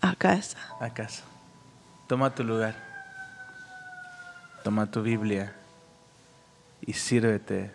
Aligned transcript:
A 0.00 0.14
casa. 0.14 0.56
a 0.80 0.90
casa. 0.90 1.22
Toma 2.06 2.34
tu 2.34 2.44
lugar. 2.44 2.74
Toma 4.64 4.90
tu 4.90 5.02
Biblia 5.02 5.52
y 6.86 6.92
sírvete 6.92 7.72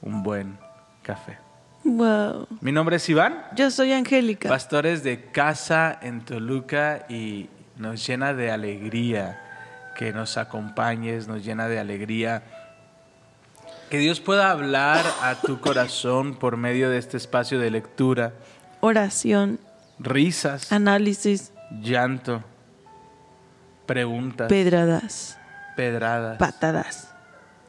un 0.00 0.22
buen 0.22 0.58
café. 1.02 1.38
Wow. 1.84 2.46
Mi 2.60 2.70
nombre 2.72 2.96
es 2.96 3.08
Iván, 3.08 3.44
Yo 3.56 3.70
soy 3.70 3.92
Angélica. 3.92 4.48
pastores 4.48 5.02
de 5.02 5.24
casa 5.30 5.98
en 6.00 6.24
Toluca 6.24 7.06
y 7.08 7.48
nos 7.76 8.06
llena 8.06 8.34
de 8.34 8.50
alegría 8.52 9.40
que 9.96 10.12
nos 10.12 10.36
acompañes, 10.36 11.26
nos 11.26 11.44
llena 11.44 11.66
de 11.68 11.78
alegría 11.80 12.42
que 13.90 13.98
Dios 13.98 14.20
pueda 14.20 14.50
hablar 14.50 15.04
a 15.22 15.34
tu 15.34 15.60
corazón 15.60 16.34
por 16.34 16.56
medio 16.56 16.88
de 16.88 16.98
este 16.98 17.16
espacio 17.16 17.58
de 17.58 17.70
lectura, 17.70 18.32
Oración, 18.80 19.60
risas, 19.98 20.72
análisis, 20.72 21.52
llanto, 21.80 22.42
preguntas, 23.86 24.48
pedradas, 24.48 25.38
pedradas. 25.76 26.38
patadas. 26.38 27.14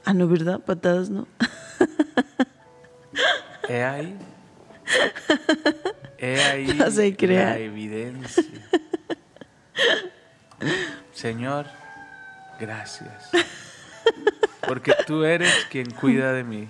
Ah, 0.06 0.14
no, 0.14 0.28
¿verdad? 0.28 0.60
Patadas, 0.60 1.10
no. 1.10 1.28
He 3.70 3.84
ahí. 3.84 4.18
He 6.18 6.42
ahí 6.42 6.68
No 6.78 6.90
la 6.90 7.58
evidencia. 7.58 8.44
Señor, 11.14 11.68
gracias. 12.60 13.30
Porque 14.68 14.94
tú 15.08 15.24
eres 15.24 15.68
quien 15.70 15.90
cuida 15.92 16.34
de 16.34 16.44
mí. 16.44 16.68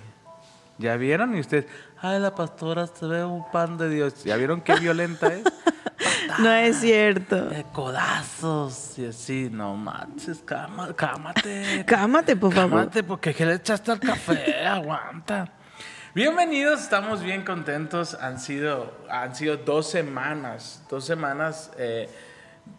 ¿Ya 0.78 0.96
vieron? 0.96 1.36
Y 1.36 1.40
ustedes, 1.40 1.66
ay, 2.00 2.20
la 2.20 2.34
pastora 2.34 2.86
se 2.86 3.06
ve 3.06 3.24
un 3.24 3.50
pan 3.50 3.78
de 3.78 3.88
Dios. 3.88 4.24
¿Ya 4.24 4.36
vieron 4.36 4.60
qué 4.60 4.74
violenta 4.76 5.32
es? 5.32 5.44
No 6.38 6.50
es 6.52 6.76
cierto. 6.80 7.50
Eh, 7.50 7.64
codazos 7.72 8.98
y 8.98 9.06
así, 9.06 9.48
no 9.50 9.76
manches, 9.76 10.38
cama- 10.44 10.94
cámate. 10.94 11.84
Cámate, 11.86 12.36
por 12.36 12.52
favor. 12.52 12.70
Cámate, 12.80 13.02
porque 13.02 13.34
¿qué 13.34 13.44
le 13.46 13.54
echaste 13.54 13.92
al 13.92 14.00
café? 14.00 14.64
Aguanta. 14.66 15.52
Bienvenidos, 16.14 16.80
estamos 16.80 17.22
bien 17.22 17.44
contentos. 17.44 18.14
Han 18.14 18.38
sido, 18.38 18.94
han 19.10 19.34
sido 19.34 19.56
dos 19.56 19.90
semanas, 19.90 20.82
dos 20.88 21.04
semanas 21.04 21.70
eh, 21.76 22.08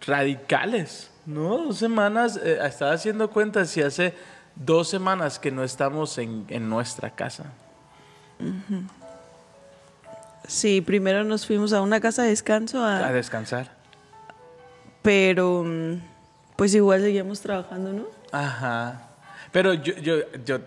radicales, 0.06 1.12
¿no? 1.26 1.58
Dos 1.66 1.78
semanas, 1.78 2.40
eh, 2.42 2.60
estaba 2.64 2.94
haciendo 2.94 3.30
cuentas 3.30 3.76
y 3.78 3.82
hace 3.82 4.14
dos 4.56 4.88
semanas 4.90 5.38
que 5.40 5.52
no 5.52 5.64
estamos 5.64 6.18
en, 6.18 6.46
en 6.48 6.70
nuestra 6.70 7.10
casa. 7.12 7.46
Sí, 10.48 10.82
primero 10.82 11.24
nos 11.24 11.46
fuimos 11.46 11.74
a 11.74 11.82
una 11.82 12.00
casa 12.00 12.24
de 12.24 12.30
descanso, 12.30 12.84
a- 12.84 13.08
A 13.08 13.12
descansar. 13.14 13.72
pero 15.02 15.64
mm, 15.66 16.02
pues 16.56 16.74
igual 16.76 17.02
seguíamos 17.02 17.42
trabajando, 17.42 17.94
¿no? 17.94 18.06
Ajá. 18.32 19.10
Pero 19.52 19.74
yo, 19.74 19.94
yo, 19.98 20.16
yo 20.46 20.60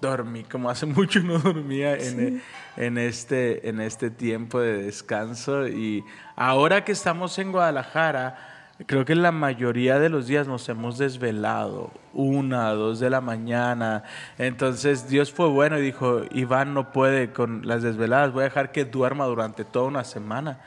dormí, 0.00 0.44
como 0.44 0.70
hace 0.70 0.86
mucho 0.86 1.20
no 1.20 1.38
dormía 1.38 1.94
en, 1.96 2.42
en, 2.76 2.98
este, 2.98 3.68
en 3.68 3.80
este 3.80 4.10
tiempo 4.10 4.60
de 4.60 4.84
descanso. 4.84 5.66
Y 5.68 6.04
ahora 6.36 6.84
que 6.84 6.92
estamos 6.92 7.38
en 7.38 7.52
Guadalajara, 7.52 8.49
creo 8.86 9.04
que 9.04 9.14
la 9.14 9.32
mayoría 9.32 9.98
de 9.98 10.08
los 10.08 10.26
días 10.26 10.46
nos 10.46 10.68
hemos 10.68 10.98
desvelado, 10.98 11.90
una, 12.12 12.70
dos 12.70 13.00
de 13.00 13.10
la 13.10 13.20
mañana. 13.20 14.04
Entonces 14.38 15.08
Dios 15.08 15.32
fue 15.32 15.48
bueno 15.48 15.78
y 15.78 15.82
dijo, 15.82 16.22
Iván 16.30 16.74
no 16.74 16.92
puede 16.92 17.32
con 17.32 17.66
las 17.66 17.82
desveladas, 17.82 18.32
voy 18.32 18.42
a 18.42 18.44
dejar 18.44 18.72
que 18.72 18.84
duerma 18.84 19.26
durante 19.26 19.64
toda 19.64 19.86
una 19.86 20.04
semana 20.04 20.60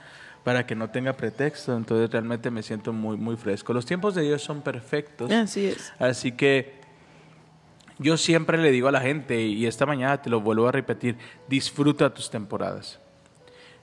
para 0.43 0.65
que 0.65 0.75
no 0.75 0.89
tenga 0.89 1.13
pretexto. 1.13 1.75
Entonces 1.75 2.11
realmente 2.11 2.51
me 2.51 2.63
siento 2.63 2.93
muy, 2.93 3.17
muy 3.17 3.35
fresco. 3.35 3.73
Los 3.73 3.85
tiempos 3.85 4.15
de 4.15 4.23
Dios 4.23 4.41
son 4.41 4.61
perfectos. 4.61 5.31
Así 5.31 5.67
es. 5.67 5.93
Así 5.99 6.33
que 6.33 6.81
yo 7.99 8.17
siempre 8.17 8.57
le 8.57 8.71
digo 8.71 8.87
a 8.87 8.91
la 8.91 9.01
gente, 9.01 9.41
y 9.41 9.65
esta 9.65 9.85
mañana 9.85 10.21
te 10.21 10.29
lo 10.29 10.41
vuelvo 10.41 10.67
a 10.67 10.71
repetir, 10.71 11.17
disfruta 11.47 12.13
tus 12.13 12.29
temporadas. 12.29 12.99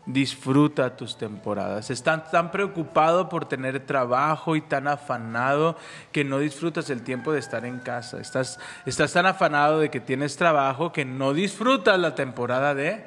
Disfruta 0.06 0.96
tus 0.96 1.16
temporadas. 1.16 1.90
Estás 1.90 2.30
tan 2.30 2.50
preocupado 2.50 3.28
por 3.28 3.44
tener 3.44 3.80
trabajo 3.80 4.56
y 4.56 4.60
tan 4.60 4.88
afanado 4.88 5.76
que 6.10 6.24
no 6.24 6.38
disfrutas 6.38 6.88
el 6.90 7.02
tiempo 7.02 7.32
de 7.32 7.38
estar 7.38 7.64
en 7.64 7.78
casa. 7.80 8.20
Estás, 8.20 8.58
estás 8.86 9.12
tan 9.12 9.26
afanado 9.26 9.78
de 9.78 9.90
que 9.90 10.00
tienes 10.00 10.36
trabajo 10.36 10.92
que 10.92 11.04
no 11.04 11.34
disfrutas 11.34 11.98
la 11.98 12.14
temporada 12.14 12.74
de 12.74 13.04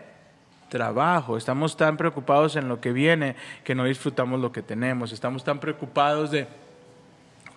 trabajo. 0.70 1.36
Estamos 1.36 1.78
tan 1.78 1.98
preocupados 1.98 2.56
en 2.56 2.68
lo 2.70 2.80
que 2.80 2.94
viene 2.94 3.36
que 3.64 3.76
no 3.76 3.86
disfrutamos 3.86 4.40
lo 4.40 4.52
que 4.52 4.62
tenemos. 4.62 5.12
Estamos 5.12 5.44
tan 5.44 5.60
preocupados 5.60 6.32
de 6.32 6.48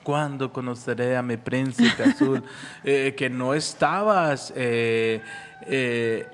¿Cuándo 0.06 0.52
conoceré 0.52 1.16
a 1.16 1.22
mi 1.22 1.36
príncipe 1.36 2.04
azul? 2.04 2.44
Eh, 2.84 3.14
que 3.16 3.28
no 3.28 3.54
estabas 3.54 4.52
eh, 4.54 5.20
eh, 5.62 6.28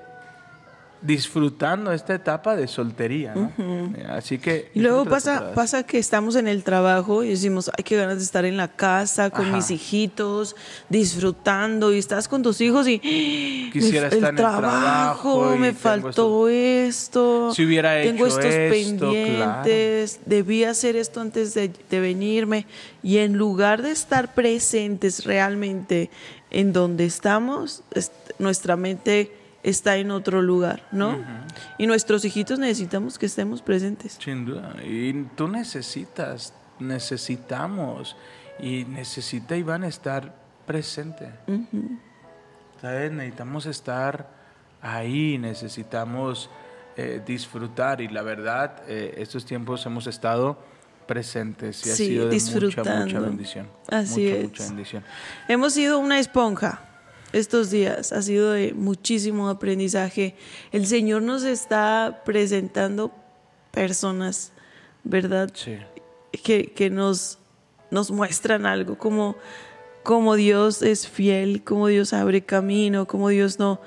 disfrutando 1.03 1.91
esta 1.91 2.13
etapa 2.15 2.55
de 2.55 2.67
soltería, 2.67 3.33
¿no? 3.35 3.51
Así 4.09 4.37
que... 4.39 4.71
Y 4.73 4.79
luego 4.79 5.03
pasa, 5.05 5.51
pasa 5.53 5.83
que 5.83 5.99
estamos 5.99 6.35
en 6.37 6.47
el 6.47 6.63
trabajo 6.63 7.23
y 7.23 7.29
decimos, 7.29 7.69
ay, 7.77 7.83
qué 7.83 7.97
ganas 7.97 8.17
de 8.17 8.23
estar 8.23 8.45
en 8.45 8.55
la 8.55 8.69
casa 8.69 9.29
con 9.29 9.45
Ajá. 9.47 9.57
mis 9.57 9.69
hijitos, 9.69 10.55
disfrutando, 10.89 11.93
y 11.93 11.97
estás 11.99 12.27
con 12.27 12.41
tus 12.41 12.61
hijos 12.61 12.87
y 12.87 13.69
Quisiera 13.73 14.09
me- 14.09 14.15
estar 14.15 14.29
en 14.29 14.35
el 14.35 14.41
trabajo 14.41 15.55
me 15.57 15.67
tengo 15.73 15.79
faltó 15.79 16.47
esto, 16.49 17.53
Si 17.53 17.65
hubiera 17.65 18.01
tengo 18.01 18.25
hecho 18.25 18.39
estos 18.39 18.45
esto, 18.53 19.09
pendientes, 19.11 20.19
debí 20.25 20.63
hacer 20.63 20.95
esto 20.95 21.21
antes 21.21 21.53
de, 21.53 21.71
de 21.89 21.99
venirme. 21.99 22.65
Y 23.01 23.17
en 23.17 23.33
lugar 23.37 23.81
de 23.81 23.91
estar 23.91 24.33
presentes 24.33 25.25
realmente 25.25 26.09
en 26.49 26.71
donde 26.71 27.05
estamos, 27.05 27.83
est- 27.93 28.13
nuestra 28.39 28.75
mente 28.77 29.31
está 29.63 29.95
en 29.97 30.11
otro 30.11 30.41
lugar, 30.41 30.83
¿no? 30.91 31.17
Y 31.77 31.87
nuestros 31.87 32.25
hijitos 32.25 32.59
necesitamos 32.59 33.17
que 33.17 33.25
estemos 33.25 33.61
presentes. 33.61 34.19
Sin 34.21 34.45
duda. 34.45 34.75
Y 34.83 35.13
tú 35.35 35.47
necesitas, 35.47 36.53
necesitamos, 36.79 38.15
y 38.59 38.85
necesita 38.85 39.55
Iván 39.55 39.85
estar 39.85 40.35
presente. 40.67 41.31
¿Sabes? 42.81 43.11
Necesitamos 43.11 43.65
estar 43.65 44.29
ahí, 44.81 45.37
necesitamos 45.37 46.49
eh, 46.97 47.21
disfrutar. 47.25 48.01
Y 48.01 48.09
la 48.09 48.21
verdad, 48.21 48.83
eh, 48.87 49.15
estos 49.17 49.45
tiempos 49.45 49.85
hemos 49.85 50.07
estado 50.07 50.57
presentes 51.07 51.85
y 51.85 51.89
ha 51.89 51.95
sido 51.95 52.27
de 52.29 52.39
mucha, 52.39 52.83
mucha 52.83 53.19
bendición. 53.19 53.67
Así 53.89 54.25
mucha, 54.25 54.35
es. 54.35 54.43
mucha 54.43 54.63
bendición. 54.65 55.03
Hemos 55.47 55.73
sido 55.73 55.99
una 55.99 56.19
esponja 56.19 56.92
estos 57.33 57.71
días, 57.71 58.13
ha 58.13 58.21
sido 58.21 58.51
de 58.51 58.73
muchísimo 58.73 59.49
aprendizaje. 59.49 60.35
El 60.71 60.85
Señor 60.85 61.23
nos 61.23 61.43
está 61.43 62.21
presentando 62.23 63.11
personas, 63.71 64.53
¿verdad? 65.03 65.49
Sí. 65.53 65.77
Que, 66.43 66.71
que 66.71 66.89
nos, 66.89 67.39
nos 67.91 68.11
muestran 68.11 68.65
algo, 68.65 68.97
como, 68.97 69.35
como 70.03 70.35
Dios 70.35 70.81
es 70.81 71.07
fiel, 71.07 71.63
como 71.63 71.87
Dios 71.87 72.13
abre 72.13 72.43
camino, 72.43 73.07
como 73.07 73.29
Dios 73.29 73.59
no, 73.59 73.81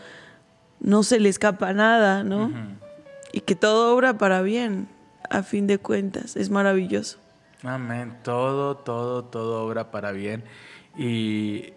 no 0.80 1.02
se 1.02 1.20
le 1.20 1.28
escapa 1.28 1.72
nada, 1.72 2.24
¿no? 2.24 2.52
Y 3.32 3.40
que 3.40 3.54
todo 3.54 3.94
obra 3.94 4.18
para 4.18 4.42
bien, 4.42 4.88
a 5.30 5.42
fin 5.42 5.66
de 5.66 5.78
cuentas, 5.78 6.36
es 6.36 6.50
maravilloso. 6.50 7.18
Amén. 7.62 8.16
Todo, 8.22 8.76
todo, 8.76 9.24
todo 9.24 9.64
obra 9.64 9.90
para 9.90 10.12
bien. 10.12 10.44
Y 10.96 11.72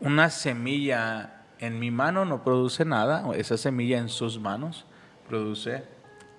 una 0.00 0.30
semilla 0.30 1.44
en 1.58 1.78
mi 1.78 1.90
mano 1.90 2.24
no 2.24 2.42
produce 2.42 2.84
nada. 2.84 3.24
Esa 3.36 3.56
semilla 3.56 3.98
en 3.98 4.08
sus 4.08 4.38
manos 4.40 4.86
produce 5.28 5.84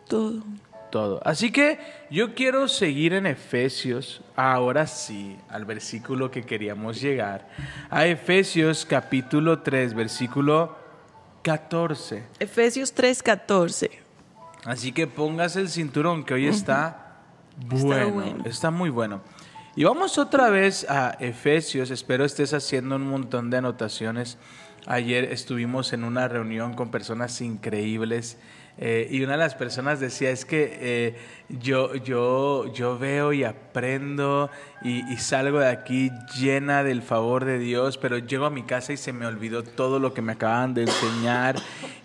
Todo. 0.07 0.43
todo. 0.91 1.21
Así 1.23 1.51
que 1.51 1.79
yo 2.09 2.33
quiero 2.33 2.67
seguir 2.67 3.13
en 3.13 3.25
Efesios, 3.25 4.21
ahora 4.35 4.87
sí, 4.87 5.37
al 5.47 5.65
versículo 5.65 6.31
que 6.31 6.43
queríamos 6.43 6.99
llegar. 6.99 7.47
A 7.89 8.05
Efesios 8.05 8.85
capítulo 8.85 9.59
3, 9.59 9.93
versículo 9.93 10.75
14. 11.43 12.23
Efesios 12.39 12.93
3:14. 12.93 13.89
Así 14.65 14.91
que 14.91 15.07
pongas 15.07 15.55
el 15.55 15.69
cinturón 15.69 16.23
que 16.23 16.33
hoy 16.33 16.47
está 16.47 17.17
bueno, 17.57 18.43
está 18.45 18.69
bueno. 18.69 18.77
muy 18.77 18.89
bueno. 18.89 19.21
Y 19.73 19.85
vamos 19.85 20.17
otra 20.17 20.49
vez 20.49 20.85
a 20.89 21.15
Efesios. 21.21 21.91
Espero 21.91 22.25
estés 22.25 22.53
haciendo 22.53 22.97
un 22.97 23.09
montón 23.09 23.49
de 23.49 23.57
anotaciones. 23.57 24.37
Ayer 24.85 25.25
estuvimos 25.25 25.93
en 25.93 26.03
una 26.03 26.27
reunión 26.27 26.73
con 26.73 26.91
personas 26.91 27.39
increíbles 27.39 28.37
eh, 28.77 29.07
y 29.09 29.23
una 29.23 29.33
de 29.33 29.37
las 29.37 29.55
personas 29.55 30.01
decía 30.01 30.31
es 30.31 30.43
que 30.43 30.77
eh, 30.81 31.15
yo, 31.47 31.95
yo, 31.95 32.73
yo 32.73 32.97
veo 32.97 33.31
y 33.31 33.45
aprendo 33.45 34.49
y, 34.81 35.03
salgo 35.17 35.59
de 35.59 35.69
aquí 35.69 36.11
llena 36.37 36.83
del 36.83 37.01
favor 37.01 37.45
de 37.45 37.57
Dios, 37.57 37.97
pero 37.97 38.17
llego 38.17 38.45
a 38.45 38.49
mi 38.49 38.63
casa 38.63 38.91
y 38.91 38.97
se 38.97 39.13
me 39.13 39.25
olvidó 39.25 39.63
todo 39.63 39.99
lo 39.99 40.13
que 40.13 40.21
me 40.21 40.33
acaban 40.33 40.73
de 40.73 40.81
enseñar. 40.81 41.55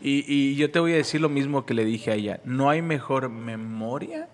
Y 0.00 0.54
yo 0.54 0.70
te 0.70 0.78
voy 0.78 0.92
a 0.92 0.96
decir 0.96 1.20
lo 1.20 1.28
mismo 1.28 1.66
que 1.66 1.74
le 1.74 1.84
dije 1.84 2.12
a 2.12 2.14
ella, 2.14 2.40
no 2.44 2.70
hay 2.70 2.80
mejor 2.82 3.28
memoria 3.28 4.28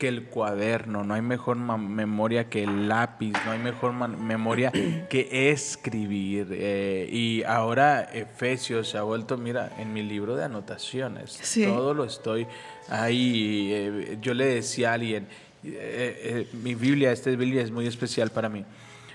que 0.00 0.08
el 0.08 0.24
cuaderno, 0.24 1.04
no 1.04 1.14
hay 1.14 1.22
mejor 1.22 1.56
memoria 1.56 2.48
que 2.48 2.64
el 2.64 2.88
lápiz, 2.88 3.32
no 3.44 3.52
hay 3.52 3.60
mejor 3.60 3.92
memoria 3.92 4.72
que 5.08 5.50
escribir. 5.52 6.48
eh, 6.50 7.08
y 7.12 7.44
ahora 7.44 8.02
Efesios 8.02 8.88
se 8.88 8.98
ha 8.98 9.02
vuelto, 9.02 9.36
mira, 9.36 9.70
en 9.78 9.92
mi 9.92 10.02
libro 10.02 10.34
de 10.34 10.44
anotaciones, 10.44 11.38
Sí. 11.42 11.64
todo 11.64 11.94
lo 11.94 12.04
estoy 12.04 12.48
ahí. 12.88 13.70
eh, 13.72 14.18
yo 14.20 14.34
le 14.34 14.46
decía 14.46 14.90
a 14.90 14.94
alguien, 14.94 15.28
eh, 15.62 16.48
mi 16.64 16.74
Biblia, 16.74 17.12
esta 17.12 17.30
Biblia 17.30 17.62
es 17.62 17.70
muy 17.70 17.86
especial 17.86 18.30
para 18.30 18.48
mí, 18.48 18.64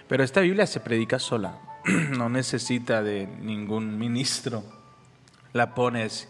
pero 0.08 0.24
esta 0.24 0.42
Biblia 0.42 0.68
se 0.68 0.80
predica 0.80 1.18
sola, 1.20 1.58
no 2.18 2.30
necesita 2.30 3.02
de 3.04 3.28
ningún 3.42 3.98
ministro. 3.98 4.64
La 5.54 5.74
pones 5.74 6.28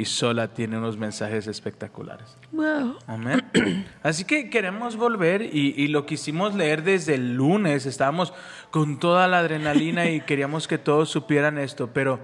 y 0.00 0.04
sola 0.04 0.54
tiene 0.54 0.78
unos 0.78 0.96
mensajes 0.96 1.46
espectaculares. 1.48 2.36
Wow. 2.52 2.96
Amén. 3.06 3.42
Así 4.02 4.24
que 4.24 4.48
queremos 4.48 4.96
volver 4.96 5.42
y, 5.42 5.74
y 5.76 5.88
lo 5.88 6.06
quisimos 6.06 6.54
leer 6.54 6.84
desde 6.84 7.14
el 7.16 7.34
lunes. 7.34 7.84
Estábamos 7.84 8.32
con 8.70 8.98
toda 9.00 9.26
la 9.26 9.40
adrenalina 9.40 10.08
y 10.08 10.20
queríamos 10.20 10.68
que 10.68 10.78
todos 10.78 11.08
supieran 11.08 11.58
esto, 11.58 11.90
pero 11.92 12.20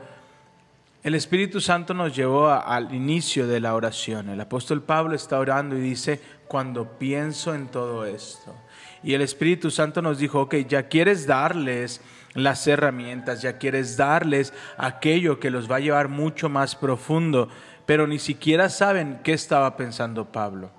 el 1.02 1.14
Espíritu 1.14 1.60
Santo 1.60 1.94
nos 1.94 2.14
llevó 2.14 2.46
a- 2.48 2.60
al 2.60 2.94
inicio 2.94 3.46
de 3.46 3.60
la 3.60 3.74
oración. 3.74 4.28
El 4.30 4.40
apóstol 4.40 4.82
Pablo 4.82 5.14
está 5.14 5.38
orando 5.38 5.76
y 5.76 5.80
dice, 5.80 6.20
cuando 6.46 6.98
pienso 6.98 7.54
en 7.54 7.66
todo 7.68 8.06
esto. 8.06 8.54
Y 9.02 9.14
el 9.14 9.20
Espíritu 9.20 9.70
Santo 9.70 10.00
nos 10.00 10.18
dijo, 10.18 10.40
ok, 10.40 10.54
ya 10.68 10.88
quieres 10.88 11.26
darles 11.26 12.00
las 12.34 12.66
herramientas, 12.66 13.42
ya 13.42 13.58
quieres 13.58 13.96
darles 13.96 14.52
aquello 14.76 15.40
que 15.40 15.50
los 15.50 15.70
va 15.70 15.76
a 15.76 15.80
llevar 15.80 16.08
mucho 16.08 16.48
más 16.48 16.76
profundo, 16.76 17.48
pero 17.86 18.06
ni 18.06 18.18
siquiera 18.18 18.68
saben 18.68 19.20
qué 19.22 19.32
estaba 19.32 19.76
pensando 19.76 20.26
Pablo. 20.26 20.70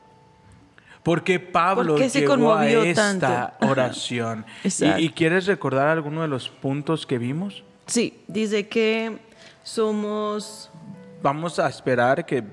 Porque 1.03 1.39
Pablo 1.39 1.93
¿Por 1.93 2.01
qué 2.01 2.09
se 2.09 2.21
llegó 2.21 2.55
a 2.55 2.67
esta 2.67 3.19
tanto? 3.19 3.67
oración. 3.71 4.45
Exacto. 4.63 4.99
¿Y, 4.99 5.05
y 5.05 5.09
quieres 5.09 5.45
recordar 5.45 5.87
alguno 5.87 6.23
de 6.23 6.27
los 6.27 6.49
puntos 6.49 7.05
que 7.05 7.19
vimos? 7.19 7.63
Sí, 7.85 8.23
dice 8.27 8.67
que 8.67 9.19
somos 9.63 10.71
Vamos 11.25 11.57
a 11.57 11.67
esperar 11.67 12.23
que 12.27 12.43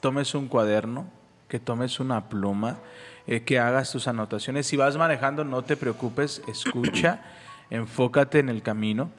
tomes 0.00 0.34
un 0.34 0.48
cuaderno, 0.48 1.06
que 1.46 1.60
tomes 1.60 2.00
una 2.00 2.28
pluma, 2.28 2.78
eh, 3.28 3.42
que 3.42 3.60
hagas 3.60 3.92
tus 3.92 4.08
anotaciones. 4.08 4.66
Si 4.66 4.76
vas 4.76 4.96
manejando, 4.96 5.44
no 5.44 5.62
te 5.62 5.76
preocupes, 5.76 6.42
escucha, 6.48 7.20
enfócate 7.70 8.38
en 8.38 8.48
el 8.48 8.62
camino. 8.62 9.10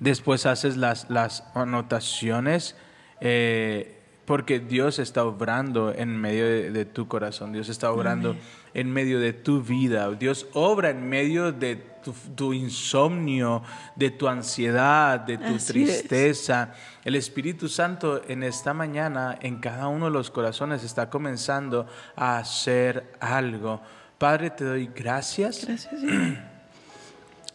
Después 0.00 0.46
haces 0.46 0.76
las, 0.76 1.08
las 1.08 1.44
anotaciones, 1.54 2.76
eh, 3.20 4.00
porque 4.24 4.58
Dios 4.58 4.98
está 4.98 5.24
obrando 5.24 5.92
en 5.94 6.16
medio 6.16 6.46
de, 6.46 6.70
de 6.70 6.84
tu 6.84 7.06
corazón, 7.08 7.52
Dios 7.52 7.68
está 7.68 7.92
obrando 7.92 8.36
en 8.72 8.90
medio 8.90 9.20
de 9.20 9.32
tu 9.32 9.62
vida, 9.62 10.10
Dios 10.12 10.46
obra 10.54 10.90
en 10.90 11.08
medio 11.08 11.52
de 11.52 11.76
tu, 11.76 12.12
tu 12.34 12.52
insomnio, 12.52 13.62
de 13.96 14.10
tu 14.10 14.26
ansiedad, 14.28 15.20
de 15.20 15.38
tu 15.38 15.44
Así 15.44 15.54
es. 15.56 15.66
tristeza. 15.66 16.72
El 17.04 17.16
Espíritu 17.16 17.68
Santo 17.68 18.22
en 18.26 18.42
esta 18.42 18.74
mañana, 18.74 19.38
en 19.40 19.58
cada 19.58 19.88
uno 19.88 20.06
de 20.06 20.10
los 20.12 20.30
corazones, 20.30 20.82
está 20.84 21.08
comenzando 21.10 21.86
a 22.16 22.38
hacer 22.38 23.12
algo. 23.20 23.80
Padre, 24.18 24.50
te 24.50 24.64
doy 24.64 24.90
gracias 24.94 25.64
Gracias. 25.66 26.53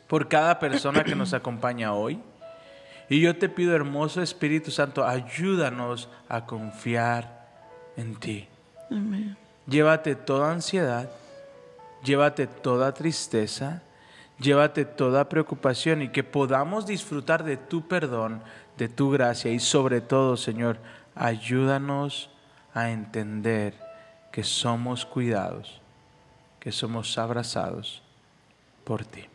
Por 0.10 0.28
cada 0.28 0.60
persona 0.60 1.06
que 1.06 1.16
nos 1.16 1.34
acompaña 1.34 1.94
hoy. 1.94 2.20
Y 3.10 3.22
yo 3.22 3.38
te 3.38 3.48
pido, 3.48 3.74
hermoso 3.74 4.22
Espíritu 4.22 4.72
Santo, 4.72 5.06
ayúdanos 5.06 6.10
a 6.28 6.46
confiar 6.46 7.48
en 7.96 8.16
ti. 8.16 8.48
Amén. 8.92 9.38
Llévate 9.68 10.16
toda 10.16 10.52
ansiedad, 10.52 11.12
llévate 12.04 12.48
toda 12.48 12.94
tristeza, 12.94 13.84
llévate 14.40 14.84
toda 14.84 15.30
preocupación 15.30 16.02
y 16.02 16.10
que 16.10 16.24
podamos 16.24 16.88
disfrutar 16.88 17.44
de 17.44 17.58
tu 17.58 17.88
perdón, 17.88 18.42
de 18.78 18.90
tu 18.90 19.12
gracia 19.12 19.52
y 19.52 19.60
sobre 19.60 20.02
todo, 20.02 20.38
Señor, 20.38 20.78
ayúdanos 21.14 22.32
a 22.74 22.90
entender 22.90 23.76
que 24.32 24.44
somos 24.44 25.06
cuidados, 25.06 25.82
que 26.60 26.72
somos 26.72 27.18
abrazados 27.18 28.02
por 28.84 29.06
ti. 29.06 29.26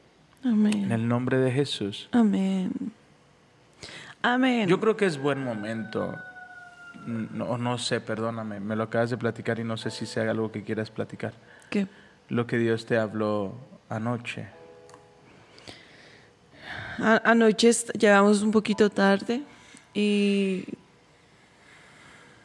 En 0.44 0.92
el 0.92 1.08
nombre 1.08 1.38
de 1.38 1.50
Jesús. 1.50 2.08
Amén. 2.12 2.70
Amén. 4.22 4.68
Yo 4.68 4.78
creo 4.78 4.96
que 4.96 5.06
es 5.06 5.18
buen 5.18 5.42
momento. 5.42 6.14
No, 7.06 7.58
no 7.58 7.78
sé, 7.78 8.00
perdóname, 8.00 8.60
me 8.60 8.76
lo 8.76 8.84
acabas 8.84 9.10
de 9.10 9.18
platicar 9.18 9.58
y 9.58 9.64
no 9.64 9.76
sé 9.76 9.90
si 9.90 10.06
sea 10.06 10.30
algo 10.30 10.50
que 10.50 10.62
quieras 10.62 10.90
platicar. 10.90 11.32
que 11.70 11.86
Lo 12.28 12.46
que 12.46 12.56
Dios 12.58 12.86
te 12.86 12.96
habló 12.96 13.54
anoche. 13.88 14.46
anoche 16.98 17.70
llegamos 17.98 18.42
un 18.42 18.50
poquito 18.50 18.88
tarde 18.88 19.42
y 19.92 20.64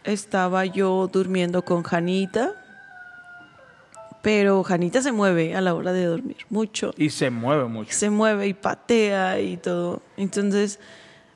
estaba 0.04 0.66
yo 0.66 1.10
durmiendo 1.12 1.64
con 1.64 1.84
Janita, 1.84 2.54
pero 4.22 4.64
Janita 4.64 5.02
se 5.02 5.12
mueve 5.12 5.56
a 5.56 5.62
la 5.62 5.74
hora 5.76 5.94
de 5.94 6.06
dormir, 6.06 6.38
mucho. 6.50 6.94
Y 6.98 7.10
se 7.10 7.30
mueve 7.30 7.66
mucho. 7.66 7.92
se 7.94 8.10
mueve 8.10 8.48
y 8.48 8.54
patea 8.54 9.40
y 9.40 9.58
todo. 9.58 10.02
Entonces 10.18 10.80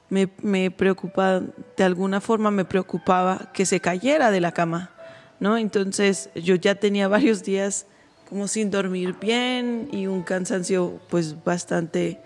me, 0.10 0.30
me 0.42 0.70
preocupa, 0.72 1.42
de 1.78 1.84
alguna 1.84 2.20
forma 2.22 2.52
me 2.52 2.66
preocupaba 2.66 3.52
que 3.54 3.66
se 3.66 3.80
cayera 3.80 4.32
de 4.32 4.42
la 4.42 4.52
cama, 4.52 4.92
¿no? 5.40 5.58
Entonces 5.58 6.30
yo 6.36 6.56
ya 6.56 6.76
tenía 6.76 7.08
varios 7.08 7.44
días 7.44 7.86
como 8.30 8.48
sin 8.48 8.70
dormir 8.72 9.16
bien 9.20 9.88
y 9.92 10.08
un 10.08 10.24
cansancio 10.24 11.00
pues 11.10 11.44
bastante 11.44 12.20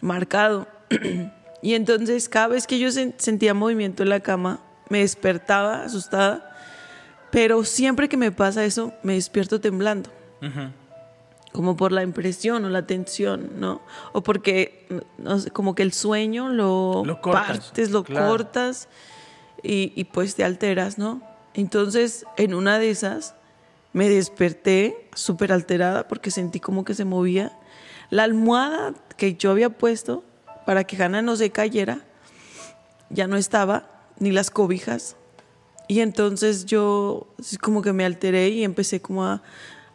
marcado. 0.00 0.66
y 1.62 1.74
entonces 1.74 2.28
cada 2.28 2.48
vez 2.48 2.66
que 2.66 2.78
yo 2.78 2.88
sen- 2.88 3.14
sentía 3.16 3.54
movimiento 3.54 4.02
en 4.02 4.08
la 4.10 4.20
cama, 4.20 4.60
me 4.88 4.98
despertaba 5.00 5.82
asustada, 5.84 6.55
pero 7.36 7.64
siempre 7.64 8.08
que 8.08 8.16
me 8.16 8.32
pasa 8.32 8.64
eso, 8.64 8.94
me 9.02 9.12
despierto 9.12 9.60
temblando 9.60 10.08
como 11.52 11.76
por 11.76 11.92
la 11.92 12.02
impresión 12.02 12.64
o 12.64 12.70
la 12.70 12.86
tensión, 12.86 13.60
¿no? 13.60 13.82
O 14.14 14.22
porque, 14.22 14.86
no 15.18 15.38
sé, 15.38 15.50
como 15.50 15.74
que 15.74 15.82
el 15.82 15.92
sueño 15.92 16.48
lo, 16.48 17.02
Lo 17.04 17.20
cortas, 17.20 17.58
partes, 17.58 17.90
lo 17.90 18.04
claro. 18.04 18.28
cortas 18.28 18.88
y, 19.62 19.92
y 19.94 20.04
pues 20.04 20.34
te 20.34 20.44
alteras, 20.44 20.96
¿no? 20.96 21.20
Entonces, 21.52 22.24
en 22.38 22.54
una 22.54 22.78
de 22.78 22.88
esas, 22.88 23.34
me 23.92 24.08
desperté 24.08 25.06
súper 25.14 25.52
alterada 25.52 26.08
porque 26.08 26.30
sentí 26.30 26.58
como 26.58 26.86
que 26.86 26.94
se 26.94 27.04
movía. 27.04 27.52
La 28.08 28.22
almohada 28.24 28.94
que 29.18 29.34
yo 29.34 29.50
había 29.50 29.68
puesto 29.68 30.24
para 30.64 30.84
que 30.84 30.96
Hannah 31.02 31.20
no 31.20 31.36
se 31.36 31.50
cayera, 31.50 32.00
ya 33.10 33.26
no 33.26 33.36
estaba, 33.36 33.90
ni 34.18 34.30
las 34.30 34.50
cobijas. 34.50 35.16
Y 35.88 36.00
entonces 36.00 36.66
yo 36.66 37.28
como 37.60 37.82
que 37.82 37.92
me 37.92 38.04
alteré 38.04 38.48
y 38.48 38.64
empecé 38.64 39.00
como 39.00 39.24
a, 39.24 39.42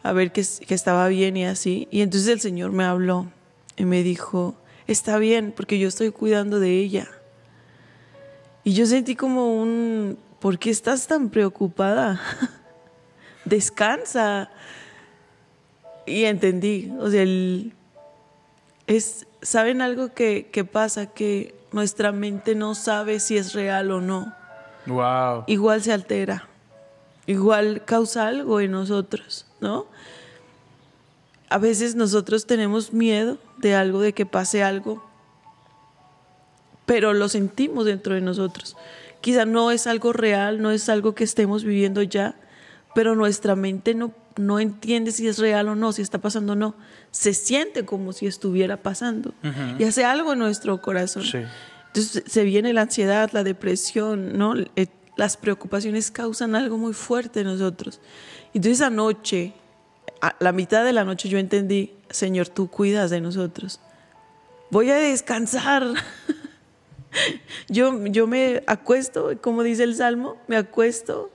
a 0.02 0.12
ver 0.12 0.32
que, 0.32 0.44
que 0.66 0.74
estaba 0.74 1.08
bien 1.08 1.36
y 1.36 1.44
así. 1.44 1.86
Y 1.90 2.00
entonces 2.00 2.28
el 2.28 2.40
Señor 2.40 2.72
me 2.72 2.84
habló 2.84 3.30
y 3.76 3.84
me 3.84 4.02
dijo, 4.02 4.54
está 4.86 5.18
bien 5.18 5.52
porque 5.54 5.78
yo 5.78 5.88
estoy 5.88 6.10
cuidando 6.10 6.60
de 6.60 6.78
ella. 6.78 7.08
Y 8.64 8.72
yo 8.72 8.86
sentí 8.86 9.16
como 9.16 9.60
un, 9.60 10.18
¿por 10.40 10.58
qué 10.58 10.70
estás 10.70 11.06
tan 11.06 11.28
preocupada? 11.28 12.20
Descansa. 13.44 14.50
Y 16.06 16.24
entendí, 16.24 16.92
o 16.98 17.10
sea, 17.10 17.22
el, 17.22 17.74
es, 18.86 19.26
¿saben 19.42 19.82
algo 19.82 20.14
que, 20.14 20.48
que 20.50 20.64
pasa? 20.64 21.06
Que 21.06 21.54
nuestra 21.70 22.12
mente 22.12 22.54
no 22.54 22.74
sabe 22.74 23.20
si 23.20 23.36
es 23.36 23.52
real 23.52 23.90
o 23.90 24.00
no 24.00 24.41
Wow. 24.86 25.44
igual 25.46 25.82
se 25.82 25.92
altera, 25.92 26.48
igual 27.26 27.82
causa 27.84 28.26
algo 28.26 28.60
en 28.60 28.72
nosotros, 28.72 29.46
¿no? 29.60 29.86
A 31.48 31.58
veces 31.58 31.94
nosotros 31.94 32.46
tenemos 32.46 32.92
miedo 32.92 33.38
de 33.58 33.74
algo, 33.74 34.00
de 34.00 34.12
que 34.12 34.24
pase 34.26 34.62
algo, 34.62 35.04
pero 36.86 37.12
lo 37.12 37.28
sentimos 37.28 37.84
dentro 37.84 38.14
de 38.14 38.20
nosotros. 38.22 38.76
Quizá 39.20 39.44
no 39.44 39.70
es 39.70 39.86
algo 39.86 40.12
real, 40.12 40.62
no 40.62 40.70
es 40.70 40.88
algo 40.88 41.14
que 41.14 41.24
estemos 41.24 41.62
viviendo 41.62 42.02
ya, 42.02 42.34
pero 42.94 43.14
nuestra 43.14 43.54
mente 43.54 43.94
no, 43.94 44.12
no 44.36 44.58
entiende 44.60 45.12
si 45.12 45.28
es 45.28 45.38
real 45.38 45.68
o 45.68 45.74
no, 45.76 45.92
si 45.92 46.02
está 46.02 46.18
pasando 46.18 46.54
o 46.54 46.56
no. 46.56 46.74
Se 47.10 47.34
siente 47.34 47.84
como 47.84 48.12
si 48.12 48.26
estuviera 48.26 48.78
pasando 48.78 49.32
y 49.78 49.84
hace 49.84 50.04
algo 50.04 50.32
en 50.32 50.40
nuestro 50.40 50.80
corazón. 50.80 51.22
Sí. 51.22 51.38
Entonces 51.94 52.24
se 52.26 52.44
viene 52.44 52.72
la 52.72 52.82
ansiedad, 52.82 53.30
la 53.32 53.44
depresión, 53.44 54.38
¿no? 54.38 54.54
Eh, 54.76 54.86
Las 55.16 55.36
preocupaciones 55.36 56.10
causan 56.10 56.54
algo 56.54 56.78
muy 56.78 56.94
fuerte 56.94 57.40
en 57.40 57.46
nosotros. 57.46 58.00
Entonces 58.54 58.80
anoche, 58.80 59.52
a 60.22 60.34
la 60.40 60.52
mitad 60.52 60.84
de 60.84 60.92
la 60.94 61.04
noche 61.04 61.28
yo 61.28 61.38
entendí, 61.38 61.92
Señor, 62.08 62.48
tú 62.48 62.68
cuidas 62.70 63.10
de 63.10 63.20
nosotros. 63.20 63.78
Voy 64.70 64.90
a 64.90 64.96
descansar. 64.96 65.86
yo, 67.68 68.06
yo 68.06 68.26
me 68.26 68.62
acuesto, 68.66 69.30
como 69.40 69.62
dice 69.62 69.84
el 69.84 69.94
Salmo, 69.94 70.36
me 70.48 70.56
acuesto 70.56 71.30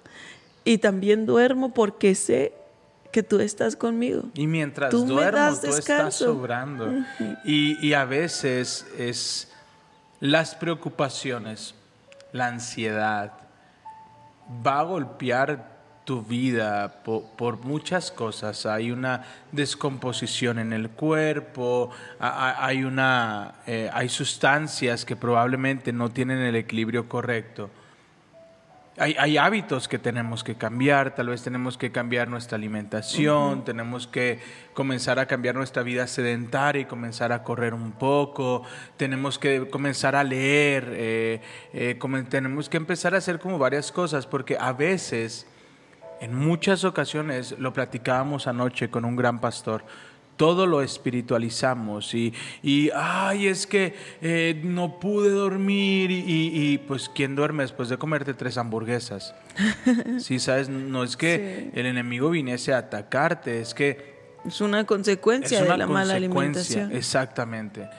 y 0.64 0.80
también 0.80 1.26
duermo 1.26 1.74
porque 1.74 2.16
sé 2.16 2.54
que 3.12 3.24
tú 3.24 3.40
estás 3.40 3.76
conmigo. 3.76 4.24
Y 4.34 4.48
mientras 4.48 4.90
Tú 4.92 5.06
me 5.06 5.14
duermo, 5.14 5.40
das 5.40 5.62
tú 5.62 5.68
estás 5.68 6.16
sobrando. 6.16 6.92
y, 7.46 7.78
y 7.86 7.94
a 7.94 8.06
veces 8.06 8.86
es 8.98 9.50
las 10.20 10.56
preocupaciones, 10.56 11.76
la 12.32 12.48
ansiedad, 12.48 13.34
va 14.66 14.80
a 14.80 14.84
golpear 14.84 15.78
tu 16.06 16.22
vida 16.22 17.04
po- 17.04 17.30
por, 17.36 17.58
muchas 17.60 18.12
cosas. 18.12 18.66
Hay 18.66 18.92
una 18.92 19.24
descomposición 19.52 20.58
en 20.58 20.72
el 20.72 20.90
cuerpo, 20.90 21.90
hay, 22.20 22.84
una, 22.86 23.56
eh, 23.68 23.90
hay 23.94 24.08
sustancias 24.08 25.04
que 25.04 25.18
probablemente 25.18 25.92
no 25.92 26.10
tienen 26.10 26.40
el 26.40 26.56
equilibrio 26.56 27.10
correcto. 27.10 27.70
Hay, 29.00 29.16
hay 29.20 29.38
hábitos 29.38 29.88
que 29.88 30.00
tenemos 30.00 30.44
que 30.44 30.56
cambiar, 30.56 31.14
tal 31.14 31.28
vez 31.28 31.44
tenemos 31.44 31.78
que 31.78 31.92
cambiar 31.92 32.30
nuestra 32.30 32.56
alimentación, 32.56 33.64
tenemos 33.64 34.08
que 34.08 34.40
comenzar 34.74 35.20
a 35.20 35.28
cambiar 35.28 35.54
nuestra 35.54 35.84
vida 35.84 36.08
sedentaria 36.08 36.82
y 36.82 36.86
comenzar 36.86 37.32
a 37.32 37.44
correr 37.44 37.76
un 37.76 37.92
poco, 37.92 38.64
tenemos 38.98 39.38
que 39.38 39.70
comenzar 39.70 40.16
a 40.16 40.24
leer, 40.24 40.92
eh, 40.94 41.42
eh, 41.74 42.00
tenemos 42.28 42.70
que 42.70 42.78
empezar 42.78 43.14
a 43.14 43.20
hacer 43.20 43.38
como 43.38 43.60
varias 43.60 43.92
cosas, 43.92 44.26
porque 44.26 44.58
a 44.60 44.74
veces, 44.74 45.46
en 46.20 46.34
muchas 46.34 46.84
ocasiones, 46.84 47.54
lo 47.60 47.74
platicábamos 47.74 48.48
anoche 48.48 48.90
con 48.90 49.06
un 49.06 49.16
gran 49.16 49.40
pastor, 49.40 49.84
todo 50.38 50.66
lo 50.68 50.82
espiritualizamos 50.82 52.14
y, 52.14 52.34
y, 52.64 52.90
ay, 52.96 53.48
es 53.48 53.68
que 53.68 53.96
eh, 54.22 54.60
no 54.64 55.00
pude 55.00 55.30
dormir 55.32 56.12
y, 56.12 56.20
y- 56.20 56.72
y, 56.74 56.78
pues 56.78 57.10
¿quién 57.14 57.36
duerme 57.36 57.64
después 57.64 57.90
de 57.90 57.98
comerte 57.98 58.34
tres 58.34 58.58
hamburguesas? 58.58 59.36
Sí, 60.20 60.40
sabes, 60.40 60.70
no 60.70 61.04
es 61.04 61.18
que 61.18 61.72
el 61.74 61.86
enemigo 61.86 62.30
viniese 62.30 62.74
a 62.74 62.78
atacarte, 62.80 63.60
es 63.62 63.74
que 63.74 64.16
Es 64.46 64.62
una 64.62 64.86
consecuencia 64.86 65.58
es 65.60 65.64
una 65.66 65.74
de 65.74 65.78
la 65.80 65.88
mala 65.88 66.14
consecuencia, 66.14 66.62
alimentación. 66.84 66.92
Exactamente. 66.98 67.90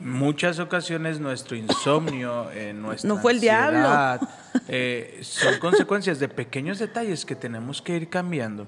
Muchas 0.00 0.58
ocasiones 0.58 1.20
nuestro 1.20 1.56
insomnio, 1.56 2.50
eh, 2.52 2.72
nuestra 2.72 3.06
No 3.08 3.18
fue 3.18 3.32
el 3.32 3.40
diablo. 3.40 3.78
ansiedad, 3.78 4.20
eh, 4.66 5.18
son 5.22 5.58
consecuencias 5.60 6.18
de 6.18 6.28
pequeños 6.28 6.78
detalles 6.80 7.24
que 7.24 7.36
tenemos 7.36 7.80
que 7.80 7.96
ir 7.96 8.08
cambiando. 8.08 8.66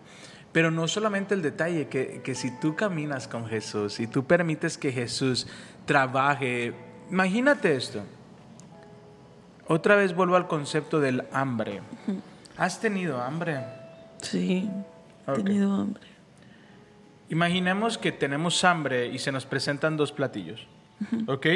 Pero 0.54 0.70
no 0.70 0.88
solamente 0.88 1.34
el 1.34 1.42
detalle, 1.42 1.88
que, 1.88 2.22
que 2.24 2.34
si 2.34 2.50
tú 2.60 2.74
caminas 2.76 3.28
con 3.28 3.46
Jesús 3.46 3.98
y 4.00 4.06
tú 4.06 4.24
permites 4.24 4.78
que 4.78 4.90
Jesús 4.92 5.46
trabaje, 5.84 6.72
imagínate 7.10 7.74
esto. 7.76 8.02
Otra 9.66 9.96
vez 9.96 10.14
vuelvo 10.14 10.36
al 10.36 10.46
concepto 10.46 11.00
del 11.00 11.24
hambre. 11.32 11.80
¿Has 12.56 12.80
tenido 12.80 13.20
hambre? 13.20 13.64
Sí, 14.22 14.70
he 15.26 15.32
tenido 15.42 15.74
hambre. 15.74 16.04
Imaginemos 17.30 17.98
que 17.98 18.12
tenemos 18.12 18.62
hambre 18.62 19.08
y 19.08 19.18
se 19.18 19.32
nos 19.32 19.46
presentan 19.46 19.96
dos 19.96 20.12
platillos, 20.12 20.68
¿ok? 21.26 21.46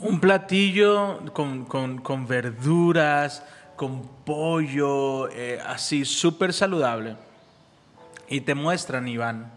Un 0.00 0.18
platillo 0.18 1.20
con, 1.32 1.66
con- 1.66 1.98
con 1.98 2.26
verduras, 2.26 3.44
con 3.76 4.02
pollo, 4.24 5.28
eh, 5.28 5.60
así 5.64 6.04
súper 6.04 6.52
saludable. 6.52 7.16
Y 8.28 8.40
te 8.42 8.54
muestran, 8.54 9.08
Iván, 9.08 9.50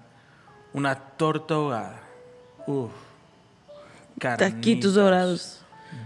una 0.73 0.95
torta 0.95 1.55
ahogada. 1.55 1.99
Uf. 2.67 2.91
Taquitos 4.19 4.49
carnitas, 4.49 4.93
dorados 4.93 5.61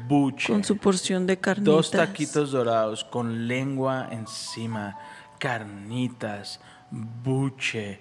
Buche. 0.08 0.54
con 0.54 0.64
su 0.64 0.78
porción 0.78 1.28
de 1.28 1.38
carnitas. 1.38 1.66
Dos 1.66 1.92
taquitos 1.92 2.52
dorados 2.52 3.04
con 3.04 3.48
lengua 3.48 4.08
encima, 4.12 4.98
carnitas, 5.38 6.60
buche, 6.92 8.00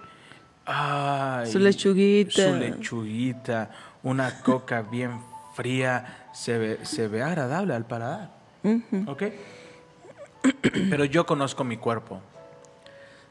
ay, 0.65 1.51
Su 1.51 1.59
lechuguita. 1.59 2.31
su 2.49 2.55
lechuguita, 2.55 3.69
una 4.03 4.39
coca 4.41 4.81
bien 4.91 5.19
fría, 5.53 6.27
se 6.33 6.57
ve, 6.57 6.79
se 6.85 7.07
ve 7.07 7.21
agradable 7.21 7.73
al 7.75 7.85
paladar. 7.85 8.31
¿Ok? 9.07 9.23
Pero 10.89 11.05
yo 11.05 11.25
conozco 11.25 11.63
mi 11.63 11.77
cuerpo. 11.77 12.21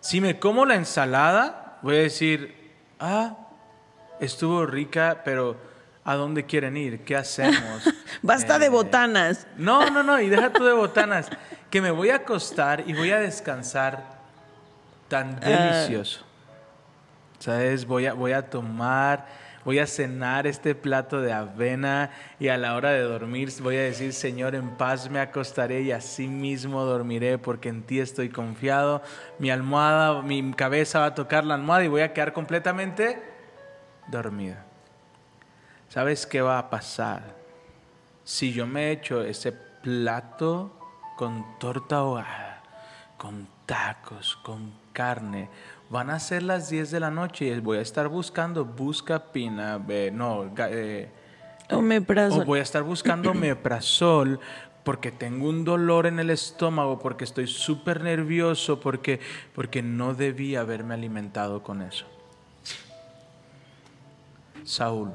Si 0.05 0.21
me 0.21 0.39
como 0.39 0.67
la 0.67 0.75
ensalada, 0.75 1.79
voy 1.81 1.97
a 1.97 2.01
decir, 2.01 2.55
ah, 3.01 3.39
estuvo 4.21 4.67
rica, 4.67 5.23
pero 5.25 5.57
¿a 6.05 6.15
dónde 6.15 6.45
quieren 6.45 6.77
ir? 6.77 7.05
¿Qué 7.07 7.17
hacemos? 7.17 7.83
Basta 8.23 8.59
de 8.59 8.67
Eh, 8.67 8.69
botanas. 8.69 9.47
no, 9.57 9.89
no, 9.89 10.03
no, 10.03 10.21
y 10.21 10.29
deja 10.29 10.53
tú 10.53 10.63
de 10.63 10.73
botanas. 10.75 11.31
Que 11.71 11.81
me 11.81 11.91
voy 11.91 12.11
a 12.11 12.17
acostar 12.17 12.85
y 12.87 12.93
voy 12.93 13.13
a 13.13 13.19
descansar 13.19 14.05
tan 15.09 15.41
delicioso. 15.41 16.21
¿Sabes? 17.39 17.87
Voy 17.87 18.05
a, 18.05 18.13
voy 18.13 18.33
a 18.33 18.43
tomar, 18.51 19.27
voy 19.65 19.79
a 19.79 19.87
cenar 19.87 20.47
este 20.47 20.75
plato 20.75 21.21
de 21.21 21.33
avena 21.33 22.11
y 22.39 22.49
a 22.49 22.59
la 22.59 22.75
hora 22.75 22.91
de 22.91 23.01
dormir 23.01 23.51
voy 23.61 23.77
a 23.77 23.83
decir, 23.83 24.13
Señor, 24.13 24.55
en 24.55 24.77
paz 24.77 25.11
me 25.11 25.21
acostaré 25.21 25.83
y 25.83 25.93
así 25.93 26.29
mismo 26.29 26.85
dormiré 26.85 27.39
porque 27.39 27.69
en 27.69 27.83
ti 27.83 28.01
estoy 28.01 28.29
confiado. 28.29 29.03
Mi 29.39 29.51
almohada, 29.51 30.23
mi 30.23 30.53
cabeza 30.53 31.01
va 31.01 31.07
a 31.07 31.15
tocar 31.15 31.45
la 31.45 31.55
almohada 31.55 31.85
y 31.85 31.89
voy 31.89 32.03
a 32.03 32.13
quedar 32.13 32.33
completamente 32.33 33.23
dormida. 34.09 34.65
¿Sabes 35.89 36.27
qué 36.27 36.41
va 36.41 36.59
a 36.59 36.71
pasar? 36.71 37.23
Si 38.25 38.53
yo 38.53 38.67
me 38.67 38.91
echo 38.91 39.23
ese 39.23 39.53
plato 39.53 40.73
con 41.17 41.59
torta 41.59 41.99
ahogada, 41.99 42.63
con 43.17 43.47
tacos, 43.67 44.37
con 44.37 44.73
carne, 44.93 45.49
van 45.95 46.11
a 46.11 46.19
ser 46.19 46.43
las 46.43 46.71
10 46.71 46.91
de 46.91 46.99
la 46.99 47.13
noche 47.13 47.47
y 47.47 47.61
voy 47.61 47.79
a 47.79 47.81
estar 47.81 48.09
buscando 48.09 48.65
busca 48.65 49.31
pina, 49.31 49.81
eh, 49.89 50.11
no, 50.13 50.53
eh, 50.59 51.09
Omeprazol. 51.71 52.43
o 52.43 52.45
voy 52.45 52.59
a 52.59 52.63
estar 52.63 52.83
buscando 52.83 53.33
meprazol 53.35 54.41
porque 54.83 55.13
tengo 55.13 55.49
un 55.49 55.65
dolor 55.65 56.07
en 56.07 56.19
el 56.19 56.31
estómago, 56.31 56.99
porque 56.99 57.23
estoy 57.23 57.47
súper 57.47 58.03
nervioso, 58.03 58.81
porque, 58.81 59.21
porque 59.55 59.83
no 59.83 60.15
debí 60.15 60.57
haberme 60.57 60.95
alimentado 60.95 61.63
con 61.63 61.81
eso. 61.81 62.07
Saúl. 64.65 65.13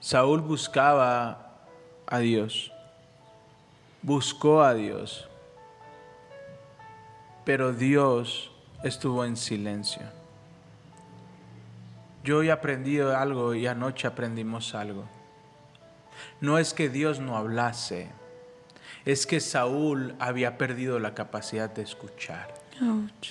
Saúl 0.00 0.42
buscaba 0.42 1.64
a 2.06 2.18
Dios, 2.18 2.72
buscó 4.02 4.62
a 4.62 4.74
Dios, 4.74 5.27
pero 7.48 7.72
Dios 7.72 8.50
estuvo 8.82 9.24
en 9.24 9.34
silencio. 9.34 10.02
Yo 12.22 12.40
hoy 12.40 12.50
aprendí 12.50 13.00
algo 13.00 13.54
y 13.54 13.66
anoche 13.66 14.06
aprendimos 14.06 14.74
algo. 14.74 15.06
No 16.42 16.58
es 16.58 16.74
que 16.74 16.90
Dios 16.90 17.20
no 17.20 17.38
hablase, 17.38 18.10
es 19.06 19.26
que 19.26 19.40
Saúl 19.40 20.14
había 20.18 20.58
perdido 20.58 20.98
la 20.98 21.14
capacidad 21.14 21.70
de 21.70 21.80
escuchar. 21.80 22.52
Ouch. 22.82 23.30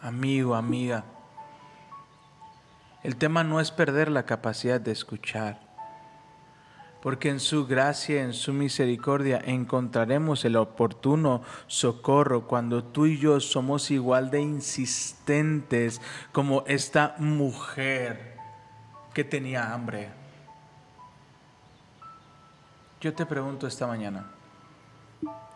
Amigo, 0.00 0.54
amiga, 0.54 1.02
el 3.02 3.16
tema 3.16 3.42
no 3.42 3.58
es 3.58 3.72
perder 3.72 4.08
la 4.08 4.24
capacidad 4.24 4.80
de 4.80 4.92
escuchar, 4.92 5.67
porque 7.02 7.30
en 7.30 7.40
su 7.40 7.66
gracia, 7.66 8.22
en 8.22 8.32
su 8.32 8.52
misericordia, 8.52 9.40
encontraremos 9.44 10.44
el 10.44 10.56
oportuno 10.56 11.42
socorro 11.66 12.46
cuando 12.46 12.82
tú 12.82 13.06
y 13.06 13.18
yo 13.18 13.38
somos 13.40 13.90
igual 13.90 14.30
de 14.30 14.40
insistentes 14.40 16.00
como 16.32 16.64
esta 16.66 17.14
mujer 17.18 18.36
que 19.14 19.24
tenía 19.24 19.72
hambre. 19.72 20.10
Yo 23.00 23.14
te 23.14 23.24
pregunto 23.26 23.68
esta 23.68 23.86
mañana, 23.86 24.26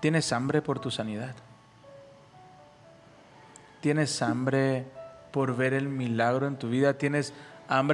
¿tienes 0.00 0.32
hambre 0.32 0.62
por 0.62 0.78
tu 0.78 0.92
sanidad? 0.92 1.34
¿Tienes 3.80 4.22
hambre 4.22 4.86
por 5.32 5.56
ver 5.56 5.74
el 5.74 5.88
milagro 5.88 6.46
en 6.46 6.56
tu 6.56 6.68
vida? 6.68 6.98
¿Tienes 6.98 7.30
hambre 7.30 7.51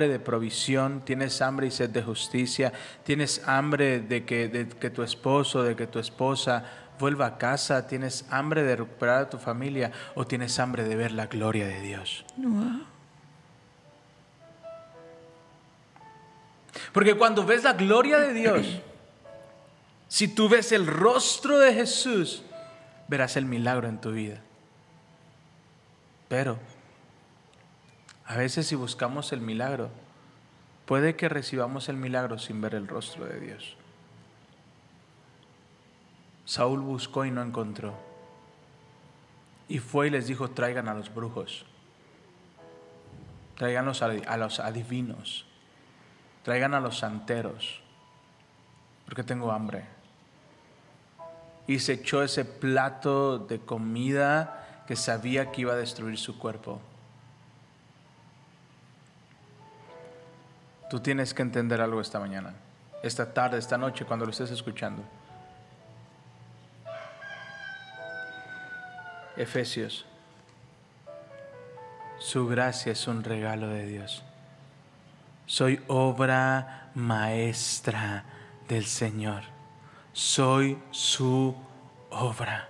de 0.09 0.19
provisión, 0.19 1.03
tienes 1.05 1.41
hambre 1.41 1.69
y 1.69 1.71
sed 1.71 1.91
de 1.91 2.03
justicia, 2.03 2.73
tienes 3.05 3.47
hambre 3.47 4.01
de 4.01 4.25
que, 4.25 4.49
de 4.49 4.69
que 4.69 4.91
tu 4.91 5.03
esposo, 5.03 5.63
de 5.63 5.77
que 5.77 5.87
tu 5.87 6.01
esposa 6.01 6.65
vuelva 6.99 7.27
a 7.27 7.39
casa, 7.39 7.87
tienes 7.87 8.25
hambre 8.31 8.65
de 8.65 8.75
recuperar 8.75 9.23
a 9.23 9.31
tu 9.31 9.39
familia 9.39 9.93
o 10.17 10.27
tienes 10.27 10.59
hambre 10.59 10.83
de 10.83 10.97
ver 10.97 11.13
la 11.13 11.27
gloria 11.27 11.67
de 11.69 11.81
Dios. 11.81 12.25
Wow. 12.37 12.83
Porque 16.93 17.15
cuando 17.15 17.45
ves 17.45 17.63
la 17.63 17.75
gloria 17.75 18.19
de 18.19 18.33
Dios, 18.33 18.67
si 20.09 20.27
tú 20.27 20.49
ves 20.49 20.73
el 20.73 20.87
rostro 20.89 21.59
de 21.59 21.73
Jesús, 21.73 22.43
verás 23.07 23.37
el 23.37 23.45
milagro 23.45 23.87
en 23.87 24.01
tu 24.01 24.11
vida. 24.11 24.41
Pero 26.29 26.59
a 28.29 28.37
veces 28.37 28.67
si 28.67 28.75
buscamos 28.75 29.33
el 29.33 29.41
milagro, 29.41 29.89
puede 30.85 31.17
que 31.17 31.31
recibamos 31.31 31.89
el 31.89 31.97
milagro 31.97 32.39
sin 32.39 32.61
ver 32.61 32.75
el 32.75 32.87
rostro 32.87 33.25
de 33.25 33.41
Dios. 33.41 33.75
Saúl 36.45 36.81
buscó 36.81 37.25
y 37.25 37.31
no 37.31 37.43
encontró. 37.43 37.95
Y 39.67 39.79
fue 39.79 40.09
y 40.09 40.11
les 40.11 40.27
dijo, 40.27 40.51
traigan 40.51 40.89
a 40.89 40.95
los 40.95 41.13
brujos, 41.15 41.65
traigan 43.57 43.87
a 43.87 44.37
los, 44.37 44.61
adivinos, 44.61 45.47
traigan 46.43 46.75
a 46.75 46.81
los 46.81 46.99
santeros, 46.99 47.81
porque 49.07 49.25
tengo 49.25 49.53
hambre. 49.53 49.87
Y 51.67 51.79
se 51.79 51.95
echó 51.95 52.23
ese 52.23 52.45
plato 52.45 53.39
de 53.39 53.59
comida 53.59 54.85
que 54.87 54.97
sabía 54.97 55.51
que 55.51 55.63
iba 55.63 55.73
a 55.73 55.77
destruir 55.77 56.19
su 56.19 56.39
cuerpo. 56.39 56.83
Tú 60.89 61.01
tienes 61.01 61.35
que 61.35 61.43
entender 61.43 61.81
algo 61.81 62.01
esta 62.01 62.19
mañana, 62.19 62.55
esta 63.03 63.33
tarde, 63.33 63.59
esta 63.59 63.77
noche, 63.77 64.05
cuando 64.05 64.25
lo 64.25 64.31
estés 64.31 64.51
escuchando. 64.51 65.03
Efesios, 69.37 70.05
su 72.19 72.49
gracia 72.49 72.93
es 72.93 73.07
un 73.07 73.23
regalo 73.23 73.69
de 73.69 73.87
Dios. 73.87 74.25
Soy 75.47 75.81
obra 75.87 76.91
maestra 76.95 78.25
del 78.69 78.85
Señor. 78.85 79.43
Soy 80.13 80.79
su 80.91 81.55
obra. 82.11 82.69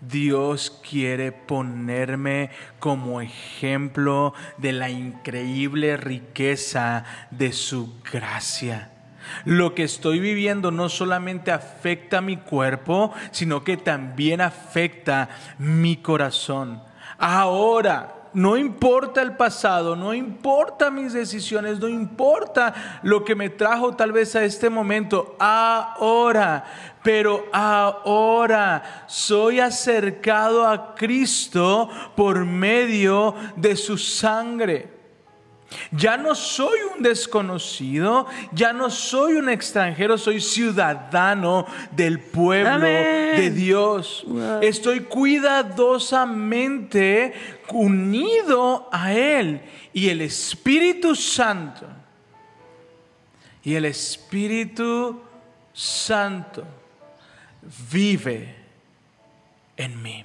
Dios 0.00 0.80
quiere 0.88 1.32
ponerme 1.32 2.50
como 2.78 3.20
ejemplo 3.20 4.34
de 4.56 4.72
la 4.72 4.90
increíble 4.90 5.96
riqueza 5.96 7.04
de 7.30 7.52
su 7.52 8.00
gracia. 8.10 8.92
Lo 9.44 9.74
que 9.74 9.82
estoy 9.82 10.20
viviendo 10.20 10.70
no 10.70 10.88
solamente 10.88 11.50
afecta 11.50 12.20
mi 12.20 12.36
cuerpo, 12.36 13.12
sino 13.30 13.64
que 13.64 13.76
también 13.76 14.40
afecta 14.40 15.28
mi 15.58 15.96
corazón. 15.96 16.82
Ahora, 17.18 18.17
no 18.38 18.56
importa 18.56 19.20
el 19.20 19.36
pasado, 19.36 19.94
no 19.96 20.14
importa 20.14 20.92
mis 20.92 21.12
decisiones, 21.12 21.80
no 21.80 21.88
importa 21.88 23.00
lo 23.02 23.24
que 23.24 23.34
me 23.34 23.50
trajo 23.50 23.96
tal 23.96 24.12
vez 24.12 24.36
a 24.36 24.44
este 24.44 24.70
momento, 24.70 25.34
ahora, 25.40 26.64
pero 27.02 27.46
ahora 27.52 29.04
soy 29.08 29.58
acercado 29.58 30.68
a 30.68 30.94
Cristo 30.94 31.90
por 32.14 32.44
medio 32.44 33.34
de 33.56 33.74
su 33.74 33.98
sangre. 33.98 34.96
Ya 35.90 36.16
no 36.16 36.34
soy 36.34 36.78
un 36.96 37.02
desconocido, 37.02 38.26
ya 38.52 38.72
no 38.72 38.88
soy 38.88 39.34
un 39.34 39.50
extranjero, 39.50 40.16
soy 40.16 40.40
ciudadano 40.40 41.66
del 41.90 42.20
pueblo 42.20 42.70
Amén. 42.70 43.36
de 43.36 43.50
Dios. 43.50 44.24
Estoy 44.62 45.00
cuidadosamente 45.00 47.57
unido 47.72 48.88
a 48.92 49.12
Él 49.12 49.62
y 49.92 50.08
el 50.08 50.20
Espíritu 50.20 51.14
Santo. 51.14 51.86
Y 53.62 53.74
el 53.74 53.84
Espíritu 53.84 55.20
Santo 55.72 56.64
vive 57.90 58.54
en 59.76 60.02
mí. 60.02 60.24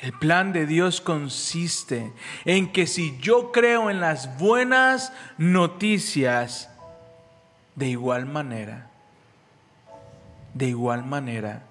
El 0.00 0.12
plan 0.12 0.52
de 0.52 0.66
Dios 0.66 1.00
consiste 1.00 2.12
en 2.44 2.72
que 2.72 2.86
si 2.86 3.18
yo 3.20 3.52
creo 3.52 3.88
en 3.88 4.00
las 4.00 4.38
buenas 4.38 5.12
noticias, 5.38 6.68
de 7.74 7.88
igual 7.88 8.26
manera, 8.26 8.90
de 10.52 10.66
igual 10.68 11.06
manera, 11.06 11.62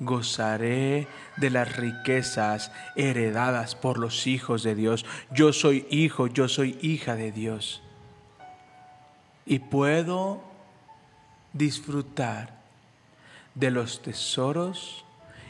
gozaré 0.00 1.08
de 1.36 1.50
las 1.50 1.76
riquezas 1.76 2.70
heredadas 2.96 3.74
por 3.74 3.98
los 3.98 4.26
hijos 4.26 4.62
de 4.62 4.74
Dios. 4.74 5.04
Yo 5.30 5.52
soy 5.52 5.86
hijo, 5.90 6.26
yo 6.26 6.48
soy 6.48 6.78
hija 6.82 7.16
de 7.16 7.32
Dios. 7.32 7.82
Y 9.44 9.60
puedo 9.60 10.42
disfrutar 11.52 12.56
de 13.54 13.70
los 13.70 14.02
tesoros 14.02 15.04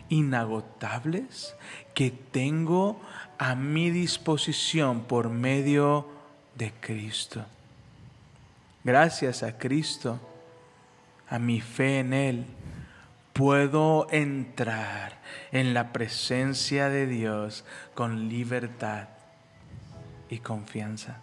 inagotables 0.09 1.55
que 1.95 2.11
tengo 2.11 3.01
a 3.39 3.55
mi 3.55 3.91
disposición 3.91 5.03
por 5.05 5.29
medio 5.29 6.07
de 6.55 6.73
Cristo. 6.81 7.45
Gracias 8.85 9.43
a 9.43 9.59
Cristo, 9.59 10.21
a 11.29 11.39
mi 11.39 11.61
fe 11.61 11.99
en 11.99 12.13
Él, 12.13 12.47
puedo 13.37 14.07
entrar 14.11 15.21
en 15.53 15.75
la 15.75 15.93
presencia 15.93 16.89
de 16.89 17.07
Dios 17.07 17.67
con 17.95 18.31
libertad 18.31 19.09
y 20.31 20.39
confianza. 20.39 21.21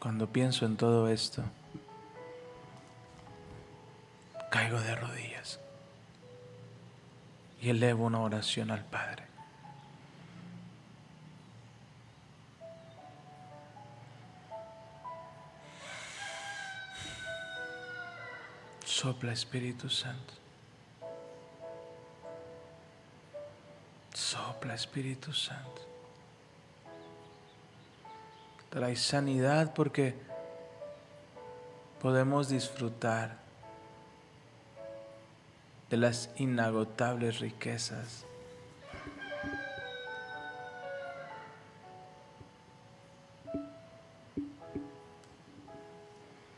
Cuando 0.00 0.26
pienso 0.26 0.66
en 0.66 0.76
todo 0.76 1.08
esto, 1.08 1.44
caigo 4.50 4.80
de 4.80 4.96
rodillas 4.96 5.60
y 7.60 7.68
elevo 7.70 8.06
una 8.06 8.18
oración 8.18 8.72
al 8.72 8.84
Padre. 8.84 9.31
Sopla 19.02 19.32
Espíritu 19.32 19.88
Santo. 19.88 20.32
Sopla 24.14 24.74
Espíritu 24.74 25.32
Santo. 25.32 25.82
Trae 28.70 28.94
sanidad 28.94 29.74
porque 29.74 30.14
podemos 32.00 32.48
disfrutar 32.48 33.38
de 35.90 35.96
las 35.96 36.30
inagotables 36.36 37.40
riquezas. 37.40 38.24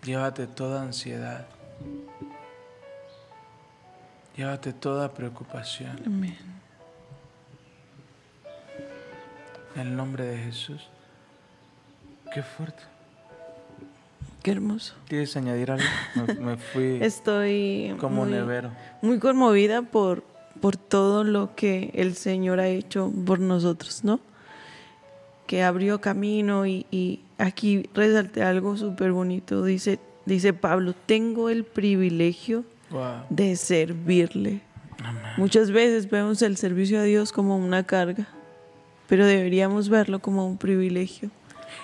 Llévate 0.03 0.47
toda 0.47 0.83
ansiedad. 0.83 1.47
Llévate 4.37 4.73
toda 4.73 5.13
preocupación. 5.15 6.01
Amén. 6.07 6.37
En 9.77 9.83
el 9.83 9.97
nombre 9.97 10.25
de 10.25 10.39
Jesús. 10.39 10.89
Qué 12.33 12.43
fuerte. 12.43 12.83
Qué 14.43 14.51
hermoso. 14.51 14.95
¿Quieres 15.09 15.37
añadir 15.37 15.71
algo? 15.71 15.85
Me, 16.15 16.35
me 16.35 16.57
fui 16.57 16.99
Estoy 17.01 17.95
como 17.99 18.25
muy, 18.25 18.33
nevero. 18.33 18.73
muy 19.03 19.19
conmovida 19.19 19.83
por, 19.83 20.23
por 20.61 20.77
todo 20.77 21.25
lo 21.25 21.55
que 21.55 21.91
el 21.95 22.15
Señor 22.15 22.61
ha 22.61 22.69
hecho 22.69 23.13
por 23.25 23.39
nosotros, 23.41 24.05
¿no? 24.05 24.21
Que 25.47 25.63
abrió 25.63 26.01
camino 26.01 26.67
y, 26.67 26.87
y 26.91 27.21
aquí 27.39 27.89
resalté 27.95 28.43
algo 28.43 28.77
súper 28.77 29.13
bonito. 29.13 29.65
Dice, 29.65 29.99
dice 30.27 30.53
Pablo, 30.53 30.95
tengo 31.07 31.49
el 31.51 31.65
privilegio 31.65 32.65
Wow. 32.95 33.27
de 33.29 33.57
servirle. 33.57 34.61
Amén. 35.05 35.23
Muchas 35.37 35.71
veces 35.71 36.09
vemos 36.09 36.41
el 36.43 36.57
servicio 36.57 36.99
a 36.99 37.03
Dios 37.03 37.33
como 37.33 37.57
una 37.59 37.83
carga, 37.85 38.27
pero 39.09 39.27
deberíamos 39.27 39.89
verlo 39.91 40.21
como 40.21 40.47
un 40.47 40.57
privilegio, 40.57 41.31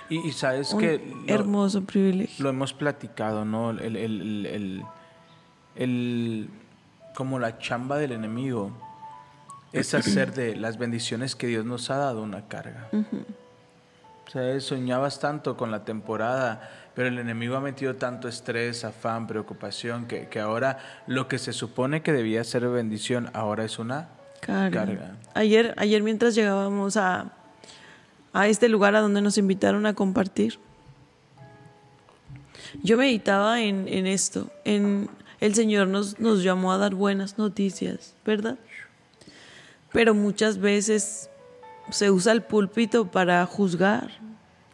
Y, 0.09 0.27
y 0.27 0.33
sabes 0.33 0.73
un 0.73 0.81
que 0.81 0.99
lo, 1.27 1.35
hermoso 1.35 1.83
privilegio. 1.83 2.42
lo 2.42 2.49
hemos 2.51 2.73
platicado, 2.73 3.44
¿no? 3.44 3.70
El, 3.73 3.81
el- 3.96 3.96
el- 4.23 4.46
el- 4.46 4.83
el- 5.77 6.49
como 7.14 7.38
la 7.40 7.59
chamba 7.59 7.99
del 7.99 8.12
enemigo 8.12 8.70
es 9.73 9.92
hacer 9.94 10.33
de 10.33 10.57
las 10.57 10.79
bendiciones 10.79 11.35
que 11.37 11.46
Dios 11.49 11.64
nos 11.64 11.90
ha 11.90 11.96
dado 11.96 12.23
una 12.23 12.46
carga. 12.49 12.88
O 14.31 14.33
sea, 14.33 14.61
soñabas 14.61 15.19
tanto 15.19 15.57
con 15.57 15.73
la 15.73 15.85
temporada, 15.85 16.71
pero 16.95 17.09
el 17.09 17.19
enemigo 17.19 17.57
ha 17.57 17.61
metido 17.61 17.97
tanto 17.97 18.29
estrés, 18.29 18.85
afán, 18.85 19.27
preocupación, 19.27 20.07
que, 20.07 20.29
que 20.29 20.38
ahora 20.38 20.79
lo 21.09 21.27
que 21.27 21.37
se 21.37 21.53
supone 21.53 22.03
que 22.03 22.12
debía 22.12 22.45
ser 22.45 22.69
bendición, 22.69 23.29
ahora 23.33 23.64
es 23.64 23.81
una 23.81 24.11
Carga. 24.40 24.87
carga. 24.87 25.16
Ayer, 25.35 25.75
ayer 25.79 26.05
mientras 26.05 26.37
llegábamos 26.37 26.97
a, 26.97 27.33
a 28.33 28.47
este 28.47 28.69
lugar 28.69 28.95
a 28.95 29.01
donde 29.01 29.21
nos 29.21 29.37
invitaron 29.37 29.85
a 29.85 29.95
compartir, 29.95 30.61
yo 32.85 32.97
meditaba 32.97 33.61
en, 33.62 33.88
en 33.88 34.07
esto, 34.07 34.49
en 34.64 35.11
el 35.40 35.57
Señor 35.57 35.88
nos, 35.88 36.21
nos 36.21 36.45
llamó 36.45 36.73
a 36.73 36.79
dar 36.79 36.95
buenas 36.95 37.37
noticias, 37.37 38.14
¿verdad? 38.25 38.59
Pero 39.93 40.14
muchas 40.14 40.59
veces 40.59 41.30
se 41.90 42.11
usa 42.11 42.33
el 42.33 42.42
púlpito 42.42 43.07
para 43.11 43.44
juzgar 43.46 44.11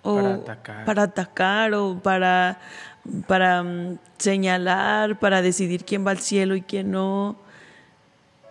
o 0.03 0.15
Para 0.15 0.35
atacar. 0.35 0.85
para 0.85 1.03
atacar 1.03 1.75
o 1.75 1.99
para, 2.01 2.61
para 3.27 3.63
mm, 3.63 3.99
señalar, 4.19 5.19
para 5.19 5.43
decidir 5.43 5.85
quién 5.85 6.07
va 6.07 6.13
al 6.13 6.19
cielo 6.19 6.55
y 6.55 6.63
quién 6.63 6.93
no. 6.93 7.37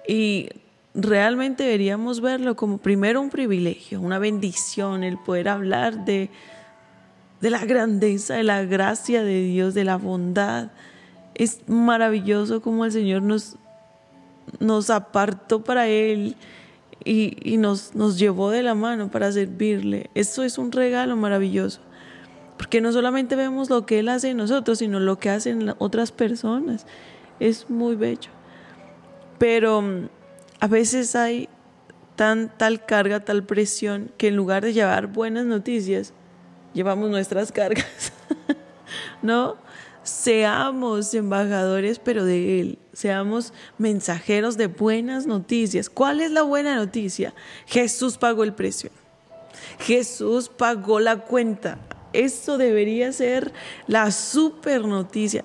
Y 0.07 0.49
realmente 0.93 1.63
deberíamos 1.63 2.21
verlo 2.21 2.55
como 2.55 2.77
primero 2.77 3.21
un 3.21 3.29
privilegio, 3.29 4.01
una 4.01 4.19
bendición, 4.19 5.03
el 5.03 5.17
poder 5.17 5.49
hablar 5.49 6.05
de, 6.05 6.29
de 7.41 7.49
la 7.49 7.65
grandeza, 7.65 8.35
de 8.35 8.43
la 8.43 8.63
gracia 8.63 9.23
de 9.23 9.43
Dios, 9.43 9.73
de 9.73 9.85
la 9.85 9.97
bondad. 9.97 10.71
Es 11.35 11.67
maravilloso 11.67 12.61
como 12.61 12.85
el 12.85 12.91
Señor 12.91 13.21
nos, 13.21 13.55
nos 14.59 14.89
apartó 14.89 15.63
para 15.63 15.87
Él 15.87 16.35
y, 17.05 17.57
nos, 17.57 17.93
nos 17.93 18.17
llevó 18.17 18.49
de 18.49 18.63
la 18.63 18.73
mano 18.73 19.11
para 19.11 19.31
servirle. 19.31 20.09
Eso 20.15 20.43
es 20.43 20.57
un 20.57 20.71
regalo 20.71 21.15
maravilloso. 21.15 21.79
Porque 22.57 22.81
no 22.81 22.91
solamente 22.91 23.35
vemos 23.35 23.69
lo 23.69 23.85
que 23.85 23.99
Él 23.99 24.09
hace 24.09 24.31
en 24.31 24.37
nosotros, 24.37 24.79
sino 24.79 24.99
lo 24.99 25.19
que 25.19 25.29
hacen 25.29 25.75
otras 25.77 26.11
personas. 26.11 26.87
Es 27.39 27.69
muy 27.69 27.95
bello. 27.95 28.31
Pero 29.37 29.81
mm, 29.81 30.09
a 30.59 30.67
veces 30.67 31.15
hay 31.15 31.47
tal 32.15 32.85
carga, 32.87 33.19
tal 33.19 33.43
presión, 33.43 34.11
que 34.17 34.29
en 34.29 34.35
lugar 34.35 34.63
de 34.63 34.73
llevar 34.73 35.07
buenas 35.07 35.45
noticias, 35.45 36.13
llevamos 36.73 37.09
nuestras 37.11 37.51
cargas. 37.51 38.13
¿No? 39.21 39.57
Seamos 40.05 41.15
embajadores, 41.15 41.97
pero 41.97 42.25
de 42.25 42.61
Él. 42.61 42.79
Seamos 42.93 43.53
mensajeros 43.79 44.55
de 44.55 44.67
buenas 44.67 45.25
noticias. 45.25 45.89
¿Cuál 45.89 46.21
es 46.21 46.29
la 46.29 46.43
buena 46.43 46.75
noticia? 46.75 47.33
Jesús 47.65 48.17
pagó 48.17 48.43
el 48.43 48.53
precio. 48.53 48.91
Jesús 49.79 50.47
pagó 50.47 50.99
la 50.99 51.17
cuenta. 51.17 51.79
Eso 52.13 52.59
debería 52.59 53.11
ser 53.11 53.51
la 53.87 54.11
super 54.11 54.85
noticia. 54.85 55.43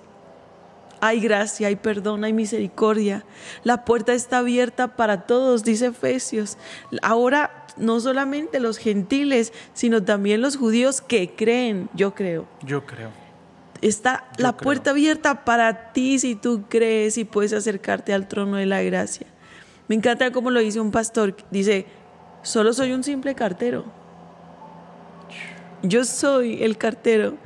Hay 1.00 1.20
gracia, 1.20 1.68
hay 1.68 1.76
perdón, 1.76 2.24
hay 2.24 2.34
misericordia. 2.34 3.24
La 3.64 3.86
puerta 3.86 4.12
está 4.12 4.38
abierta 4.38 4.94
para 4.94 5.22
todos, 5.26 5.64
dice 5.64 5.86
Efesios. 5.86 6.58
Ahora 7.00 7.66
no 7.78 7.98
solamente 7.98 8.60
los 8.60 8.76
gentiles, 8.76 9.54
sino 9.72 10.02
también 10.02 10.42
los 10.42 10.58
judíos 10.58 11.00
que 11.00 11.34
creen, 11.34 11.88
yo 11.94 12.14
creo. 12.14 12.46
Yo 12.62 12.84
creo. 12.84 13.19
Está 13.82 14.28
Yo 14.36 14.44
la 14.44 14.52
creo. 14.52 14.64
puerta 14.64 14.90
abierta 14.90 15.44
para 15.44 15.92
ti 15.92 16.18
si 16.18 16.34
tú 16.34 16.64
crees 16.68 17.18
y 17.18 17.24
puedes 17.24 17.52
acercarte 17.52 18.12
al 18.12 18.28
trono 18.28 18.56
de 18.56 18.66
la 18.66 18.82
gracia. 18.82 19.26
Me 19.88 19.94
encanta 19.96 20.30
cómo 20.30 20.50
lo 20.50 20.60
dice 20.60 20.80
un 20.80 20.90
pastor. 20.90 21.36
Dice, 21.50 21.86
solo 22.42 22.72
soy 22.72 22.92
un 22.92 23.02
simple 23.02 23.34
cartero. 23.34 23.84
Yo 25.82 26.04
soy 26.04 26.62
el 26.62 26.76
cartero. 26.76 27.36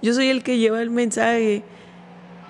Yo 0.00 0.14
soy 0.14 0.28
el 0.28 0.42
que 0.42 0.58
lleva 0.58 0.80
el 0.82 0.90
mensaje 0.90 1.62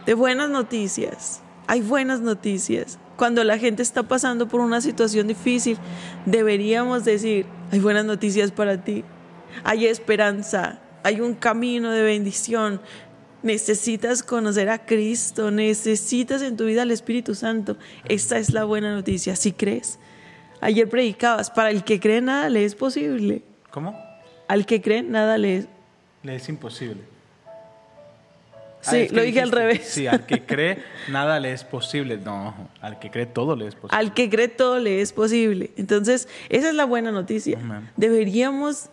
de 0.06 0.14
buenas 0.14 0.50
noticias. 0.50 1.42
Hay 1.66 1.80
buenas 1.80 2.20
noticias. 2.20 2.98
Cuando 3.16 3.44
la 3.44 3.58
gente 3.58 3.82
está 3.82 4.02
pasando 4.02 4.48
por 4.48 4.60
una 4.60 4.80
situación 4.80 5.26
difícil, 5.26 5.78
deberíamos 6.26 7.04
decir, 7.04 7.46
hay 7.70 7.78
buenas 7.78 8.04
noticias 8.04 8.50
para 8.50 8.82
ti. 8.82 9.04
Hay 9.64 9.86
esperanza, 9.86 10.80
hay 11.02 11.20
un 11.20 11.34
camino 11.34 11.90
de 11.90 12.02
bendición. 12.02 12.80
Necesitas 13.42 14.22
conocer 14.22 14.68
a 14.68 14.86
Cristo, 14.86 15.50
necesitas 15.50 16.42
en 16.42 16.56
tu 16.56 16.66
vida 16.66 16.82
al 16.82 16.90
Espíritu 16.90 17.34
Santo. 17.34 17.76
Esta 18.08 18.38
es 18.38 18.52
la 18.52 18.64
buena 18.64 18.94
noticia, 18.94 19.34
si 19.36 19.52
crees. 19.52 19.98
Ayer 20.60 20.88
predicabas, 20.88 21.50
para 21.50 21.70
el 21.70 21.82
que 21.82 21.98
cree 21.98 22.20
nada 22.20 22.48
le 22.48 22.64
es 22.64 22.76
posible. 22.76 23.42
¿Cómo? 23.70 23.98
Al 24.46 24.64
que 24.64 24.80
cree 24.80 25.02
nada 25.02 25.38
le 25.38 25.56
es... 25.56 25.68
Le 26.22 26.36
es 26.36 26.48
imposible. 26.48 27.12
Sí, 28.80 28.96
Ah, 28.96 28.98
es 28.98 29.10
que 29.10 29.16
lo 29.16 29.22
dije 29.22 29.40
al 29.40 29.52
revés. 29.52 29.82
Sí, 29.86 30.06
al 30.06 30.26
que 30.26 30.44
cree 30.44 30.78
nada 31.08 31.38
le 31.40 31.52
es 31.52 31.64
posible. 31.64 32.16
No, 32.16 32.54
al 32.80 32.98
que 32.98 33.10
cree 33.10 33.26
todo 33.26 33.56
le 33.56 33.68
es 33.68 33.74
posible. 33.74 33.96
Al 33.96 34.12
que 34.12 34.28
cree 34.28 34.48
todo 34.48 34.78
le 34.78 35.00
es 35.00 35.12
posible. 35.12 35.70
Entonces, 35.76 36.28
esa 36.48 36.68
es 36.68 36.74
la 36.74 36.84
buena 36.84 37.12
noticia. 37.12 37.58
Deberíamos, 37.96 38.90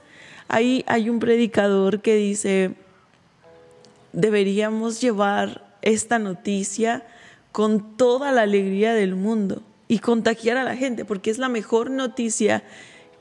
ahí 0.48 0.84
hay 0.88 1.10
un 1.10 1.20
predicador 1.20 2.02
que 2.02 2.16
dice, 2.16 2.72
deberíamos 4.14 5.02
llevar 5.02 5.66
esta 5.82 6.20
noticia 6.20 7.06
con 7.52 7.98
toda 7.98 8.32
la 8.32 8.44
alegría 8.44 8.94
del 8.94 9.16
mundo 9.16 9.62
y 9.88 10.00
contagiar 10.00 10.58
a 10.58 10.64
la 10.64 10.76
gente, 10.76 11.06
porque 11.06 11.32
es 11.32 11.38
la 11.38 11.50
mejor 11.50 11.90
noticia 11.90 12.64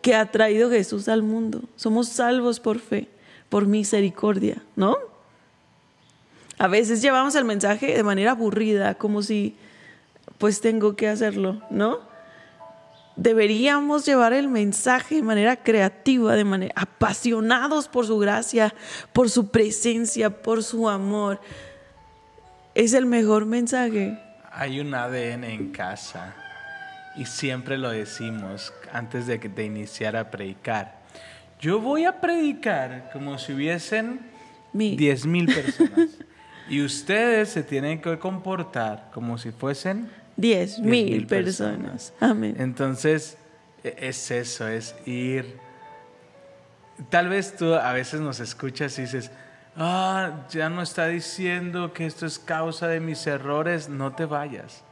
que 0.03 0.15
ha 0.15 0.31
traído 0.31 0.71
Jesús 0.71 1.09
al 1.09 1.23
mundo. 1.23 1.63
Somos 1.77 2.09
salvos 2.09 2.61
por 2.61 2.79
fe, 2.79 3.09
por 3.49 3.67
misericordia, 3.67 4.63
¿no? 4.77 4.97
A 6.59 6.69
veces 6.69 7.01
llevamos 7.01 7.35
el 7.37 7.45
mensaje 7.45 7.97
de 7.97 8.03
manera 8.03 8.33
aburrida, 8.33 8.95
como 8.95 9.23
si 9.23 9.57
pues 10.39 10.61
tengo 10.61 10.95
que 10.97 11.09
hacerlo, 11.09 11.63
¿no? 11.71 12.01
Deberíamos 13.19 14.07
llevar 14.07 14.33
el 14.33 14.47
mensaje 14.49 15.17
de 15.17 15.23
manera 15.23 15.57
creativa, 15.57 16.37
de 16.37 16.45
manera 16.45 16.73
apasionados 16.77 17.89
por 17.89 18.07
su 18.07 18.17
gracia, 18.19 18.73
por 19.13 19.29
su 19.29 19.51
presencia, 19.51 20.31
por 20.31 20.63
su 20.63 20.89
amor. 20.89 21.41
Es 22.77 22.95
el 22.95 23.07
mejor 23.07 23.45
mensaje. 23.45 24.17
Hay 24.53 24.79
un 24.79 24.95
ADN 24.95 25.43
en 25.45 25.73
casa 25.73 26.37
y 27.17 27.25
siempre 27.25 27.77
lo 27.77 27.91
decimos 27.91 28.73
antes 28.93 29.27
de, 29.27 29.41
iniciar 29.65 30.15
a 30.15 30.31
predicar. 30.31 31.01
Yo 31.61 31.81
voy 31.81 32.05
a 32.05 32.21
predicar 32.21 33.11
como 33.13 33.37
si 33.39 33.53
hubiesen 33.53 34.21
Mi- 34.73 34.95
10 34.97 35.27
mil 35.27 35.47
personas 35.47 36.11
y 36.71 36.83
ustedes 36.83 37.49
se 37.49 37.65
tienen 37.65 38.01
que 38.01 38.17
comportar 38.21 39.11
como 39.13 39.39
si 39.39 39.51
fuesen 39.51 40.09
Diez 40.39 40.79
mil 40.79 41.27
personas. 41.27 42.13
personas. 42.13 42.13
Amén. 42.21 42.57
Entonces, 42.59 43.37
e- 43.85 43.95
es 43.99 44.31
eso, 44.31 44.67
es 44.69 44.95
ir. 45.05 45.59
Tal 47.11 47.29
vez 47.29 47.55
tú 47.57 47.75
a 47.75 47.93
veces 47.93 48.21
nos 48.21 48.41
escuchas 48.41 48.99
y 48.99 49.03
dices, 49.03 49.31
ah, 49.77 50.47
ya 50.51 50.69
no 50.71 50.83
está 50.83 51.07
diciendo 51.09 51.93
que 51.93 52.07
esto 52.07 52.25
es 52.27 52.39
causa 52.39 52.89
de 52.89 53.01
mis 53.01 53.27
errores, 53.27 53.89
no 53.89 54.15
te 54.15 54.25
vayas. 54.25 54.85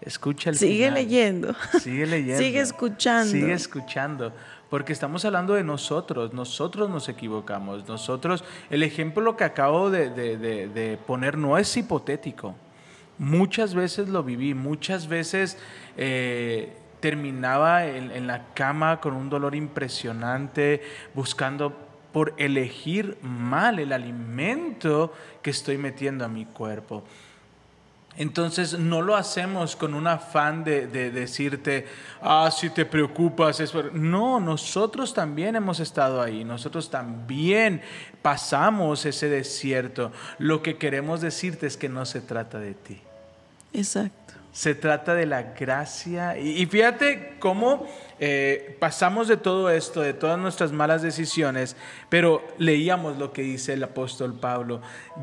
Escucha 0.00 0.50
el 0.50 0.56
Sigue 0.56 0.86
final. 0.86 0.94
leyendo. 0.94 1.54
Sigue 1.80 2.06
leyendo. 2.06 2.38
Sigue 2.42 2.60
escuchando. 2.60 3.30
Sigue 3.30 3.52
escuchando. 3.52 4.32
Porque 4.70 4.92
estamos 4.92 5.24
hablando 5.24 5.54
de 5.54 5.64
nosotros. 5.64 6.32
Nosotros 6.32 6.88
nos 6.88 7.08
equivocamos. 7.08 7.86
Nosotros, 7.88 8.44
el 8.70 8.82
ejemplo 8.84 9.36
que 9.36 9.44
acabo 9.44 9.90
de, 9.90 10.08
de- 10.10 10.36
de- 10.36 10.68
de 10.68 10.96
poner 10.96 11.36
no 11.36 11.58
es 11.58 11.76
hipotético. 11.76 12.54
Muchas 13.20 13.74
veces 13.74 14.08
lo 14.08 14.22
viví. 14.22 14.54
Muchas 14.54 15.06
veces 15.06 15.58
eh, 15.98 16.72
terminaba 17.00 17.84
en, 17.84 18.26
la 18.26 18.46
cama 18.54 18.98
con 18.98 19.12
un 19.12 19.28
dolor 19.28 19.54
impresionante, 19.54 20.82
buscando 21.14 21.76
por 22.14 22.32
elegir 22.38 23.18
mal 23.20 23.78
el 23.78 23.92
alimento 23.92 25.12
que 25.42 25.50
estoy 25.50 25.76
metiendo 25.76 26.24
a 26.24 26.28
mi 26.28 26.46
cuerpo. 26.46 27.04
Entonces 28.16 28.78
no 28.78 29.02
lo 29.02 29.14
hacemos 29.14 29.76
con 29.76 29.92
un 29.92 30.06
afán 30.06 30.64
de, 30.64 30.86
de 30.86 31.10
decirte, 31.10 31.86
ah, 32.22 32.50
si 32.50 32.70
te 32.70 32.86
preocupas, 32.86 33.60
es 33.60 33.70
por-". 33.70 33.94
No, 33.94 34.40
nosotros 34.40 35.12
también 35.12 35.56
hemos 35.56 35.78
estado 35.78 36.22
ahí, 36.22 36.42
nosotros 36.42 36.88
también 36.88 37.82
pasamos 38.22 39.04
ese 39.04 39.28
desierto. 39.28 40.10
Lo 40.38 40.62
que 40.62 40.78
queremos 40.78 41.20
decirte 41.20 41.66
es 41.66 41.76
que 41.76 41.90
no 41.90 42.06
se 42.06 42.22
trata 42.22 42.58
de 42.58 42.72
ti. 42.72 43.02
Exacto. 43.72 44.34
Se 44.52 44.74
trata 44.74 45.14
de 45.14 45.26
la 45.26 45.42
gracia. 45.54 46.36
Y, 46.36 46.66
fíjate 46.66 47.36
cómo 47.38 47.86
eh, 48.18 48.76
pasamos 48.80 49.28
de 49.28 49.36
todo 49.36 49.70
esto, 49.70 50.00
de 50.00 50.12
todas 50.12 50.38
nuestras 50.38 50.72
malas 50.72 51.02
decisiones, 51.02 51.76
pero 52.08 52.46
leíamos 52.58 53.16
lo 53.16 53.32
que 53.32 53.42
dice 53.42 53.74
el 53.74 53.84
apóstol 53.84 54.34
Pablo. 54.38 54.80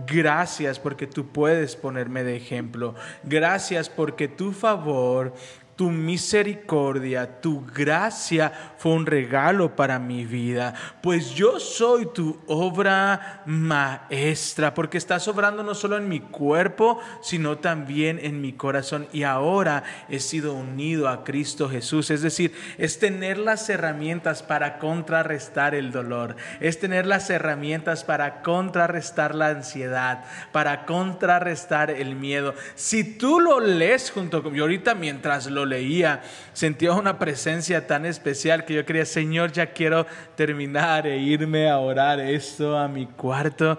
Gracias 0.08 0.80
porque 0.80 1.08
tú 1.08 1.28
puedes 1.28 1.76
ponerme 1.76 2.24
de 2.24 2.38
ejemplo. 2.38 2.96
Gracias 3.24 3.90
porque 3.90 4.30
tu 4.30 4.54
favor 4.54 5.34
tu 5.78 5.92
misericordia, 5.92 7.40
tu 7.40 7.64
gracia 7.64 8.52
fue 8.78 8.94
un 8.94 9.06
regalo 9.06 9.76
para 9.76 10.00
mi 10.00 10.26
vida, 10.26 10.74
pues 11.04 11.36
yo 11.36 11.60
soy 11.60 12.08
tu 12.14 12.40
obra 12.48 13.44
maestra, 13.46 14.74
porque 14.74 14.98
estás 14.98 15.28
obrando 15.28 15.62
no 15.62 15.76
solo 15.76 15.96
en 15.98 16.10
mi 16.10 16.20
cuerpo, 16.20 17.00
sino 17.22 17.60
también 17.60 18.20
en 18.20 18.42
mi 18.42 18.54
corazón. 18.54 19.08
Y 19.14 19.22
ahora 19.22 19.84
he 20.10 20.20
sido 20.20 20.56
unido 20.56 21.10
a 21.10 21.24
Cristo 21.24 21.70
Jesús, 21.70 22.10
es 22.10 22.24
decir, 22.24 22.56
es 22.80 22.98
tener 22.98 23.38
las 23.38 23.70
herramientas 23.70 24.42
para 24.42 24.80
contrarrestar 24.80 25.76
el 25.76 25.92
dolor, 25.92 26.36
es 26.60 26.80
tener 26.80 27.06
las 27.06 27.30
herramientas 27.30 28.04
para 28.04 28.42
contrarrestar 28.42 29.36
la 29.36 29.50
ansiedad, 29.50 30.26
para 30.52 30.86
contrarrestar 30.86 31.92
el 31.92 32.16
miedo. 32.16 32.56
Si 32.74 33.04
tú 33.04 33.40
lo 33.40 33.60
lees 33.60 34.10
junto 34.10 34.42
con 34.42 34.56
yo 34.56 34.64
ahorita 34.64 34.96
mientras 34.96 35.46
lo 35.46 35.67
leía, 35.68 36.24
sentía 36.54 36.94
una 36.94 37.20
presencia 37.20 37.86
tan 37.86 38.06
especial 38.06 38.66
que 38.66 38.74
yo 38.74 38.86
quería, 38.86 39.06
Señor, 39.06 39.52
ya 39.52 39.74
quiero 39.74 40.08
terminar 40.36 41.06
e 41.06 41.20
irme 41.20 41.70
a 41.70 41.78
orar 41.78 42.20
esto 42.20 42.78
a 42.78 42.88
mi 42.88 43.06
cuarto, 43.06 43.78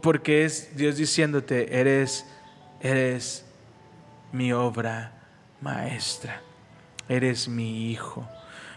porque 0.00 0.44
es 0.44 0.76
Dios 0.76 0.96
diciéndote, 0.96 1.80
eres, 1.80 2.24
eres 2.80 3.44
mi 4.30 4.52
obra 4.52 5.12
maestra, 5.60 6.40
eres 7.08 7.48
mi 7.48 7.90
hijo, 7.90 8.28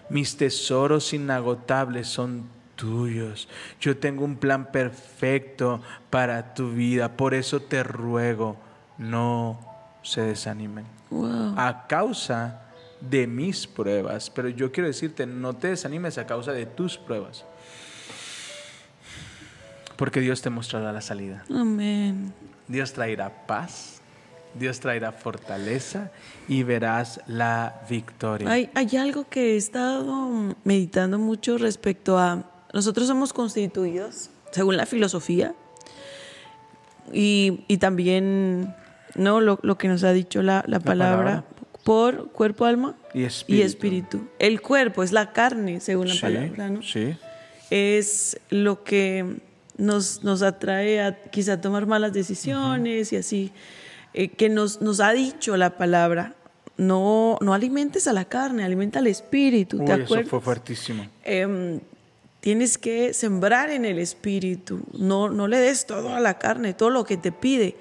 mis 0.09 0.35
tesoros 0.35 1.13
inagotables 1.13 2.07
son 2.07 2.49
tuyos. 2.75 3.47
Yo 3.79 3.97
tengo 3.97 4.25
un 4.25 4.37
plan 4.37 4.71
perfecto 4.71 5.81
para 6.09 6.53
tu 6.53 6.71
vida, 6.71 7.15
por 7.15 7.33
eso 7.33 7.61
te 7.61 7.83
ruego, 7.83 8.57
no 8.97 9.59
se 10.01 10.21
desanimen. 10.21 10.85
A 11.55 11.85
causa 11.87 12.63
de 13.09 13.27
mis 13.27 13.67
pruebas. 13.67 14.29
Pero 14.29 14.49
yo 14.49 14.71
quiero 14.71 14.87
decirte, 14.87 15.25
no 15.25 15.53
te 15.53 15.69
desanimes 15.69 16.17
a 16.17 16.25
causa 16.25 16.51
de 16.51 16.65
tus 16.65 16.97
pruebas. 16.97 17.45
Porque 19.95 20.19
Dios 20.19 20.41
te 20.41 20.49
mostrará 20.49 20.91
la 20.91 21.01
salida. 21.01 21.43
Amén. 21.49 22.33
Dios 22.67 22.93
traerá 22.93 23.45
paz, 23.45 24.01
Dios 24.55 24.79
traerá 24.79 25.11
fortaleza 25.11 26.11
y 26.47 26.63
verás 26.63 27.21
la 27.27 27.81
victoria. 27.89 28.49
Hay, 28.49 28.69
hay 28.73 28.97
algo 28.97 29.27
que 29.29 29.53
he 29.53 29.57
estado 29.57 30.55
meditando 30.63 31.19
mucho 31.19 31.57
respecto 31.57 32.17
a, 32.17 32.43
nosotros 32.73 33.07
somos 33.07 33.33
constituidos, 33.33 34.29
según 34.51 34.77
la 34.77 34.85
filosofía, 34.85 35.53
y, 37.11 37.63
y 37.67 37.77
también 37.77 38.73
¿no? 39.15 39.41
Lo, 39.41 39.59
lo, 39.61 39.77
que 39.77 39.87
nos 39.87 40.03
ha 40.03 40.11
dicho 40.13 40.41
la, 40.41 40.63
la, 40.67 40.79
palabra, 40.79 41.43
por 41.83 42.31
cuerpo, 42.31 42.65
alma 42.65 42.95
y 43.13 43.23
espíritu. 43.23 43.61
y 43.61 43.65
espíritu. 43.65 44.27
El 44.39 44.61
cuerpo 44.61 45.03
es 45.03 45.11
la 45.11 45.31
carne, 45.33 45.79
según 45.79 46.07
la 46.07 46.13
Sí, 46.13 46.21
palabra, 46.21 46.69
¿no? 46.69 46.81
Sí. 46.81 47.15
Es 47.69 48.39
lo 48.49 48.83
que 48.83 49.37
nos, 49.77 50.23
nos 50.23 50.41
atrae 50.41 51.01
a 51.01 51.23
quizá 51.31 51.59
tomar 51.59 51.85
malas 51.87 52.13
decisiones 52.13 53.11
y 53.13 53.17
así, 53.17 53.51
eh, 54.13 54.29
que 54.29 54.49
nos, 54.49 54.81
nos 54.81 54.99
ha 54.99 55.11
dicho 55.13 55.57
la 55.57 55.77
palabra. 55.77 56.35
No, 56.75 57.37
no 57.41 57.53
alimentes 57.53 58.07
a 58.07 58.13
la 58.13 58.25
carne, 58.25 58.63
alimenta 58.63 58.99
al 58.99 59.07
espíritu. 59.07 59.79
Uy, 59.79 59.85
¿Te 59.85 59.93
eso 59.93 60.03
acuerdas? 60.03 60.29
fue 60.29 60.41
fuertísimo. 60.41 61.05
Em, 61.23 61.79
tienes 62.39 62.77
que 62.79 63.13
sembrar 63.13 63.69
en 63.69 63.85
el 63.85 63.99
espíritu. 63.99 64.81
No, 64.93 65.29
no 65.29 65.47
le 65.47 65.59
des 65.59 65.85
todo 65.85 66.15
a 66.15 66.19
la 66.19 66.39
carne, 66.39 66.73
todo 66.73 66.89
lo 66.89 67.03
que 67.05 67.15
te 67.17 67.31
pide, 67.31 67.75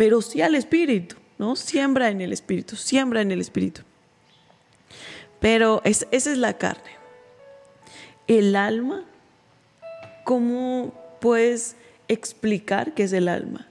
pero 0.00 0.22
sí 0.22 0.40
al 0.40 0.54
espíritu, 0.54 1.16
¿no? 1.36 1.56
Siembra 1.56 2.08
en 2.08 2.22
el 2.22 2.32
espíritu, 2.32 2.74
siembra 2.74 3.20
en 3.20 3.32
el 3.32 3.38
espíritu. 3.42 3.82
Pero 5.40 5.82
es- 5.84 6.06
esa 6.10 6.32
es 6.32 6.38
la 6.38 6.54
carne. 6.56 6.92
El 8.26 8.56
alma, 8.56 9.04
¿cómo 10.24 10.94
puedes 11.20 11.76
explicar 12.08 12.94
qué 12.94 13.02
es 13.02 13.12
el 13.12 13.28
alma? 13.28 13.66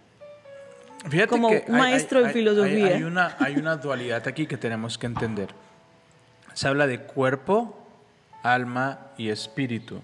Fíjate 1.10 1.30
Como 1.30 1.50
que 1.50 1.66
maestro 1.68 2.22
de 2.22 2.30
filosofía. 2.30 2.86
Hay, 2.86 2.94
hay 2.94 3.04
una, 3.04 3.36
hay 3.40 3.56
una 3.56 3.78
dualidad 3.78 4.28
aquí 4.28 4.46
que 4.46 4.58
tenemos 4.58 5.00
que 5.00 5.08
entender. 5.08 5.50
Se 6.54 6.68
habla 6.68 6.86
de 6.86 7.00
cuerpo, 7.02 7.76
alma 8.44 9.00
y 9.18 9.30
espíritu. 9.30 10.04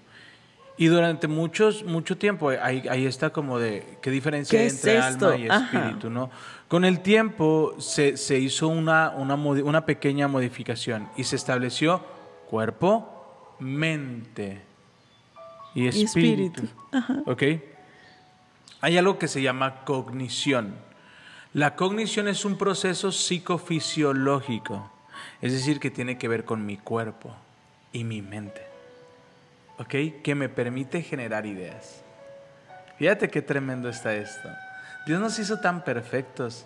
Y 0.78 0.88
durante 0.88 1.28
muchos, 1.28 1.84
mucho 1.86 2.18
tiempo 2.18 2.50
ahí, 2.50 2.86
ahí 2.90 3.06
está 3.06 3.30
como 3.30 3.60
de 3.60 3.98
qué 4.02 4.12
diferencia 4.12 4.60
¿Qué 4.60 4.66
es 4.66 4.76
entre 4.76 5.00
alma 5.00 5.38
y 5.38 5.48
Ajá. 5.48 5.66
espíritu, 5.66 6.10
¿no? 6.10 6.30
Con 6.68 6.84
el 6.84 7.00
tiempo 7.00 7.76
se, 7.80 8.18
se 8.18 8.40
hizo 8.40 8.68
una, 8.68 9.12
una, 9.12 9.86
pequeña 9.86 10.28
modificación 10.28 11.08
y 11.16 11.24
se 11.24 11.38
estableció 11.38 12.04
cuerpo, 12.50 13.56
mente 13.60 14.64
y 15.76 15.84
Y 15.84 15.88
espíritu. 15.88 16.62
espíritu. 16.64 16.64
Ajá. 16.92 17.24
¿Ok? 17.26 17.44
Hay 18.82 18.98
algo 18.98 19.18
que 19.18 19.28
se 19.30 19.42
llama 19.42 19.86
cognición. 19.86 20.76
La 21.54 21.76
cognición 21.78 22.28
es 22.28 22.44
un 22.44 22.58
proceso 22.58 23.14
psicofisiológico, 23.14 24.92
es 25.42 25.54
decir, 25.54 25.80
que 25.80 25.90
tiene 25.90 26.18
que 26.18 26.28
ver 26.28 26.44
con 26.44 26.66
mi 26.66 26.76
cuerpo 26.76 27.34
y 27.94 28.04
mi 28.04 28.22
mente. 28.22 28.65
¿Ok? 29.78 30.22
Que 30.24 30.36
me 30.36 30.50
permite 30.50 31.02
generar 31.02 31.46
ideas. 31.46 32.02
Fíjate 32.98 33.30
qué 33.30 33.42
tremendo 33.42 33.90
está 33.90 34.14
esto. 34.16 34.50
Dios 35.06 35.20
nos 35.20 35.38
hizo 35.38 35.60
tan 35.60 35.84
perfectos 35.84 36.66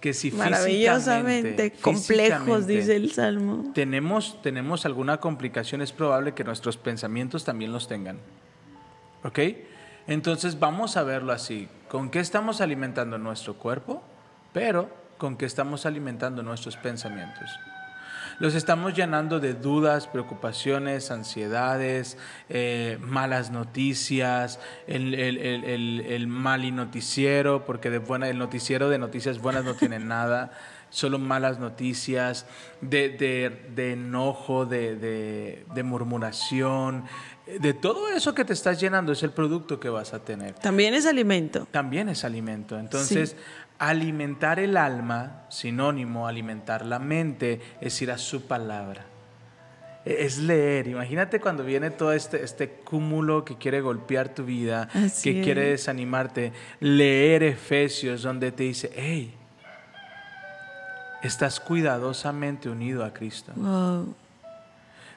que 0.00 0.14
si 0.14 0.30
Maravillosamente 0.30 1.70
físicamente- 1.70 1.82
complejos, 1.82 2.06
físicamente 2.06 2.72
dice 2.72 2.96
el 2.96 3.12
Salmo. 3.12 3.70
tenemos, 3.74 4.40
tenemos 4.42 4.86
alguna 4.86 5.18
complicación, 5.18 5.82
es 5.82 5.92
probable 5.92 6.34
que 6.34 6.44
nuestros 6.44 6.76
pensamientos 6.76 7.44
también 7.44 7.72
los 7.72 7.88
tengan. 7.88 8.18
¿Ok? 9.24 9.38
Entonces 10.06 10.58
vamos 10.58 10.96
a 10.96 11.02
verlo 11.02 11.32
así. 11.32 11.68
¿Con 11.88 12.10
qué 12.10 12.20
estamos 12.20 12.60
alimentando 12.60 13.18
nuestro 13.18 13.54
cuerpo? 13.54 14.02
Pero 14.52 14.88
con 15.18 15.36
qué 15.36 15.44
estamos 15.46 15.84
alimentando 15.84 16.42
nuestros 16.42 16.76
pensamientos. 16.76 17.50
Los 18.38 18.54
estamos 18.54 18.94
llenando 18.94 19.40
de 19.40 19.54
dudas, 19.54 20.06
preocupaciones, 20.06 21.10
ansiedades, 21.10 22.16
eh, 22.48 22.96
malas 23.00 23.50
noticias, 23.50 24.60
el, 24.86 25.14
el, 25.14 25.38
el, 25.38 26.00
el, 26.00 26.26
mal 26.28 26.64
y 26.64 26.70
noticiero, 26.70 27.64
porque 27.64 27.90
de 27.90 27.98
buena, 27.98 28.28
el 28.28 28.38
noticiero 28.38 28.88
de 28.88 28.98
noticias 28.98 29.40
buenas 29.40 29.64
no 29.64 29.74
tiene 29.74 29.98
nada, 29.98 30.52
solo 30.88 31.18
malas 31.18 31.58
noticias, 31.58 32.46
de, 32.80 33.08
de, 33.08 33.70
de 33.74 33.92
enojo, 33.94 34.66
de, 34.66 34.94
de, 34.94 35.66
de 35.74 35.82
murmuración, 35.82 37.04
de 37.60 37.72
todo 37.72 38.08
eso 38.10 38.34
que 38.34 38.44
te 38.44 38.52
estás 38.52 38.78
llenando 38.78 39.12
es 39.12 39.22
el 39.22 39.30
producto 39.30 39.80
que 39.80 39.88
vas 39.88 40.12
a 40.12 40.18
tener 40.18 40.54
También 40.54 40.92
es 40.92 41.06
alimento. 41.06 41.66
también 41.70 42.10
es 42.10 42.24
alimento. 42.24 42.78
Entonces, 42.78 43.36
alimentar 43.78 44.58
el 44.58 44.76
alma, 44.76 45.42
sinónimo, 45.48 46.26
alimentar 46.26 46.84
la 46.84 46.98
mente, 46.98 47.60
es 47.80 48.00
ir 48.02 48.10
a 48.10 48.18
su 48.18 48.46
palabra. 48.46 49.04
E- 50.04 50.24
Es 50.24 50.38
leer. 50.38 50.88
Imagínate 50.88 51.40
cuando 51.40 51.62
viene 51.64 51.90
todo 51.90 52.12
este, 52.12 52.42
este 52.42 52.68
cúmulo 52.70 53.44
que 53.44 53.56
quiere 53.56 53.80
golpear 53.80 54.28
tu 54.30 54.44
vida, 54.44 54.88
Así 54.94 55.34
que 55.34 55.42
quiere 55.42 55.72
es. 55.74 55.80
desanimarte. 55.80 56.52
Leer 56.80 57.42
Efesios, 57.42 58.22
donde 58.22 58.50
te 58.52 58.64
dice, 58.64 58.90
hey, 58.96 59.34
estás 61.22 61.60
cuidadosamente 61.60 62.68
unido 62.68 63.04
a 63.04 63.12
Cristo. 63.12 63.52
Wow. 63.56 64.14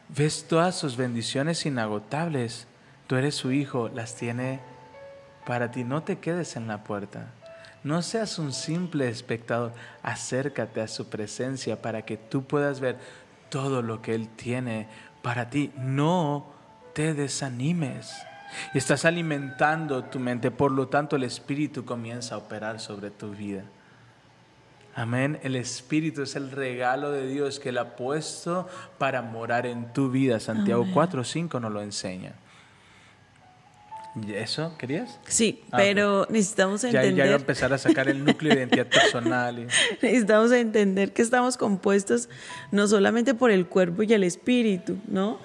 Ves 0.09 0.45
todas 0.47 0.75
sus 0.77 0.97
bendiciones 0.97 1.65
inagotables. 1.65 2.67
Tú 3.07 3.15
eres 3.15 3.35
su 3.35 3.51
hijo, 3.51 3.89
las 3.93 4.15
tiene 4.15 4.59
para 5.45 5.71
ti. 5.71 5.83
No 5.83 6.03
te 6.03 6.17
quedes 6.19 6.55
en 6.55 6.67
la 6.67 6.83
puerta. 6.83 7.27
No 7.83 8.01
seas 8.01 8.37
un 8.37 8.53
simple 8.53 9.09
espectador. 9.09 9.73
Acércate 10.03 10.81
a 10.81 10.87
su 10.87 11.09
presencia 11.09 11.81
para 11.81 12.03
que 12.03 12.17
tú 12.17 12.43
puedas 12.43 12.79
ver 12.79 12.97
todo 13.49 13.81
lo 13.81 14.01
que 14.01 14.13
Él 14.13 14.29
tiene 14.29 14.87
para 15.21 15.49
ti. 15.49 15.71
No 15.77 16.45
te 16.93 17.13
desanimes. 17.13 18.13
Estás 18.73 19.05
alimentando 19.05 20.03
tu 20.03 20.19
mente, 20.19 20.51
por 20.51 20.71
lo 20.71 20.87
tanto 20.89 21.15
el 21.15 21.23
Espíritu 21.23 21.85
comienza 21.85 22.35
a 22.35 22.39
operar 22.39 22.79
sobre 22.79 23.09
tu 23.09 23.31
vida. 23.31 23.63
Amén. 24.93 25.39
El 25.41 25.55
Espíritu 25.55 26.21
es 26.21 26.35
el 26.35 26.51
regalo 26.51 27.11
de 27.11 27.27
Dios 27.27 27.59
que 27.59 27.69
Él 27.69 27.77
ha 27.77 27.95
puesto 27.95 28.67
para 28.97 29.21
morar 29.21 29.65
en 29.65 29.93
tu 29.93 30.11
vida. 30.11 30.39
Santiago 30.39 30.85
4.5 30.85 31.61
nos 31.61 31.71
lo 31.71 31.81
enseña. 31.81 32.33
¿Y 34.15 34.33
¿Eso 34.33 34.73
querías? 34.77 35.19
Sí, 35.27 35.63
Ah, 35.71 35.77
pero 35.77 36.27
necesitamos 36.29 36.81
Ya, 36.81 36.89
ya 36.91 37.01
entender. 37.03 37.25
iba 37.27 37.35
a 37.35 37.39
empezar 37.39 37.71
a 37.71 37.77
sacar 37.77 38.09
el 38.09 38.25
núcleo 38.25 38.53
de 38.53 38.59
identidad 38.59 38.87
personal. 38.87 39.59
y- 39.59 39.67
Necesitamos 40.01 40.51
entender 40.51 41.13
que 41.13 41.21
estamos 41.21 41.55
compuestos 41.55 42.27
no 42.71 42.87
solamente 42.87 43.33
por 43.33 43.51
el 43.51 43.67
cuerpo 43.67 44.03
y 44.03 44.11
el 44.13 44.23
espíritu, 44.25 44.97
¿no? 45.07 45.39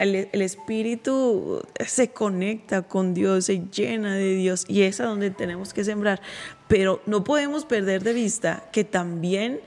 El, 0.00 0.28
el 0.32 0.42
espíritu 0.42 1.62
se 1.86 2.08
conecta 2.10 2.82
con 2.82 3.14
Dios, 3.14 3.46
se 3.46 3.62
llena 3.72 4.14
de 4.14 4.34
Dios 4.34 4.64
y 4.68 4.82
es 4.82 5.00
a 5.00 5.04
donde 5.04 5.30
tenemos 5.30 5.72
que 5.72 5.84
sembrar. 5.84 6.20
Pero 6.68 7.00
no 7.06 7.24
podemos 7.24 7.64
perder 7.64 8.02
de 8.04 8.12
vista 8.12 8.64
que 8.72 8.84
también 8.84 9.60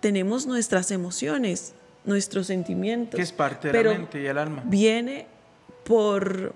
tenemos 0.00 0.46
nuestras 0.46 0.90
emociones, 0.90 1.74
nuestros 2.04 2.46
sentimientos. 2.46 3.16
Que 3.16 3.22
es 3.22 3.32
parte 3.32 3.68
de 3.68 3.72
Pero 3.72 3.92
la 3.92 3.98
mente 3.98 4.20
y 4.22 4.26
el 4.26 4.38
alma. 4.38 4.62
Viene 4.66 5.26
por, 5.84 6.54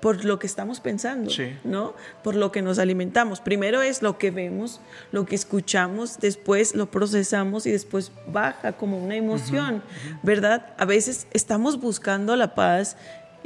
por 0.00 0.24
lo 0.24 0.38
que 0.38 0.46
estamos 0.46 0.80
pensando, 0.80 1.30
Sí. 1.30 1.56
¿no? 1.64 1.94
Por 2.22 2.34
lo 2.34 2.50
que 2.52 2.62
nos 2.62 2.78
alimentamos. 2.78 3.40
Primero 3.40 3.82
es 3.82 4.00
lo 4.02 4.16
que 4.18 4.30
vemos, 4.30 4.80
lo 5.12 5.26
que 5.26 5.34
escuchamos, 5.34 6.18
después 6.20 6.74
lo 6.74 6.90
procesamos 6.90 7.66
y 7.66 7.70
después 7.70 8.10
baja 8.26 8.72
como 8.72 8.98
una 8.98 9.16
emoción, 9.16 9.82
¿verdad? 10.22 10.74
A 10.78 10.84
veces 10.86 11.26
estamos 11.32 11.80
buscando 11.80 12.34
la 12.36 12.54
paz 12.54 12.96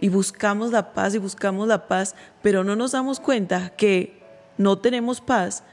y 0.01 0.09
buscamos 0.09 0.71
la 0.71 0.93
paz 0.93 1.15
y 1.15 1.19
buscamos 1.19 1.67
la 1.69 1.87
paz, 1.89 2.15
pero 2.43 2.63
no 2.65 2.77
nos 2.77 2.93
damos 2.93 3.21
cuenta 3.21 3.71
que 3.71 4.23
no 4.57 4.79
tenemos 4.79 5.21
paz 5.21 5.65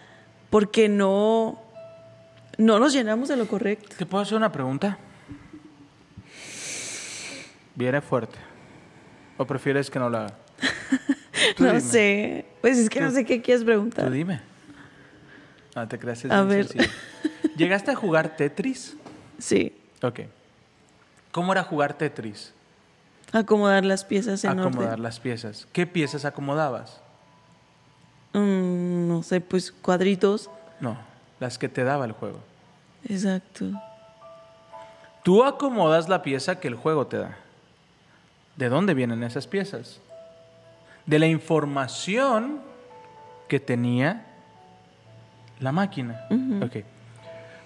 porque 0.49 0.89
no, 0.89 1.61
no 2.57 2.79
nos 2.79 2.93
llenamos 2.93 3.29
de 3.29 3.37
lo 3.37 3.47
correcto. 3.47 3.95
¿Te 3.97 4.05
puedo 4.05 4.23
hacer 4.23 4.35
una 4.37 4.51
pregunta? 4.51 4.97
Viene 7.75 8.01
fuerte. 8.01 8.37
¿O 9.37 9.45
prefieres 9.45 9.89
que 9.89 9.97
no 9.99 10.09
la 10.09 10.25
haga? 10.25 10.33
Tú 11.57 11.63
No 11.63 11.69
dime. 11.69 11.81
sé, 11.81 12.45
pues 12.61 12.77
es 12.77 12.89
que 12.89 13.01
no 13.01 13.09
sé 13.11 13.25
qué 13.25 13.41
quieres 13.41 13.61
Tú 13.61 13.65
preguntar. 13.65 14.09
dime. 14.11 14.41
No 15.75 15.87
te 15.87 15.97
creas, 15.97 16.23
es 16.25 16.31
A 16.31 16.43
bien 16.43 16.47
ver. 16.49 16.67
sencillo. 16.67 16.93
¿Llegaste 17.55 17.91
a 17.91 17.95
jugar 17.95 18.35
Tetris? 18.35 18.95
Sí, 19.39 19.75
Ok. 20.01 20.21
¿Cómo 21.31 21.51
era 21.53 21.63
jugar 21.63 21.93
Tetris? 21.93 22.53
acomodar 23.31 23.85
las 23.85 24.03
piezas 24.03 24.43
en 24.43 24.59
Acomodar 24.59 24.89
orden. 24.89 25.03
las 25.03 25.19
piezas. 25.21 25.65
¿Qué 25.71 25.87
piezas 25.87 26.25
acomodabas? 26.25 26.99
Mm, 28.33 29.07
no 29.07 29.23
sé, 29.23 29.39
pues 29.39 29.71
cuadritos. 29.71 30.49
No, 30.81 30.97
las 31.39 31.57
que 31.57 31.69
te 31.69 31.83
daba 31.85 32.03
el 32.05 32.11
juego. 32.11 32.39
Exacto. 33.07 33.65
Tú 35.23 35.43
acomodas 35.45 36.09
la 36.09 36.21
pieza 36.23 36.59
que 36.59 36.67
el 36.67 36.75
juego 36.75 37.07
te 37.07 37.17
da. 37.17 37.37
¿De 38.57 38.67
dónde 38.67 38.93
vienen 38.93 39.23
esas 39.23 39.47
piezas? 39.47 40.01
De 41.11 41.19
la 41.19 41.27
información 41.27 42.61
que 43.49 43.59
tenía 43.59 44.25
la 45.59 45.73
máquina. 45.73 46.25
Ok. 46.63 46.85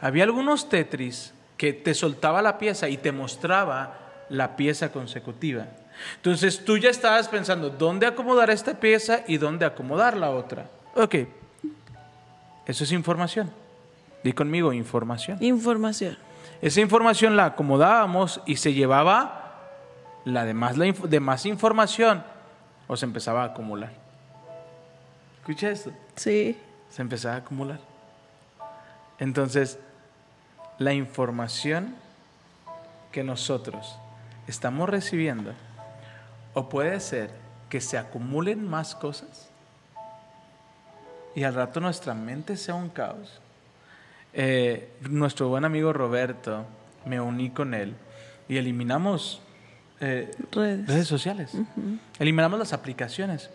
Había 0.02 0.24
algunos 0.24 0.68
Tetris 0.68 1.32
que 1.56 1.72
te 1.72 1.94
soltaba 1.94 2.42
la 2.42 2.58
pieza 2.58 2.90
y 2.90 2.98
te 2.98 3.12
mostraba 3.12 4.00
la 4.30 4.56
pieza 4.56 4.92
consecutiva. 4.92 5.68
Entonces 6.16 6.66
tú 6.66 6.80
ya 6.80 6.90
estabas 6.90 7.28
pensando 7.28 7.70
dónde 7.70 8.08
acomodar 8.08 8.50
esta 8.50 8.80
pieza 8.80 9.22
y 9.28 9.38
dónde 9.38 9.66
acomodar 9.66 10.18
la 10.18 10.32
otra. 10.32 10.66
Ok. 10.96 11.16
Eso 12.66 12.84
es 12.84 12.92
información. 12.92 13.52
Di 14.24 14.34
conmigo, 14.34 14.74
información. 14.74 15.38
Información. 15.44 16.18
Esa 16.64 16.82
información 16.82 17.36
la 17.36 17.46
acomodábamos 17.46 18.42
y 18.48 18.56
se 18.56 18.74
llevaba 18.74 19.62
la 20.26 20.46
demás, 20.46 20.78
la 20.78 20.88
inf- 20.88 21.08
demás 21.08 21.46
información 21.46 22.24
o 22.88 22.96
se 22.96 23.06
empezaba 23.06 23.44
a 23.44 23.48
acumular. 23.48 23.92
¿Escucha 25.40 25.70
esto? 25.70 25.92
Sí. 26.16 26.58
Se 26.90 27.02
empezaba 27.02 27.36
a 27.36 27.40
acumular. 27.40 27.80
Entonces, 29.20 29.80
la 30.78 30.94
información 30.94 31.96
que 33.12 33.24
nosotros 33.24 33.98
estamos 34.48 34.90
recibiendo, 34.90 35.54
o 36.54 36.70
puede 36.70 37.00
ser 37.00 37.30
que 37.70 37.82
se 37.82 37.98
acumulen 37.98 38.68
más 38.68 38.96
cosas 38.96 39.50
y 41.36 41.44
al 41.44 41.54
rato 41.54 41.80
nuestra 41.82 42.14
mente 42.14 42.56
sea 42.56 42.76
un 42.76 42.90
caos. 42.90 43.42
Eh, 44.34 44.90
nuestro 45.02 45.50
buen 45.50 45.66
amigo 45.66 45.92
Roberto, 45.94 46.66
me 47.06 47.20
uní 47.20 47.50
con 47.50 47.74
él 47.74 47.96
y 48.48 48.58
eliminamos 48.58 49.42
eh, 50.00 50.32
Redes. 50.52 50.88
redes 50.88 51.08
sociales, 51.08 51.52
eliminamos 52.20 52.60
las 52.60 52.74
aplicaciones. 52.74 53.50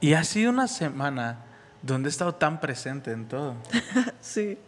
Y 0.00 0.12
ha 0.12 0.24
sido 0.24 0.50
una 0.50 0.68
semana 0.68 1.38
donde 1.82 2.08
he 2.08 2.10
estado 2.10 2.34
tan 2.34 2.60
presente 2.60 3.12
en 3.12 3.26
todo. 3.26 3.54
Sí. 4.20 4.58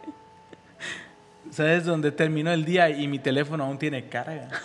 ¿Sabes? 1.51 1.83
Donde 1.85 2.11
terminó 2.11 2.51
el 2.51 2.63
día 2.65 2.89
y 2.89 3.07
mi 3.07 3.19
teléfono 3.19 3.63
aún 3.63 3.77
tiene 3.77 4.07
carga. 4.07 4.49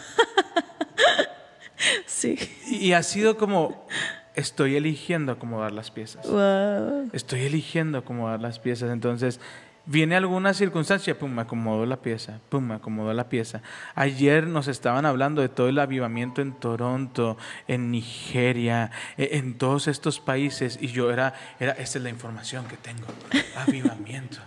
Sí. 2.06 2.38
Y 2.66 2.92
ha 2.92 3.02
sido 3.02 3.36
como, 3.36 3.86
estoy 4.34 4.76
eligiendo 4.76 5.32
acomodar 5.32 5.72
las 5.72 5.90
piezas. 5.90 6.26
Wow. 6.26 7.10
Estoy 7.12 7.42
eligiendo 7.42 7.98
acomodar 7.98 8.40
las 8.40 8.58
piezas. 8.58 8.90
Entonces, 8.90 9.40
viene 9.86 10.16
alguna 10.16 10.54
circunstancia, 10.54 11.18
pum, 11.18 11.30
me 11.30 11.42
acomodó 11.42 11.84
la 11.86 11.96
pieza, 11.96 12.40
pum, 12.48 12.64
me 12.68 12.74
acomodó 12.74 13.12
la 13.12 13.28
pieza. 13.28 13.62
Ayer 13.94 14.46
nos 14.46 14.68
estaban 14.68 15.04
hablando 15.06 15.42
de 15.42 15.48
todo 15.48 15.68
el 15.68 15.78
avivamiento 15.78 16.40
en 16.42 16.52
Toronto, 16.52 17.36
en 17.68 17.90
Nigeria, 17.90 18.90
e- 19.18 19.30
en 19.38 19.58
todos 19.58 19.86
estos 19.88 20.20
países. 20.20 20.78
Y 20.80 20.88
yo 20.88 21.10
era, 21.10 21.34
era 21.60 21.72
esta 21.72 21.98
es 21.98 22.04
la 22.04 22.10
información 22.10 22.66
que 22.66 22.76
tengo. 22.76 23.06
Avivamiento, 23.56 24.38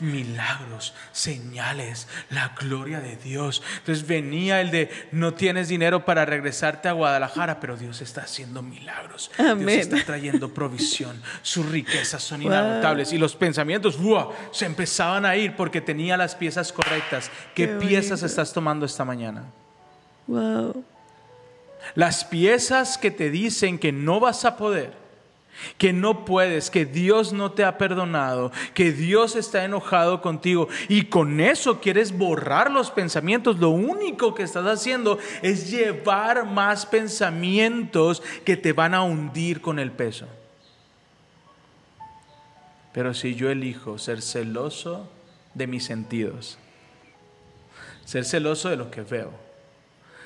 milagros, 0.00 0.94
señales, 1.12 2.08
la 2.30 2.54
gloria 2.58 3.00
de 3.00 3.16
Dios. 3.16 3.62
Entonces 3.78 4.06
venía 4.06 4.60
el 4.60 4.70
de, 4.70 4.90
no 5.12 5.34
tienes 5.34 5.68
dinero 5.68 6.04
para 6.04 6.24
regresarte 6.24 6.88
a 6.88 6.92
Guadalajara, 6.92 7.60
pero 7.60 7.76
Dios 7.76 8.00
está 8.00 8.22
haciendo 8.22 8.62
milagros. 8.62 9.30
Amén. 9.38 9.66
Dios 9.66 9.78
está 9.78 10.04
trayendo 10.04 10.52
provisión. 10.52 11.20
Sus 11.42 11.66
riquezas 11.66 12.22
son 12.22 12.42
inagotables. 12.42 13.12
Y 13.12 13.18
los 13.18 13.36
pensamientos 13.36 13.98
¡buah! 13.98 14.28
se 14.52 14.66
empezaban 14.86 15.26
a 15.26 15.34
ir 15.34 15.56
porque 15.56 15.80
tenía 15.80 16.16
las 16.16 16.36
piezas 16.36 16.72
correctas. 16.72 17.28
¿Qué, 17.56 17.66
Qué 17.66 17.74
piezas 17.74 18.20
bonito. 18.20 18.26
estás 18.26 18.52
tomando 18.52 18.86
esta 18.86 19.04
mañana? 19.04 19.44
Wow. 20.28 20.84
Las 21.96 22.24
piezas 22.24 22.96
que 22.96 23.10
te 23.10 23.30
dicen 23.30 23.80
que 23.80 23.90
no 23.90 24.20
vas 24.20 24.44
a 24.44 24.56
poder, 24.56 24.92
que 25.76 25.92
no 25.92 26.24
puedes, 26.24 26.70
que 26.70 26.86
Dios 26.86 27.32
no 27.32 27.50
te 27.50 27.64
ha 27.64 27.78
perdonado, 27.78 28.52
que 28.74 28.92
Dios 28.92 29.34
está 29.34 29.64
enojado 29.64 30.22
contigo 30.22 30.68
y 30.88 31.06
con 31.06 31.40
eso 31.40 31.80
quieres 31.80 32.16
borrar 32.16 32.70
los 32.70 32.92
pensamientos, 32.92 33.58
lo 33.58 33.70
único 33.70 34.34
que 34.34 34.44
estás 34.44 34.66
haciendo 34.66 35.18
es 35.42 35.68
llevar 35.68 36.46
más 36.46 36.86
pensamientos 36.86 38.22
que 38.44 38.56
te 38.56 38.72
van 38.72 38.94
a 38.94 39.02
hundir 39.02 39.60
con 39.60 39.80
el 39.80 39.90
peso. 39.90 40.28
Pero 42.96 43.12
si 43.12 43.34
yo 43.34 43.50
elijo 43.50 43.98
ser 43.98 44.22
celoso 44.22 45.06
de 45.52 45.66
mis 45.66 45.84
sentidos, 45.84 46.56
ser 48.06 48.24
celoso 48.24 48.70
de 48.70 48.76
lo 48.76 48.90
que 48.90 49.02
veo, 49.02 49.32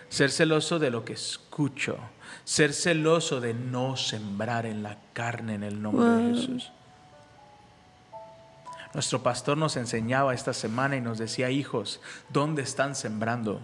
ser 0.09 0.31
celoso 0.31 0.79
de 0.79 0.93
lo 0.93 1.05
que 1.05 1.15
escucho, 1.15 1.99
ser 2.45 2.73
celoso 2.73 3.41
de 3.41 3.55
no 3.55 3.97
sembrar 3.97 4.67
en 4.67 4.85
la 4.85 4.99
carne 5.15 5.55
en 5.55 5.65
el 5.65 5.83
nombre 5.83 6.07
de 6.11 6.33
Jesús. 6.33 6.71
Nuestro 8.95 9.21
pastor 9.21 9.59
nos 9.59 9.77
enseñaba 9.77 10.33
esta 10.33 10.53
semana 10.53 10.95
y 10.95 11.01
nos 11.01 11.19
decía, 11.19 11.51
hijos, 11.51 12.01
¿dónde 12.29 12.63
están 12.63 12.95
sembrando? 12.95 13.61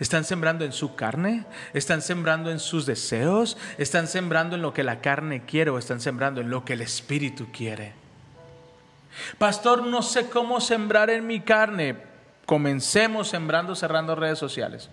¿Están 0.00 0.24
sembrando 0.24 0.66
en 0.66 0.74
su 0.74 0.96
carne? 0.96 1.46
¿Están 1.72 2.02
sembrando 2.02 2.50
en 2.50 2.58
sus 2.58 2.84
deseos? 2.84 3.56
¿Están 3.78 4.06
sembrando 4.06 4.56
en 4.56 4.60
lo 4.60 4.74
que 4.74 4.84
la 4.84 5.00
carne 5.00 5.46
quiere 5.46 5.70
o 5.70 5.78
están 5.78 6.02
sembrando 6.02 6.42
en 6.42 6.50
lo 6.50 6.66
que 6.66 6.74
el 6.74 6.82
espíritu 6.82 7.46
quiere? 7.50 7.97
Pastor, 9.38 9.84
no 9.84 10.02
sé 10.02 10.28
cómo 10.28 10.60
sembrar 10.60 11.10
en 11.10 11.26
mi 11.26 11.40
carne. 11.40 11.96
Comencemos 12.46 13.28
sembrando, 13.28 13.74
cerrando 13.74 14.14
redes 14.14 14.38
sociales. 14.38 14.90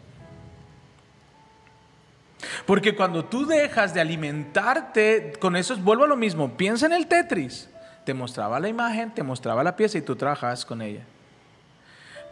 Porque 2.65 2.95
cuando 2.95 3.25
tú 3.25 3.45
dejas 3.45 3.93
de 3.93 4.01
alimentarte 4.01 5.33
con 5.39 5.55
eso, 5.55 5.75
vuelvo 5.77 6.03
a 6.03 6.07
lo 6.07 6.17
mismo, 6.17 6.57
piensa 6.57 6.85
en 6.85 6.93
el 6.93 7.07
Tetris. 7.07 7.69
Te 8.03 8.13
mostraba 8.13 8.59
la 8.59 8.67
imagen, 8.67 9.11
te 9.13 9.23
mostraba 9.23 9.63
la 9.63 9.75
pieza 9.75 9.97
y 9.97 10.01
tú 10.01 10.15
trabajabas 10.15 10.65
con 10.65 10.81
ella. 10.81 11.01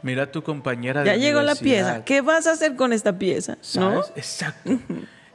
Mira 0.01 0.23
a 0.23 0.31
tu 0.31 0.43
compañera 0.43 1.01
de 1.01 1.07
Ya 1.07 1.15
llegó 1.15 1.41
la 1.41 1.55
pieza. 1.55 2.03
¿Qué 2.03 2.21
vas 2.21 2.45
a 2.45 2.51
hacer 2.51 2.75
con 2.75 2.93
esta 2.93 3.17
pieza? 3.17 3.57
¿No? 3.75 4.01
Exacto. 4.15 4.77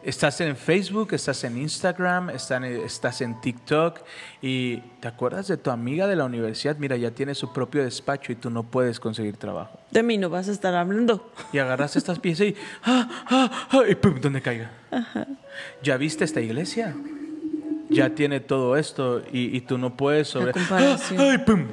Estás 0.09 0.41
en 0.41 0.57
Facebook, 0.57 1.13
estás 1.13 1.45
en 1.45 1.59
Instagram, 1.59 2.31
estás 2.31 3.21
en 3.21 3.39
TikTok 3.43 4.01
y 4.41 4.79
te 5.01 5.09
acuerdas 5.09 5.49
de 5.49 5.59
tu 5.59 5.71
amiga 5.71 6.07
de 6.07 6.17
la 6.17 6.25
universidad, 6.25 6.79
mira, 6.79 6.97
ya 6.97 7.11
tiene 7.11 7.35
su 7.35 7.53
propio 7.53 7.85
despacho 7.85 8.33
y 8.33 8.35
tú 8.35 8.49
no 8.49 8.63
puedes 8.63 9.01
conseguir 9.01 9.37
trabajo. 9.37 9.79
De 9.91 10.03
mí 10.03 10.17
no 10.17 10.31
vas 10.31 10.49
a 10.49 10.53
estar 10.53 10.75
hablando. 10.75 11.31
Y 11.53 11.59
agarras 11.59 11.95
estas 11.97 12.19
piezas 12.21 12.47
y, 12.47 12.57
ah, 12.85 13.27
ah, 13.29 13.69
ah, 13.71 13.83
y 13.87 13.95
pum, 13.97 14.19
donde 14.19 14.41
caiga. 14.41 14.71
¿Ya 15.83 15.99
viste 15.99 16.25
esta 16.25 16.41
iglesia? 16.41 16.97
Ya 17.91 18.09
tiene 18.15 18.41
todo 18.41 18.79
esto 18.79 19.21
y, 19.31 19.55
y 19.55 19.61
tú 19.61 19.77
no 19.77 19.95
puedes 19.95 20.29
sobre... 20.29 20.53
comparación. 20.53 21.21
Ah, 21.21 21.33
ay, 21.33 21.39
pum. 21.39 21.67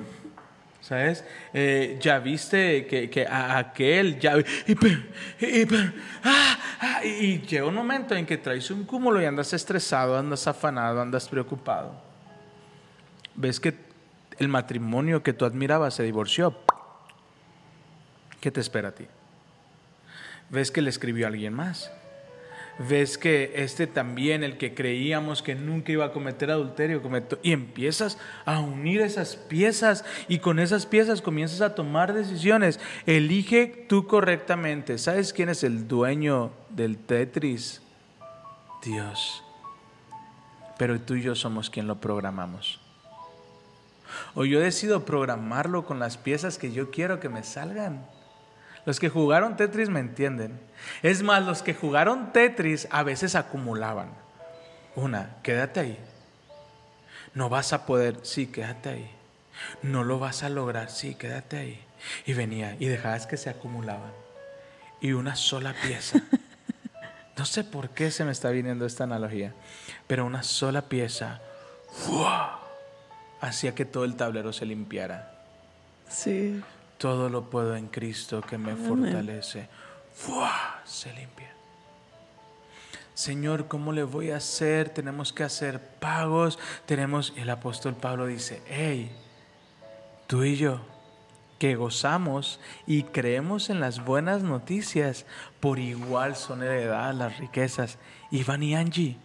¿Sabes? 0.85 1.25
Eh, 1.51 1.97
ya 1.99 2.19
viste 2.19 2.85
que, 2.85 3.09
que 3.09 3.25
a 3.25 3.57
aquel 3.57 4.19
ya... 4.19 4.35
Ah, 6.23 6.57
ah, 6.79 7.01
y- 7.03 7.07
y 7.07 7.41
llega 7.41 7.65
un 7.65 7.73
momento 7.73 8.13
en 8.13 8.23
que 8.27 8.37
traes 8.37 8.69
un 8.69 8.83
cúmulo 8.83 9.19
y 9.19 9.25
andas 9.25 9.51
estresado, 9.53 10.15
andas 10.15 10.45
afanado, 10.45 11.01
andas 11.01 11.27
preocupado. 11.27 11.95
Ves 13.33 13.59
que 13.59 13.73
el 14.37 14.47
matrimonio 14.47 15.23
que 15.23 15.33
tú 15.33 15.45
admirabas 15.45 15.95
se 15.95 16.03
divorció. 16.03 16.55
¿Qué 18.39 18.51
te 18.51 18.59
espera 18.61 18.89
a 18.89 18.91
ti? 18.91 19.07
ves 20.51 20.69
que 20.69 20.83
le 20.83 20.91
escribió 20.91 21.25
a 21.25 21.29
alguien 21.29 21.53
más. 21.55 21.91
Ves 22.77 23.17
que 23.17 23.53
este 23.55 23.87
también, 23.87 24.43
el 24.43 24.57
que 24.57 24.73
creíamos 24.73 25.41
que 25.41 25.55
nunca 25.55 25.93
iba 25.93 26.05
a 26.05 26.11
cometer 26.11 26.51
adulterio, 26.51 27.01
cometió. 27.01 27.39
Y 27.41 27.53
empiezas 27.53 28.17
a 28.43 28.59
unir 28.59 28.99
esas 29.01 29.37
piezas 29.37 30.03
y 30.27 30.39
con 30.39 30.59
esas 30.59 30.85
piezas 30.85 31.21
comienzas 31.21 31.61
a 31.61 31.73
tomar 31.73 32.13
decisiones. 32.13 32.81
Elige 33.05 33.85
tú 33.87 34.07
correctamente. 34.07 34.97
¿Sabes 34.97 35.31
quién 35.31 35.47
es 35.47 35.63
el 35.63 35.87
dueño 35.87 36.51
del 36.69 36.97
Tetris? 36.97 37.81
Dios. 38.83 39.41
Pero 40.77 40.99
tú 40.99 41.15
y 41.15 41.21
yo 41.21 41.33
somos 41.35 41.69
quien 41.69 41.87
lo 41.87 42.01
programamos. 42.01 42.81
O 44.33 44.43
yo 44.43 44.59
decido 44.59 45.05
programarlo 45.05 45.85
con 45.85 45.99
las 45.99 46.17
piezas 46.17 46.57
que 46.57 46.73
yo 46.73 46.91
quiero 46.91 47.21
que 47.21 47.29
me 47.29 47.43
salgan. 47.43 48.05
Los 48.85 48.99
que 48.99 49.09
jugaron 49.09 49.57
Tetris 49.57 49.89
me 49.89 49.99
entienden. 49.99 50.59
Es 51.01 51.23
más, 51.23 51.43
los 51.43 51.61
que 51.61 51.73
jugaron 51.73 52.31
Tetris 52.33 52.87
a 52.91 53.03
veces 53.03 53.35
acumulaban. 53.35 54.09
Una, 54.95 55.37
quédate 55.43 55.79
ahí. 55.79 55.99
No 57.33 57.49
vas 57.49 57.73
a 57.73 57.85
poder, 57.85 58.19
sí, 58.23 58.47
quédate 58.47 58.89
ahí. 58.89 59.11
No 59.81 60.03
lo 60.03 60.19
vas 60.19 60.43
a 60.43 60.49
lograr, 60.49 60.89
sí, 60.89 61.15
quédate 61.15 61.57
ahí. 61.57 61.85
Y 62.25 62.33
venía 62.33 62.75
y 62.79 62.87
dejabas 62.87 63.25
que 63.25 63.37
se 63.37 63.49
acumulaban. 63.49 64.11
Y 65.01 65.13
una 65.13 65.35
sola 65.35 65.73
pieza. 65.81 66.21
No 67.37 67.43
sé 67.43 67.65
por 67.65 67.89
qué 67.89 68.11
se 68.11 68.23
me 68.23 68.31
está 68.31 68.49
viniendo 68.49 68.85
esta 68.85 69.03
analogía, 69.03 69.53
pero 70.07 70.25
una 70.25 70.41
sola 70.41 70.83
pieza 70.83 71.41
¡fua! 71.91 72.61
hacía 73.41 73.75
que 73.75 73.83
todo 73.83 74.05
el 74.05 74.15
tablero 74.15 74.53
se 74.53 74.65
limpiara. 74.65 75.33
Sí. 76.07 76.61
Todo 76.97 77.29
lo 77.29 77.49
puedo 77.49 77.75
en 77.75 77.87
Cristo 77.87 78.41
que 78.41 78.57
me 78.57 78.75
fortalece. 78.75 79.67
¡Fua! 80.13 80.81
Se 80.85 81.13
limpia. 81.13 81.53
Señor, 83.13 83.67
¿cómo 83.67 83.93
le 83.93 84.03
voy 84.03 84.31
a 84.31 84.37
hacer? 84.37 84.89
Tenemos 84.89 85.31
que 85.31 85.43
hacer 85.43 85.79
pagos. 85.99 86.59
Tenemos. 86.85 87.33
El 87.35 87.49
apóstol 87.49 87.95
Pablo 87.95 88.27
dice: 88.27 88.61
Hey, 88.67 89.11
tú 90.27 90.43
y 90.43 90.57
yo, 90.57 90.81
que 91.59 91.75
gozamos 91.75 92.59
y 92.85 93.03
creemos 93.03 93.69
en 93.69 93.79
las 93.79 94.03
buenas 94.03 94.43
noticias, 94.43 95.25
por 95.59 95.79
igual 95.79 96.35
son 96.35 96.63
heredadas 96.63 97.15
las 97.15 97.37
riquezas. 97.37 97.97
Iván 98.31 98.63
y 98.63 98.75
Angie, 98.75 99.17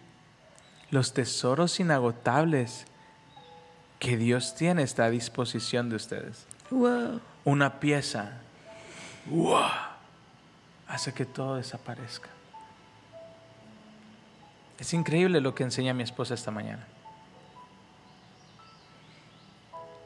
los 0.89 1.13
tesoros 1.13 1.79
inagotables 1.79 2.85
que 3.99 4.17
Dios 4.17 4.55
tiene 4.55 4.83
está 4.83 5.05
a 5.05 5.09
disposición 5.09 5.89
de 5.89 5.95
ustedes 5.97 6.47
Wow. 6.71 7.19
Una 7.45 7.79
pieza 7.79 8.33
hace 10.87 11.13
que 11.13 11.25
todo 11.25 11.55
desaparezca. 11.55 12.29
Es 14.79 14.93
increíble 14.93 15.41
lo 15.41 15.53
que 15.53 15.63
enseña 15.63 15.93
mi 15.93 16.03
esposa 16.03 16.33
esta 16.33 16.51
mañana. 16.51 16.85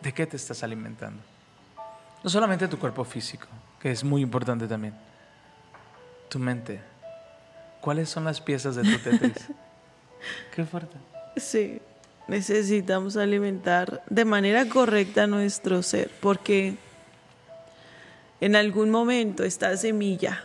¿De 0.01 0.13
qué 0.13 0.27
te 0.27 0.35
estás 0.35 0.61
alimentando? 0.63 1.21
No 2.23 2.29
solamente 2.29 2.67
tu 2.67 2.77
cuerpo 2.77 3.03
físico, 3.03 3.47
que 3.79 3.91
es 3.91 4.03
muy 4.03 4.21
importante 4.21 4.67
también. 4.67 4.93
Tu 6.29 6.39
mente. 6.39 6.81
¿Cuáles 7.81 8.09
son 8.09 8.25
las 8.25 8.41
piezas 8.41 8.75
de 8.75 8.83
tu 8.83 8.97
Tetris? 8.99 9.47
qué 10.55 10.65
fuerte. 10.65 10.97
Sí, 11.37 11.81
necesitamos 12.27 13.17
alimentar 13.17 14.03
de 14.09 14.25
manera 14.25 14.67
correcta 14.67 15.27
nuestro 15.27 15.81
ser, 15.83 16.11
porque 16.19 16.77
en 18.45 18.55
algún 18.55 18.91
momento 18.91 19.43
esta 19.43 19.75
semilla, 19.75 20.43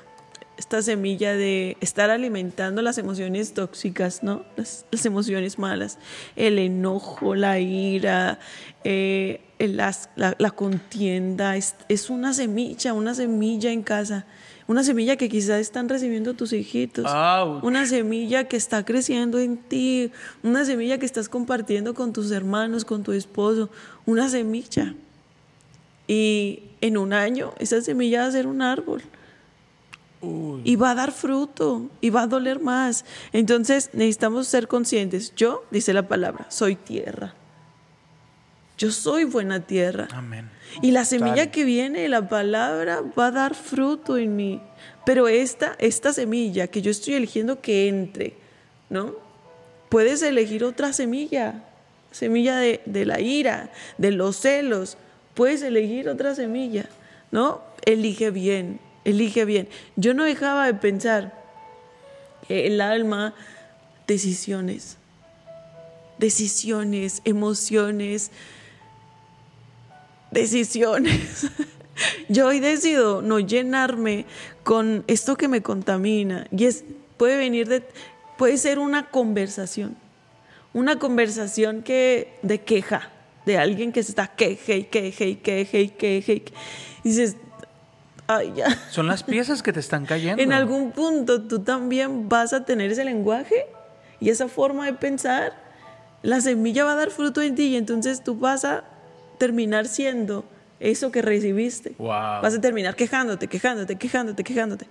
esta 0.56 0.80
semilla 0.80 1.34
de 1.34 1.76
estar 1.80 2.08
alimentando 2.10 2.80
las 2.82 2.96
emociones 2.98 3.52
tóxicas, 3.52 4.22
¿no? 4.22 4.42
Las, 4.56 4.86
las 4.90 5.04
emociones 5.04 5.58
malas, 5.58 5.98
el 6.34 6.58
enojo, 6.58 7.34
la 7.34 7.58
ira, 7.60 8.38
eh, 8.84 9.40
las- 9.58 10.08
la, 10.16 10.34
la 10.38 10.50
contienda, 10.50 11.56
es, 11.56 11.74
es 11.88 12.08
una 12.08 12.32
semilla, 12.32 12.94
una 12.94 13.14
semilla 13.14 13.70
en 13.70 13.82
casa. 13.82 14.24
Una 14.66 14.84
semilla 14.84 15.16
que 15.16 15.28
quizás 15.28 15.60
están 15.60 15.88
recibiendo 15.88 16.34
tus 16.34 16.52
hijitos. 16.52 17.04
Ouch. 17.06 17.64
Una 17.64 17.86
semilla 17.86 18.44
que 18.44 18.56
está 18.56 18.84
creciendo 18.84 19.38
en 19.40 19.56
ti. 19.56 20.12
Una 20.44 20.64
semilla 20.64 20.96
que 20.98 21.06
estás 21.06 21.28
compartiendo 21.28 21.92
con 21.92 22.12
tus 22.12 22.30
hermanos, 22.30 22.84
con 22.84 23.02
tu 23.02 23.10
esposo. 23.12 23.68
Una 24.06 24.28
semilla. 24.28 24.94
Y 26.06 26.69
en 26.80 26.96
un 26.96 27.12
año 27.12 27.52
esa 27.58 27.80
semilla 27.80 28.22
va 28.22 28.26
a 28.26 28.32
ser 28.32 28.46
un 28.46 28.62
árbol. 28.62 29.02
Uy, 30.22 30.60
Y 30.64 30.76
va 30.76 30.90
a 30.90 30.94
dar 30.94 31.12
fruto. 31.12 31.88
Y 32.00 32.10
va 32.10 32.22
a 32.22 32.26
doler 32.26 32.60
más. 32.60 33.04
Entonces 33.32 33.90
necesitamos 33.92 34.46
ser 34.48 34.68
conscientes. 34.68 35.34
Yo, 35.34 35.64
dice 35.70 35.92
la 35.92 36.08
palabra, 36.08 36.46
soy 36.50 36.76
tierra. 36.76 37.34
Yo 38.76 38.90
soy 38.90 39.24
buena 39.24 39.60
tierra. 39.60 40.08
amén. 40.12 40.50
Y 40.82 40.92
la 40.92 41.04
semilla 41.04 41.50
que 41.50 41.64
viene 41.64 42.00
de 42.00 42.08
la 42.08 42.28
palabra 42.28 43.02
va 43.18 43.26
a 43.26 43.30
dar 43.30 43.54
fruto 43.54 44.16
en 44.16 44.36
mí. 44.36 44.60
Pero 45.04 45.28
esta, 45.28 45.74
esta 45.78 46.12
semilla 46.12 46.68
que 46.68 46.82
yo 46.82 46.90
estoy 46.90 47.14
eligiendo 47.14 47.60
que 47.60 47.88
entre, 47.88 48.34
¿no? 48.88 49.14
Puedes 49.88 50.22
elegir 50.22 50.64
otra 50.64 50.92
semilla, 50.92 51.64
semilla 52.12 52.56
de, 52.56 52.80
de 52.86 53.04
la 53.04 53.20
ira, 53.20 53.70
de 53.98 54.12
los 54.12 54.36
celos. 54.36 54.96
Puedes 55.40 55.62
elegir 55.62 56.06
otra 56.10 56.34
semilla, 56.34 56.84
¿no? 57.30 57.62
Elige 57.86 58.30
bien, 58.30 58.78
elige 59.06 59.46
bien. 59.46 59.70
Yo 59.96 60.12
no 60.12 60.24
dejaba 60.24 60.66
de 60.66 60.74
pensar 60.74 61.32
que 62.46 62.66
el 62.66 62.78
alma, 62.82 63.32
decisiones, 64.06 64.98
decisiones, 66.18 67.22
emociones, 67.24 68.32
decisiones. 70.30 71.46
Yo 72.28 72.48
hoy 72.48 72.60
decido 72.60 73.22
no 73.22 73.40
llenarme 73.40 74.26
con 74.62 75.04
esto 75.06 75.36
que 75.36 75.48
me 75.48 75.62
contamina. 75.62 76.48
Y 76.50 76.68
puede 77.16 77.38
venir 77.38 77.66
de, 77.66 77.82
puede 78.36 78.58
ser 78.58 78.78
una 78.78 79.08
conversación. 79.08 79.96
Una 80.74 80.98
conversación 80.98 81.82
que, 81.82 82.38
de 82.42 82.60
queja, 82.60 83.10
de 83.50 83.58
alguien 83.58 83.92
que 83.92 84.02
se 84.02 84.12
está 84.12 84.26
queje 84.28 84.76
y 84.78 84.84
queje 84.84 85.26
y 85.28 85.36
queje 85.36 85.80
y 85.80 85.88
queje. 85.88 86.32
y 86.34 86.40
que- 86.40 86.52
y 87.04 87.08
dices, 87.08 87.36
ay, 88.26 88.52
ya. 88.56 88.66
Son 88.90 89.06
las 89.06 89.22
piezas 89.22 89.62
que 89.62 89.72
te 89.72 89.80
están 89.80 90.06
cayendo. 90.06 90.42
En 90.42 90.52
algún 90.52 90.92
punto 90.92 91.42
tú 91.42 91.60
también 91.60 92.28
vas 92.28 92.52
a 92.52 92.64
tener 92.64 92.90
ese 92.92 93.04
lenguaje 93.04 93.66
y 94.20 94.30
esa 94.30 94.48
forma 94.48 94.86
de 94.86 94.92
pensar. 94.94 95.52
La 96.22 96.40
semilla 96.40 96.84
va 96.84 96.92
a 96.92 96.96
dar 96.96 97.10
fruto 97.10 97.40
en 97.40 97.54
ti 97.54 97.68
y 97.68 97.76
entonces 97.76 98.22
tú 98.22 98.36
vas 98.36 98.64
a 98.64 98.84
terminar 99.38 99.86
siendo 99.88 100.44
eso 100.78 101.10
que 101.10 101.22
recibiste. 101.22 101.94
Wow. 101.98 102.08
Vas 102.42 102.54
a 102.54 102.60
terminar 102.60 102.94
quejándote, 102.94 103.48
quejándote, 103.48 103.96
quejándote, 103.96 104.44
quejándote. 104.44 104.86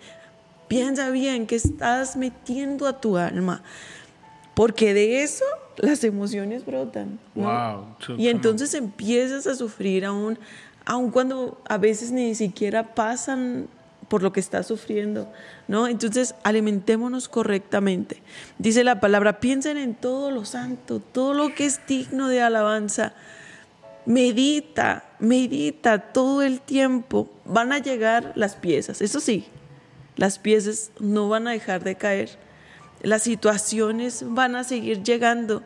Piensa 0.67 1.09
bien 1.11 1.45
que 1.47 1.55
estás 1.55 2.15
metiendo 2.15 2.87
a 2.87 2.99
tu 2.99 3.17
alma. 3.17 3.61
Porque 4.59 4.93
de 4.93 5.23
eso 5.23 5.45
las 5.77 6.03
emociones 6.03 6.65
brotan. 6.65 7.17
¿no? 7.33 7.95
Wow, 8.05 8.17
Y 8.17 8.27
entonces 8.27 8.73
empiezas 8.73 9.47
a 9.47 9.55
sufrir 9.55 10.03
aún, 10.03 10.37
aun 10.83 11.11
cuando 11.11 11.61
a 11.69 11.77
veces 11.77 12.11
ni 12.11 12.35
siquiera 12.35 12.93
pasan 12.93 13.69
por 14.09 14.21
lo 14.21 14.33
que 14.33 14.41
estás 14.41 14.67
sufriendo, 14.67 15.31
¿no? 15.69 15.87
Entonces 15.87 16.35
alimentémonos 16.43 17.29
correctamente. 17.29 18.21
Dice 18.57 18.83
la 18.83 18.99
palabra, 18.99 19.39
piensen 19.39 19.77
en 19.77 19.95
todo 19.95 20.29
lo 20.29 20.43
santo, 20.43 20.99
todo 20.99 21.33
lo 21.33 21.55
que 21.55 21.65
es 21.65 21.79
digno 21.87 22.27
de 22.27 22.41
alabanza. 22.41 23.13
Medita, 24.05 25.05
medita 25.19 26.11
todo 26.11 26.41
el 26.41 26.59
tiempo. 26.59 27.29
Van 27.45 27.71
a 27.71 27.79
llegar 27.79 28.33
las 28.35 28.57
piezas, 28.57 29.01
eso 29.01 29.21
sí, 29.21 29.45
las 30.17 30.37
piezas 30.37 30.91
no 30.99 31.29
van 31.29 31.47
a 31.47 31.51
dejar 31.51 31.85
de 31.85 31.95
caer. 31.95 32.48
Las 33.01 33.23
situaciones 33.23 34.23
van 34.25 34.55
a 34.55 34.63
seguir 34.63 35.03
llegando, 35.03 35.63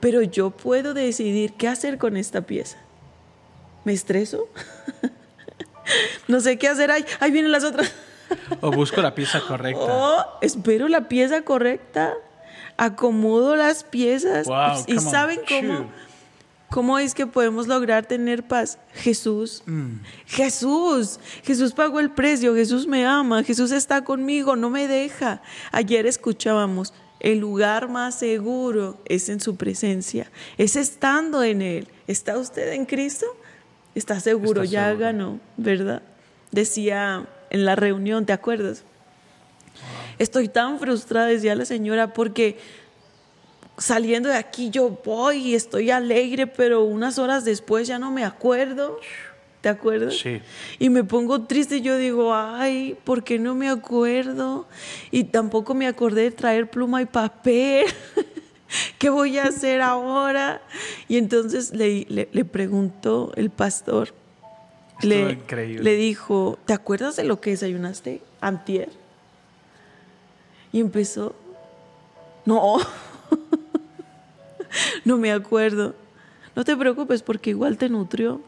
pero 0.00 0.22
yo 0.22 0.50
puedo 0.50 0.94
decidir 0.94 1.54
qué 1.54 1.68
hacer 1.68 1.98
con 1.98 2.16
esta 2.16 2.42
pieza. 2.42 2.78
¿Me 3.84 3.92
estreso? 3.92 4.48
no 6.28 6.40
sé 6.40 6.58
qué 6.58 6.68
hacer. 6.68 6.90
Ahí, 6.90 7.04
ahí 7.20 7.30
vienen 7.30 7.52
las 7.52 7.64
otras. 7.64 7.92
O 8.60 8.72
busco 8.72 9.00
la 9.00 9.14
pieza 9.14 9.40
correcta. 9.40 9.86
Oh, 9.88 10.24
espero 10.40 10.88
la 10.88 11.06
pieza 11.06 11.42
correcta. 11.42 12.14
Acomodo 12.76 13.54
las 13.54 13.84
piezas. 13.84 14.48
Wow, 14.48 14.82
y 14.88 14.96
come 14.96 15.06
on, 15.06 15.12
saben 15.12 15.40
cómo, 15.48 15.74
shoot. 15.74 15.86
Cómo 16.70 16.98
es 16.98 17.14
que 17.14 17.26
podemos 17.26 17.66
lograr 17.66 18.06
tener 18.06 18.46
paz. 18.46 18.78
Jesús. 18.94 19.62
Mm. 19.66 20.00
Jesús. 20.26 21.20
Jesús 21.42 21.72
pagó 21.72 22.00
el 22.00 22.10
precio. 22.10 22.54
Jesús 22.54 22.86
me 22.86 23.06
ama. 23.06 23.42
Jesús 23.42 23.70
está 23.72 24.04
conmigo. 24.04 24.56
No 24.56 24.70
me 24.70 24.88
deja. 24.88 25.42
Ayer 25.72 26.06
escuchábamos. 26.06 26.92
El 27.18 27.38
lugar 27.38 27.88
más 27.88 28.18
seguro 28.18 29.00
es 29.06 29.30
en 29.30 29.40
su 29.40 29.56
presencia, 29.56 30.30
es 30.58 30.76
estando 30.76 31.42
en 31.42 31.62
Él. 31.62 31.88
¿Está 32.06 32.36
usted 32.36 32.74
en 32.74 32.84
Cristo? 32.84 33.26
Está 33.94 34.20
seguro, 34.20 34.62
Está 34.62 34.72
ya 34.72 34.84
seguro. 34.88 35.00
ganó, 35.06 35.40
¿verdad? 35.56 36.02
Decía 36.52 37.26
en 37.48 37.64
la 37.64 37.74
reunión, 37.74 38.26
¿te 38.26 38.34
acuerdas? 38.34 38.84
Estoy 40.18 40.48
tan 40.48 40.78
frustrada, 40.78 41.26
decía 41.26 41.54
la 41.54 41.64
señora, 41.64 42.12
porque 42.12 42.58
saliendo 43.78 44.28
de 44.28 44.36
aquí 44.36 44.70
yo 44.70 44.98
voy 45.04 45.36
y 45.38 45.54
estoy 45.54 45.90
alegre, 45.90 46.46
pero 46.46 46.82
unas 46.84 47.18
horas 47.18 47.44
después 47.44 47.86
ya 47.86 47.98
no 47.98 48.10
me 48.10 48.24
acuerdo. 48.24 48.98
¿Te 49.60 49.68
acuerdas? 49.70 50.14
Sí. 50.16 50.40
Y 50.78 50.90
me 50.90 51.02
pongo 51.02 51.42
triste 51.42 51.78
y 51.78 51.80
yo 51.80 51.96
digo, 51.96 52.32
ay, 52.34 52.96
¿por 53.04 53.24
qué 53.24 53.38
no 53.38 53.54
me 53.54 53.68
acuerdo? 53.68 54.66
Y 55.10 55.24
tampoco 55.24 55.74
me 55.74 55.88
acordé 55.88 56.22
de 56.22 56.30
traer 56.30 56.70
pluma 56.70 57.02
y 57.02 57.06
papel. 57.06 57.86
¿Qué 58.98 59.10
voy 59.10 59.38
a 59.38 59.44
hacer 59.44 59.80
ahora? 59.80 60.60
Y 61.08 61.16
entonces 61.16 61.72
le, 61.72 62.06
le, 62.08 62.28
le 62.32 62.44
preguntó 62.44 63.32
el 63.36 63.50
pastor, 63.50 64.12
Estuvo 65.00 65.10
le, 65.10 65.32
increíble. 65.32 65.82
le 65.82 65.96
dijo, 65.96 66.58
¿te 66.64 66.72
acuerdas 66.72 67.16
de 67.16 67.24
lo 67.24 67.40
que 67.40 67.50
desayunaste 67.50 68.22
antier? 68.40 68.88
Y 70.72 70.80
empezó, 70.80 71.34
no, 72.44 72.76
no 75.04 75.16
me 75.16 75.32
acuerdo. 75.32 75.94
No 76.54 76.64
te 76.64 76.76
preocupes 76.76 77.22
porque 77.22 77.50
igual 77.50 77.76
te 77.76 77.88
nutrió. 77.88 78.42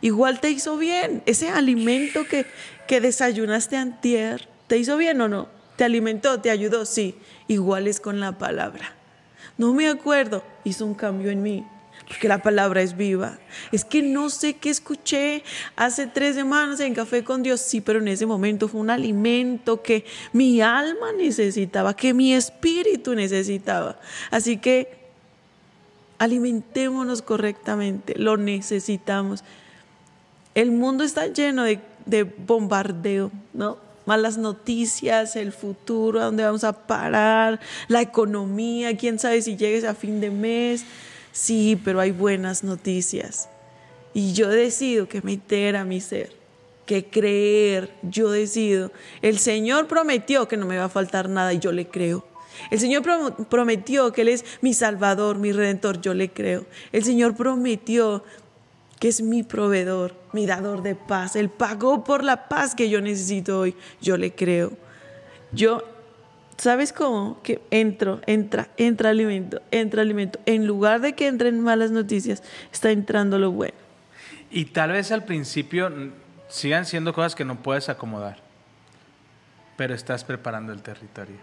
Igual 0.00 0.40
te 0.40 0.50
hizo 0.50 0.76
bien. 0.76 1.22
Ese 1.26 1.48
alimento 1.48 2.24
que, 2.26 2.46
que 2.86 3.00
desayunaste 3.00 3.76
antier, 3.76 4.48
¿te 4.66 4.76
hizo 4.78 4.96
bien 4.96 5.20
o 5.20 5.28
no? 5.28 5.48
¿Te 5.76 5.84
alimentó? 5.84 6.40
¿Te 6.40 6.50
ayudó? 6.50 6.84
Sí. 6.84 7.16
Igual 7.48 7.86
es 7.86 7.98
con 7.98 8.20
la 8.20 8.36
palabra. 8.36 8.94
No 9.56 9.72
me 9.72 9.88
acuerdo. 9.88 10.44
Hizo 10.64 10.84
un 10.84 10.94
cambio 10.94 11.30
en 11.30 11.42
mí. 11.42 11.66
Porque 12.06 12.28
la 12.28 12.42
palabra 12.42 12.82
es 12.82 12.96
viva. 12.96 13.38
Es 13.70 13.84
que 13.84 14.02
no 14.02 14.28
sé 14.28 14.54
qué 14.54 14.68
escuché 14.68 15.44
hace 15.76 16.06
tres 16.06 16.34
semanas 16.34 16.80
en 16.80 16.94
Café 16.94 17.24
con 17.24 17.42
Dios. 17.42 17.60
Sí, 17.60 17.80
pero 17.80 18.00
en 18.00 18.08
ese 18.08 18.26
momento 18.26 18.68
fue 18.68 18.80
un 18.80 18.90
alimento 18.90 19.82
que 19.82 20.04
mi 20.32 20.60
alma 20.60 21.12
necesitaba, 21.16 21.96
que 21.96 22.12
mi 22.12 22.34
espíritu 22.34 23.14
necesitaba. 23.14 23.98
Así 24.30 24.58
que 24.58 25.01
alimentémonos 26.22 27.20
correctamente. 27.20 28.14
Lo 28.16 28.36
necesitamos. 28.36 29.42
El 30.54 30.70
mundo 30.70 31.02
está 31.02 31.26
lleno 31.26 31.64
de, 31.64 31.80
de 32.06 32.22
bombardeo, 32.22 33.32
¿no? 33.52 33.76
Malas 34.06 34.38
noticias, 34.38 35.34
el 35.34 35.50
futuro, 35.50 36.20
a 36.20 36.26
dónde 36.26 36.44
vamos 36.44 36.62
a 36.62 36.86
parar, 36.86 37.58
la 37.88 38.02
economía, 38.02 38.96
quién 38.96 39.18
sabe 39.18 39.42
si 39.42 39.56
llegues 39.56 39.82
a 39.82 39.96
fin 39.96 40.20
de 40.20 40.30
mes. 40.30 40.84
Sí, 41.32 41.76
pero 41.84 41.98
hay 41.98 42.12
buenas 42.12 42.62
noticias. 42.62 43.48
Y 44.14 44.32
yo 44.32 44.48
decido 44.48 45.08
que 45.08 45.22
meter 45.22 45.74
a 45.74 45.84
mi 45.84 46.00
ser, 46.00 46.30
que 46.86 47.04
creer, 47.04 47.90
yo 48.02 48.30
decido. 48.30 48.92
El 49.22 49.40
Señor 49.40 49.88
prometió 49.88 50.46
que 50.46 50.56
no 50.56 50.66
me 50.66 50.78
va 50.78 50.84
a 50.84 50.88
faltar 50.88 51.28
nada 51.28 51.52
y 51.52 51.58
yo 51.58 51.72
le 51.72 51.88
creo. 51.88 52.24
El 52.70 52.78
Señor 52.80 53.02
prom- 53.02 53.46
prometió 53.46 54.12
que 54.12 54.22
Él 54.22 54.28
es 54.28 54.44
mi 54.60 54.74
Salvador, 54.74 55.38
mi 55.38 55.52
Redentor, 55.52 56.00
yo 56.00 56.14
le 56.14 56.30
creo. 56.30 56.64
El 56.92 57.04
Señor 57.04 57.36
prometió 57.36 58.24
que 59.00 59.08
es 59.08 59.20
mi 59.20 59.42
proveedor, 59.42 60.14
mi 60.32 60.46
dador 60.46 60.82
de 60.82 60.94
paz. 60.94 61.34
Él 61.36 61.48
pagó 61.50 62.04
por 62.04 62.22
la 62.22 62.48
paz 62.48 62.74
que 62.74 62.88
yo 62.88 63.00
necesito 63.00 63.58
hoy. 63.60 63.74
Yo 64.00 64.16
le 64.16 64.32
creo. 64.32 64.72
Yo, 65.50 65.82
¿sabes 66.56 66.92
cómo? 66.92 67.40
Que 67.42 67.60
entro, 67.70 68.20
entra, 68.26 68.68
entra 68.76 69.10
alimento, 69.10 69.60
entra 69.72 70.02
alimento. 70.02 70.38
En 70.46 70.66
lugar 70.68 71.00
de 71.00 71.14
que 71.14 71.26
entren 71.26 71.58
malas 71.60 71.90
noticias, 71.90 72.42
está 72.72 72.90
entrando 72.92 73.38
lo 73.40 73.50
bueno. 73.50 73.74
Y 74.50 74.66
tal 74.66 74.92
vez 74.92 75.10
al 75.10 75.24
principio 75.24 75.90
sigan 76.48 76.86
siendo 76.86 77.12
cosas 77.12 77.34
que 77.34 77.44
no 77.44 77.60
puedes 77.62 77.88
acomodar, 77.88 78.38
pero 79.76 79.94
estás 79.94 80.22
preparando 80.22 80.72
el 80.72 80.80
territorio. 80.82 81.36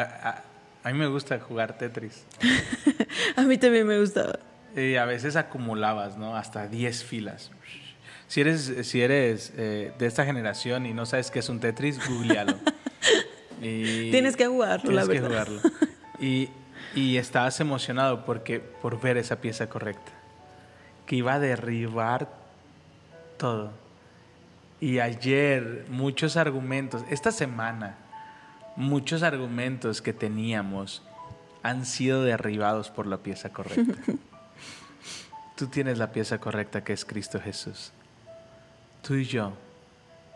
A, 0.00 0.28
a- 0.30 0.42
a 0.84 0.92
mí 0.92 0.98
me 0.98 1.06
gusta 1.06 1.38
jugar 1.38 1.78
Tetris. 1.78 2.24
A 3.36 3.42
mí 3.42 3.56
también 3.56 3.86
me 3.86 3.98
gustaba. 4.00 4.38
Y 4.74 4.96
a 4.96 5.04
veces 5.04 5.36
acumulabas, 5.36 6.16
¿no? 6.16 6.36
Hasta 6.36 6.66
10 6.66 7.04
filas. 7.04 7.50
Si 8.26 8.40
eres, 8.40 8.72
si 8.82 9.00
eres 9.02 9.52
eh, 9.56 9.92
de 9.98 10.06
esta 10.06 10.24
generación 10.24 10.86
y 10.86 10.92
no 10.94 11.06
sabes 11.06 11.30
qué 11.30 11.38
es 11.40 11.48
un 11.48 11.60
Tetris, 11.60 11.98
googlealo. 12.08 12.56
Y 13.64 14.10
Tienes 14.10 14.34
que 14.36 14.46
jugarlo, 14.48 14.90
la 14.90 15.02
tienes 15.06 15.22
que 15.22 15.28
verdad. 15.28 15.46
jugarlo. 15.46 15.70
Y, 16.18 16.48
y 16.96 17.16
estabas 17.16 17.58
emocionado 17.60 18.24
porque, 18.24 18.58
por 18.60 19.00
ver 19.00 19.16
esa 19.18 19.40
pieza 19.40 19.68
correcta, 19.68 20.10
que 21.06 21.16
iba 21.16 21.34
a 21.34 21.38
derribar 21.40 22.28
todo. 23.38 23.72
Y 24.80 24.98
ayer 25.00 25.84
muchos 25.88 26.36
argumentos, 26.36 27.04
esta 27.10 27.30
semana, 27.30 27.98
muchos 28.76 29.22
argumentos 29.22 30.02
que 30.02 30.12
teníamos 30.12 31.02
han 31.62 31.86
sido 31.86 32.22
derribados 32.22 32.90
por 32.90 33.06
la 33.06 33.18
pieza 33.18 33.50
correcta. 33.50 33.94
Tú 35.56 35.66
tienes 35.66 35.98
la 35.98 36.12
pieza 36.12 36.38
correcta 36.38 36.82
que 36.82 36.92
es 36.92 37.04
Cristo 37.04 37.40
Jesús. 37.40 37.92
Tú 39.02 39.14
y 39.14 39.24
yo 39.24 39.52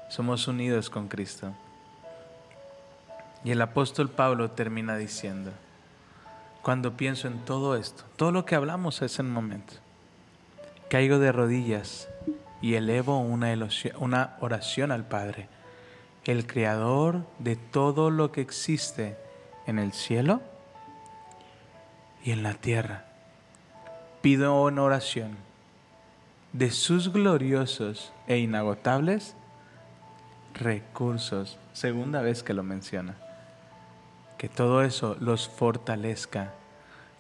somos 0.09 0.47
unidos 0.47 0.91
con 0.91 1.09
Cristo. 1.09 1.53
Y 3.45 3.51
el 3.51 3.61
apóstol 3.63 4.09
Pablo 4.11 4.51
termina 4.51 4.97
diciendo, 4.97 5.53
cuando 6.63 6.97
pienso 6.97 7.29
en 7.29 7.45
todo 7.45 7.77
esto, 7.77 8.05
todo 8.17 8.33
lo 8.33 8.45
que 8.45 8.57
hablamos 8.57 9.03
ese 9.03 9.23
momento, 9.23 9.75
caigo 10.91 11.19
de 11.19 11.33
rodillas 11.33 12.09
y 12.61 12.75
elevo 12.75 13.21
una 13.21 14.37
oración 14.41 14.91
al 14.91 15.07
Padre, 15.07 15.49
el 16.27 16.47
creador 16.47 17.25
de 17.39 17.57
todo 17.57 18.11
lo 18.11 18.33
que 18.33 18.41
existe 18.41 19.17
en 19.67 19.79
el 19.79 19.93
cielo 19.93 20.41
y 22.25 22.33
en 22.33 22.43
la 22.43 22.55
tierra. 22.55 23.05
Pido 24.23 24.63
una 24.63 24.83
oración 24.83 25.37
de 26.53 26.71
sus 26.71 27.13
gloriosos 27.13 28.13
e 28.27 28.39
inagotables 28.39 29.37
recursos, 30.55 31.59
segunda 31.73 32.23
vez 32.23 32.43
que 32.43 32.55
lo 32.55 32.63
menciona, 32.63 33.17
que 34.39 34.49
todo 34.49 34.83
eso 34.83 35.17
los 35.21 35.49
fortalezca 35.49 36.55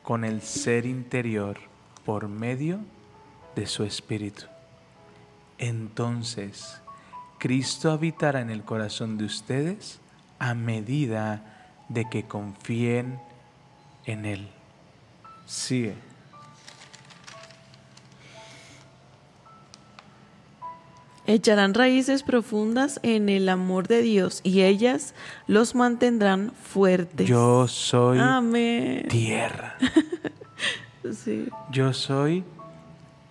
con 0.02 0.24
el 0.24 0.40
ser 0.42 0.86
interior 0.86 1.58
por 2.04 2.28
medio 2.28 2.80
de 3.54 3.66
su 3.66 3.84
espíritu. 3.84 4.44
Entonces, 5.58 6.80
Cristo 7.38 7.90
habitará 7.90 8.40
en 8.40 8.50
el 8.50 8.62
corazón 8.62 9.18
de 9.18 9.24
ustedes 9.24 10.00
a 10.38 10.54
medida 10.54 11.42
de 11.88 12.08
que 12.08 12.24
confíen 12.24 13.18
en 14.04 14.24
Él. 14.24 14.48
Sigue. 15.46 15.94
Echarán 21.28 21.74
raíces 21.74 22.22
profundas 22.22 23.00
en 23.02 23.28
el 23.28 23.48
amor 23.48 23.88
de 23.88 24.00
Dios 24.00 24.40
y 24.44 24.62
ellas 24.62 25.12
los 25.48 25.74
mantendrán 25.74 26.52
fuertes. 26.52 27.28
Yo 27.28 27.66
soy 27.66 28.18
Amén. 28.20 29.06
tierra. 29.08 29.76
Sí. 31.12 31.48
Yo 31.70 31.92
soy 31.92 32.42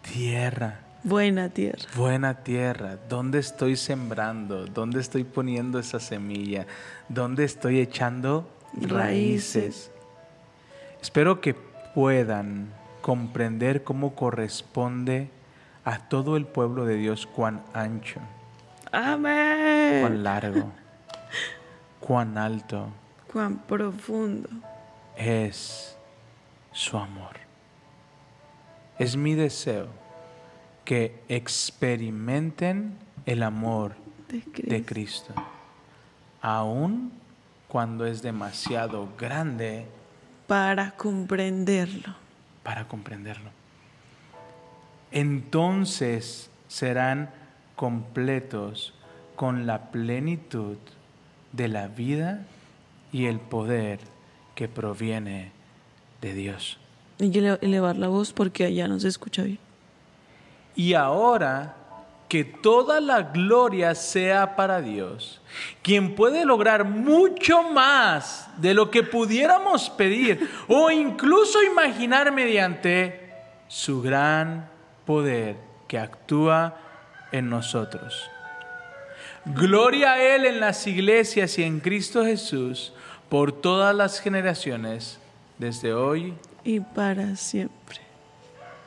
tierra. 0.02 0.85
Buena 1.06 1.50
tierra. 1.50 1.86
Buena 1.96 2.34
tierra, 2.44 2.98
¿dónde 3.08 3.38
estoy 3.38 3.76
sembrando? 3.76 4.66
¿Dónde 4.66 5.00
estoy 5.00 5.24
poniendo 5.24 5.78
esa 5.78 6.00
semilla? 6.00 6.66
¿Dónde 7.10 7.44
estoy 7.44 7.80
echando 7.80 8.50
raíces? 8.74 8.92
Raíces. 8.92 9.92
Espero 11.04 11.42
que 11.42 11.54
puedan 11.54 12.74
comprender 13.04 13.84
cómo 13.84 14.16
corresponde 14.16 15.30
a 15.84 16.00
todo 16.10 16.38
el 16.38 16.48
pueblo 16.48 16.86
de 16.86 16.96
Dios 16.96 17.28
cuán 17.28 17.62
ancho, 17.76 18.20
cuán 18.90 19.04
Amén. 19.06 20.24
largo, 20.24 20.72
cuán 22.00 22.36
alto 22.40 22.88
Cuán 23.32 23.60
profundo. 23.60 24.50
es 25.16 25.96
su 26.72 26.98
amor. 26.98 27.36
Es 28.98 29.16
mi 29.16 29.36
deseo 29.36 29.88
que 30.86 31.20
experimenten 31.30 32.98
el 33.26 33.44
amor 33.44 33.96
De 34.30 34.44
de 34.64 34.84
Cristo. 34.86 35.34
Aun 36.42 37.12
cuando 37.68 38.06
es 38.06 38.22
demasiado 38.22 39.10
grande 39.18 39.86
Para 40.48 40.92
comprenderlo. 40.92 42.16
para 42.64 42.88
comprenderlo. 42.88 43.50
Entonces 45.12 46.50
serán 46.68 47.30
completos 47.76 48.94
con 49.36 49.66
la 49.66 49.92
plenitud 49.92 50.78
de 51.52 51.68
la 51.68 51.88
vida 51.88 52.46
y 53.12 53.26
el 53.26 53.40
poder 53.40 54.00
que 54.56 54.68
proviene 54.68 55.52
de 56.22 56.34
Dios. 56.34 56.78
Ele- 57.20 57.58
elevar 57.62 57.98
la 57.98 58.08
voz 58.08 58.34
porque 58.34 58.66
allá 58.66 58.88
no 58.88 59.00
se 59.00 59.08
escucha 59.08 59.44
bien. 59.44 59.60
Y 60.76 60.94
ahora 60.94 61.76
que 62.28 62.44
toda 62.44 63.00
la 63.00 63.22
gloria 63.22 63.94
sea 63.96 64.56
para 64.56 64.82
Dios, 64.82 65.42
quien 65.82 66.16
puede 66.16 66.44
lograr 66.44 66.84
mucho 66.84 67.64
más 67.64 68.50
de 68.58 68.74
lo 68.74 68.90
que 68.90 69.04
pudiéramos 69.04 69.90
pedir 69.90 70.50
o 70.68 70.90
incluso 70.90 71.62
imaginar 71.64 72.32
mediante 72.32 73.32
su 73.68 74.02
gran 74.02 74.68
poder 75.06 75.58
que 75.88 76.00
actúa 76.00 76.76
en 77.32 77.50
nosotros. 77.50 78.30
Gloria 79.46 80.14
a 80.14 80.22
Él 80.22 80.46
en 80.46 80.60
las 80.60 80.88
iglesias 80.88 81.58
y 81.60 81.64
en 81.64 81.80
Cristo 81.80 82.26
Jesús 82.26 82.94
por 83.30 83.52
todas 83.52 83.96
las 83.96 84.20
generaciones, 84.20 85.20
desde 85.58 85.94
hoy. 85.94 86.34
y 86.64 86.80
para 86.80 87.36
siempre. 87.36 88.05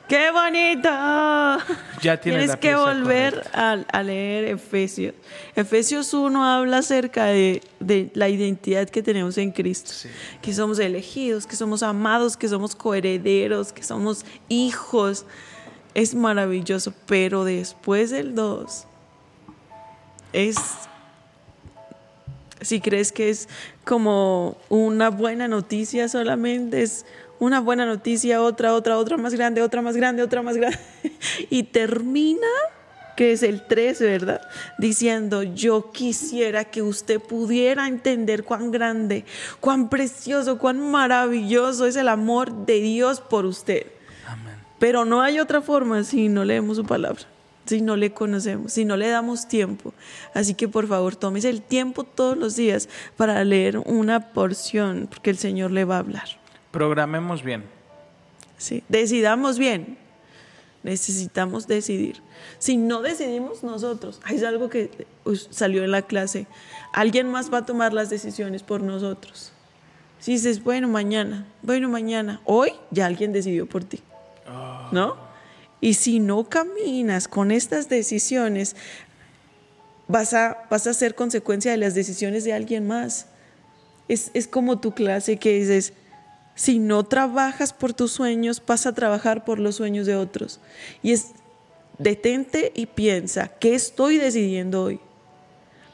¡Qué 0.09 0.31
bonito! 0.31 0.89
Ya 2.01 2.19
tienes 2.19 2.47
la 2.47 2.59
que 2.59 2.75
volver 2.75 3.47
a, 3.53 3.73
a 3.73 4.01
leer 4.01 4.45
Efesios. 4.45 5.13
Efesios 5.55 6.13
1 6.15 6.43
habla 6.43 6.79
acerca 6.79 7.25
de, 7.25 7.61
de 7.79 8.09
la 8.15 8.27
identidad 8.27 8.89
que 8.89 9.03
tenemos 9.03 9.37
en 9.37 9.51
Cristo. 9.51 9.91
Sí. 9.93 10.09
Que 10.41 10.51
somos 10.51 10.79
elegidos, 10.79 11.45
que 11.45 11.55
somos 11.55 11.83
amados, 11.83 12.35
que 12.35 12.47
somos 12.47 12.75
coherederos, 12.75 13.71
que 13.71 13.83
somos 13.83 14.25
hijos. 14.47 15.25
Es 15.93 16.15
maravilloso, 16.15 16.91
pero 17.05 17.43
después 17.43 18.09
del 18.09 18.33
2 18.33 18.85
es 20.33 20.57
si 22.61 22.81
crees 22.81 23.11
que 23.11 23.29
es 23.29 23.47
como 23.85 24.57
una 24.69 25.09
buena 25.09 25.47
noticia 25.47 26.09
solamente, 26.09 26.81
es 26.81 27.05
una 27.39 27.59
buena 27.61 27.85
noticia, 27.85 28.41
otra, 28.41 28.73
otra, 28.73 28.97
otra 28.97 29.17
más 29.17 29.33
grande, 29.33 29.61
otra 29.61 29.81
más 29.81 29.95
grande, 29.95 30.21
otra 30.23 30.41
más 30.41 30.57
grande. 30.57 30.77
Y 31.49 31.63
termina, 31.63 32.47
que 33.15 33.31
es 33.31 33.43
el 33.43 33.65
3, 33.65 33.99
¿verdad? 34.01 34.41
Diciendo, 34.77 35.43
yo 35.43 35.91
quisiera 35.91 36.65
que 36.65 36.81
usted 36.81 37.19
pudiera 37.19 37.87
entender 37.87 38.43
cuán 38.43 38.71
grande, 38.71 39.25
cuán 39.59 39.89
precioso, 39.89 40.57
cuán 40.57 40.79
maravilloso 40.91 41.85
es 41.85 41.95
el 41.95 42.07
amor 42.09 42.65
de 42.65 42.79
Dios 42.81 43.21
por 43.21 43.45
usted. 43.45 43.87
Amén. 44.27 44.55
Pero 44.77 45.05
no 45.05 45.21
hay 45.21 45.39
otra 45.39 45.61
forma 45.61 46.03
si 46.03 46.29
no 46.29 46.45
leemos 46.45 46.77
su 46.77 46.85
palabra, 46.85 47.23
si 47.65 47.81
no 47.81 47.95
le 47.95 48.11
conocemos, 48.11 48.73
si 48.73 48.85
no 48.85 48.95
le 48.95 49.09
damos 49.09 49.47
tiempo. 49.47 49.93
Así 50.33 50.53
que 50.53 50.67
por 50.67 50.87
favor, 50.87 51.15
tómese 51.15 51.49
el 51.49 51.61
tiempo 51.61 52.03
todos 52.03 52.37
los 52.37 52.55
días 52.55 52.87
para 53.17 53.43
leer 53.43 53.77
una 53.79 54.31
porción, 54.31 55.07
porque 55.09 55.29
el 55.29 55.37
Señor 55.37 55.71
le 55.71 55.83
va 55.83 55.97
a 55.97 55.99
hablar. 55.99 56.38
Programemos 56.71 57.43
bien. 57.43 57.63
¿sí? 58.59 58.83
Decidamos 58.89 59.57
bien. 59.57 59.97
Necesitamos 60.83 61.67
decidir. 61.67 62.21
Si 62.59 62.77
no 62.77 63.01
decidimos 63.01 63.63
nosotros, 63.63 64.21
es 64.29 64.43
algo 64.43 64.69
que 64.69 65.07
salió 65.49 65.83
en 65.83 65.91
la 65.91 66.03
clase, 66.03 66.47
alguien 66.93 67.27
más 67.27 67.51
va 67.51 67.59
a 67.59 67.65
tomar 67.65 67.91
las 67.91 68.09
decisiones 68.09 68.63
por 68.63 68.81
nosotros. 68.81 69.51
Si 70.19 70.33
dices, 70.33 70.63
bueno, 70.63 70.87
mañana, 70.87 71.45
bueno, 71.63 71.89
mañana, 71.89 72.41
hoy 72.45 72.71
ya 72.91 73.07
alguien 73.07 73.33
decidió 73.33 73.67
por 73.67 73.83
ti. 73.83 74.01
¿No? 74.91 75.15
Y 75.81 75.93
si 75.93 76.19
no 76.19 76.49
caminas 76.49 77.27
con 77.27 77.51
estas 77.51 77.87
decisiones, 77.87 78.75
vas 80.07 80.33
a, 80.33 80.65
vas 80.69 80.87
a 80.87 80.93
ser 80.93 81.13
consecuencia 81.13 81.71
de 81.71 81.77
las 81.77 81.93
decisiones 81.93 82.43
de 82.43 82.53
alguien 82.53 82.87
más. 82.87 83.27
Es, 84.07 84.31
es 84.33 84.47
como 84.47 84.79
tu 84.79 84.93
clase 84.93 85.37
que 85.37 85.59
dices, 85.59 85.93
si 86.59 86.77
no 86.77 87.05
trabajas 87.05 87.71
por 87.71 87.93
tus 87.93 88.11
sueños, 88.11 88.61
vas 88.67 88.85
a 88.85 88.93
trabajar 88.93 89.45
por 89.45 89.59
los 89.59 89.75
sueños 89.77 90.05
de 90.05 90.17
otros. 90.17 90.59
Y 91.01 91.13
es, 91.13 91.31
detente 91.99 92.73
y 92.75 92.87
piensa, 92.87 93.47
¿qué 93.47 93.75
estoy 93.75 94.17
decidiendo 94.17 94.83
hoy? 94.83 94.99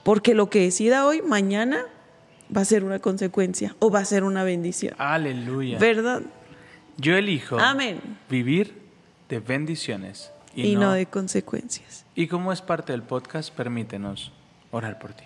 Porque 0.03 0.33
lo 0.33 0.49
que 0.49 0.61
decida 0.61 1.05
hoy, 1.05 1.21
mañana, 1.21 1.85
va 2.55 2.61
a 2.61 2.65
ser 2.65 2.83
una 2.83 2.97
consecuencia 2.97 3.75
o 3.77 3.91
va 3.91 3.99
a 3.99 4.05
ser 4.05 4.23
una 4.23 4.43
bendición. 4.43 4.95
Aleluya. 4.97 5.77
¿Verdad? 5.77 6.23
Yo 6.97 7.15
elijo 7.15 7.59
Amén. 7.59 7.99
vivir 8.27 8.73
de 9.29 9.39
bendiciones 9.41 10.31
y, 10.55 10.69
Y, 10.69 10.73
no, 10.73 10.81
no 10.81 10.91
de 10.93 11.05
consecuencias. 11.05 12.07
Y 12.15 12.25
como 12.25 12.51
es 12.51 12.63
parte 12.63 12.91
del 12.91 13.03
podcast, 13.03 13.53
permítenos 13.53 14.31
orar 14.71 14.97
por 14.97 15.13
ti. 15.13 15.25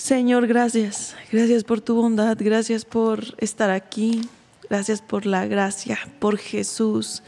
Señor, 0.00 0.46
gracias. 0.46 1.14
Gracias 1.30 1.62
por 1.62 1.82
tu 1.82 1.94
bondad. 1.94 2.34
Gracias 2.40 2.86
por 2.86 3.34
estar 3.36 3.68
aquí. 3.68 4.22
Gracias 4.70 5.02
por 5.02 5.26
la 5.26 5.46
gracia, 5.46 5.98
por 6.18 6.38
Jesús. 6.38 7.22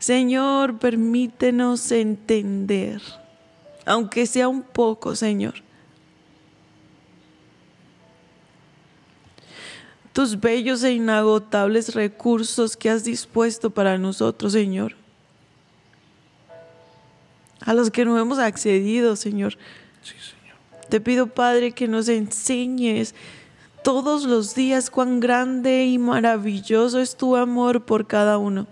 Señor, 0.00 0.80
permítenos 0.80 1.92
entender, 1.92 3.00
aunque 3.86 4.26
sea 4.26 4.48
un 4.48 4.62
poco, 4.62 5.14
Señor. 5.14 5.62
Tus 10.12 10.40
bellos 10.40 10.82
e 10.82 10.94
inagotables 10.94 11.94
recursos 11.94 12.76
que 12.76 12.90
has 12.90 13.04
dispuesto 13.04 13.70
para 13.70 13.98
nosotros, 13.98 14.52
Señor. 14.52 14.96
A 17.60 17.72
los 17.72 17.88
que 17.88 18.04
no 18.04 18.18
hemos 18.18 18.40
accedido, 18.40 19.14
Señor. 19.14 19.56
Te 20.90 21.00
pido, 21.00 21.28
Padre, 21.28 21.70
que 21.70 21.86
nos 21.86 22.08
enseñes 22.08 23.14
todos 23.84 24.24
los 24.24 24.56
días 24.56 24.90
cuán 24.90 25.20
grande 25.20 25.86
y 25.86 25.98
maravilloso 25.98 27.00
es 27.00 27.16
tu 27.16 27.36
amor 27.36 27.84
por 27.84 28.08
cada 28.08 28.38
uno. 28.38 28.66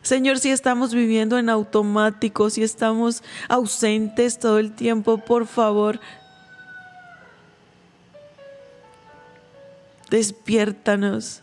Señor, 0.00 0.38
si 0.38 0.50
estamos 0.50 0.94
viviendo 0.94 1.36
en 1.38 1.50
automático, 1.50 2.48
si 2.50 2.62
estamos 2.62 3.24
ausentes 3.48 4.38
todo 4.38 4.60
el 4.60 4.72
tiempo, 4.72 5.18
por 5.18 5.48
favor, 5.48 5.98
despiértanos. 10.08 11.42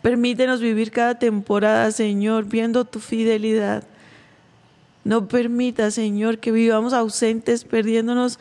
Permítenos 0.00 0.62
vivir 0.62 0.90
cada 0.90 1.18
temporada, 1.18 1.90
Señor, 1.90 2.46
viendo 2.46 2.86
tu 2.86 2.98
fidelidad. 2.98 3.84
No 5.04 5.26
permita, 5.26 5.90
Señor, 5.90 6.38
que 6.38 6.52
vivamos 6.52 6.92
ausentes, 6.92 7.64
perdiéndonos 7.64 8.38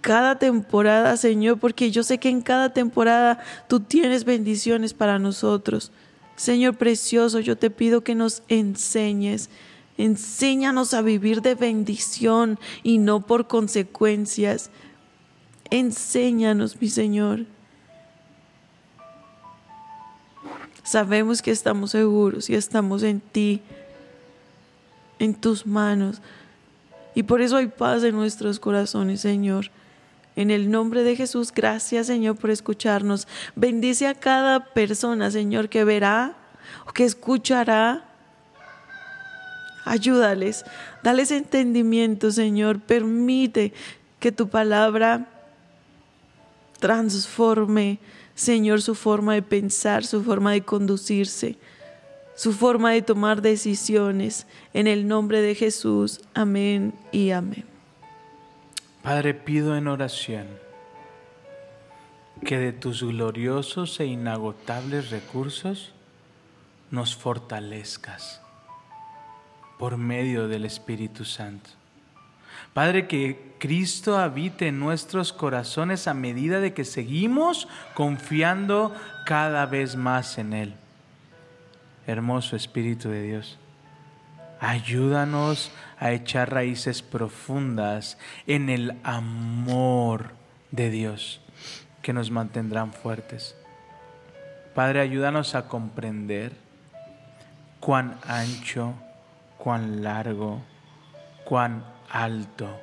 cada 0.00 0.38
temporada, 0.38 1.16
Señor, 1.16 1.58
porque 1.58 1.90
yo 1.90 2.02
sé 2.02 2.18
que 2.18 2.28
en 2.28 2.42
cada 2.42 2.72
temporada 2.72 3.38
tú 3.68 3.80
tienes 3.80 4.24
bendiciones 4.24 4.94
para 4.94 5.18
nosotros. 5.18 5.92
Señor 6.34 6.76
precioso, 6.76 7.38
yo 7.38 7.56
te 7.56 7.70
pido 7.70 8.02
que 8.02 8.16
nos 8.16 8.42
enseñes. 8.48 9.48
Enséñanos 9.96 10.92
a 10.92 11.02
vivir 11.02 11.40
de 11.40 11.54
bendición 11.54 12.58
y 12.82 12.98
no 12.98 13.24
por 13.24 13.46
consecuencias. 13.46 14.70
Enséñanos, 15.70 16.80
mi 16.80 16.88
Señor. 16.88 17.46
Sabemos 20.82 21.42
que 21.42 21.52
estamos 21.52 21.92
seguros 21.92 22.50
y 22.50 22.54
estamos 22.54 23.04
en 23.04 23.20
ti 23.20 23.62
en 25.22 25.34
tus 25.34 25.66
manos. 25.66 26.20
Y 27.14 27.22
por 27.22 27.40
eso 27.42 27.56
hay 27.56 27.68
paz 27.68 28.02
en 28.02 28.16
nuestros 28.16 28.58
corazones, 28.58 29.20
Señor. 29.20 29.70
En 30.34 30.50
el 30.50 30.68
nombre 30.68 31.04
de 31.04 31.14
Jesús, 31.14 31.52
gracias, 31.54 32.08
Señor, 32.08 32.36
por 32.36 32.50
escucharnos. 32.50 33.28
Bendice 33.54 34.08
a 34.08 34.14
cada 34.14 34.64
persona, 34.74 35.30
Señor, 35.30 35.68
que 35.68 35.84
verá 35.84 36.34
o 36.88 36.92
que 36.92 37.04
escuchará. 37.04 38.04
Ayúdales, 39.84 40.64
dales 41.04 41.30
entendimiento, 41.30 42.32
Señor. 42.32 42.80
Permite 42.80 43.72
que 44.18 44.32
tu 44.32 44.48
palabra 44.48 45.28
transforme, 46.80 48.00
Señor, 48.34 48.82
su 48.82 48.96
forma 48.96 49.34
de 49.34 49.42
pensar, 49.42 50.04
su 50.04 50.24
forma 50.24 50.50
de 50.50 50.62
conducirse 50.62 51.58
su 52.42 52.52
forma 52.52 52.90
de 52.90 53.02
tomar 53.02 53.40
decisiones. 53.40 54.48
En 54.74 54.88
el 54.88 55.06
nombre 55.06 55.40
de 55.40 55.54
Jesús, 55.54 56.20
amén 56.34 56.92
y 57.12 57.30
amén. 57.30 57.64
Padre, 59.00 59.32
pido 59.32 59.76
en 59.76 59.86
oración 59.86 60.48
que 62.44 62.58
de 62.58 62.72
tus 62.72 63.04
gloriosos 63.04 64.00
e 64.00 64.06
inagotables 64.06 65.10
recursos 65.10 65.92
nos 66.90 67.14
fortalezcas 67.14 68.40
por 69.78 69.96
medio 69.96 70.48
del 70.48 70.64
Espíritu 70.64 71.24
Santo. 71.24 71.70
Padre, 72.74 73.06
que 73.06 73.54
Cristo 73.60 74.18
habite 74.18 74.66
en 74.66 74.80
nuestros 74.80 75.32
corazones 75.32 76.08
a 76.08 76.14
medida 76.14 76.58
de 76.58 76.74
que 76.74 76.84
seguimos 76.84 77.68
confiando 77.94 78.92
cada 79.26 79.64
vez 79.66 79.94
más 79.94 80.38
en 80.38 80.54
Él. 80.54 80.81
Hermoso 82.06 82.56
Espíritu 82.56 83.08
de 83.10 83.22
Dios, 83.22 83.58
ayúdanos 84.60 85.70
a 85.98 86.12
echar 86.12 86.52
raíces 86.52 87.02
profundas 87.02 88.18
en 88.46 88.70
el 88.70 88.98
amor 89.04 90.32
de 90.70 90.90
Dios 90.90 91.40
que 92.02 92.12
nos 92.12 92.30
mantendrán 92.30 92.92
fuertes. 92.92 93.56
Padre, 94.74 95.00
ayúdanos 95.00 95.54
a 95.54 95.68
comprender 95.68 96.52
cuán 97.78 98.18
ancho, 98.26 98.94
cuán 99.58 100.02
largo, 100.02 100.62
cuán 101.44 101.84
alto, 102.10 102.80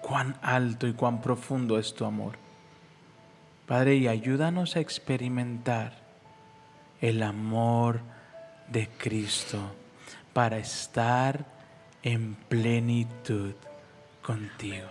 cuán 0.00 0.36
alto 0.42 0.86
y 0.86 0.92
cuán 0.92 1.22
profundo 1.22 1.78
es 1.78 1.94
tu 1.94 2.04
amor. 2.04 2.36
Padre, 3.66 3.96
y 3.96 4.08
ayúdanos 4.08 4.76
a 4.76 4.80
experimentar 4.80 6.01
el 7.02 7.22
amor 7.22 8.00
de 8.68 8.88
Cristo 8.96 9.58
para 10.32 10.56
estar 10.56 11.44
en 12.02 12.36
plenitud 12.48 13.52
contigo. 14.22 14.86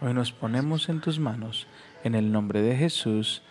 Hoy 0.00 0.14
nos 0.14 0.32
ponemos 0.32 0.88
en 0.88 1.00
tus 1.00 1.18
manos 1.18 1.66
en 2.04 2.14
el 2.14 2.32
nombre 2.32 2.62
de 2.62 2.76
Jesús. 2.76 3.42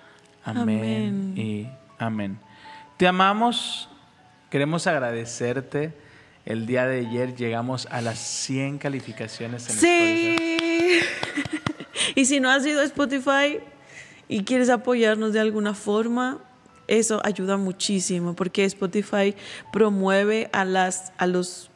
Amén, 0.43 0.80
Amén. 0.80 1.34
y 1.38 1.70
amén. 1.99 2.39
Te 2.97 3.07
amamos, 3.07 3.89
queremos 4.49 4.88
agradecerte. 4.88 5.93
El 6.45 6.66
día 6.66 6.88
de 6.88 7.01
ayer 7.05 7.36
llegamos 7.36 7.88
a 7.91 8.01
las 8.01 8.18
100 8.18 8.80
calificaciones 8.80 9.70
en 9.70 9.76
Spotify. 9.76 10.36
Sí. 10.95 12.16
y 12.22 12.26
si 12.26 12.39
no 12.39 12.49
has 12.49 12.66
ido 12.66 12.80
a 12.80 12.86
Spotify 12.86 13.60
y 14.30 14.45
quieres 14.45 14.70
apoyarnos 14.70 15.34
de 15.34 15.41
alguna 15.41 15.74
forma, 15.74 16.39
eso 16.89 17.21
ayuda 17.23 17.57
muchísimo 17.57 18.33
porque 18.35 18.65
Spotify 18.65 19.35
promueve 19.71 20.49
a 20.51 20.65
las 20.65 21.13
a 21.17 21.27
los 21.27 21.69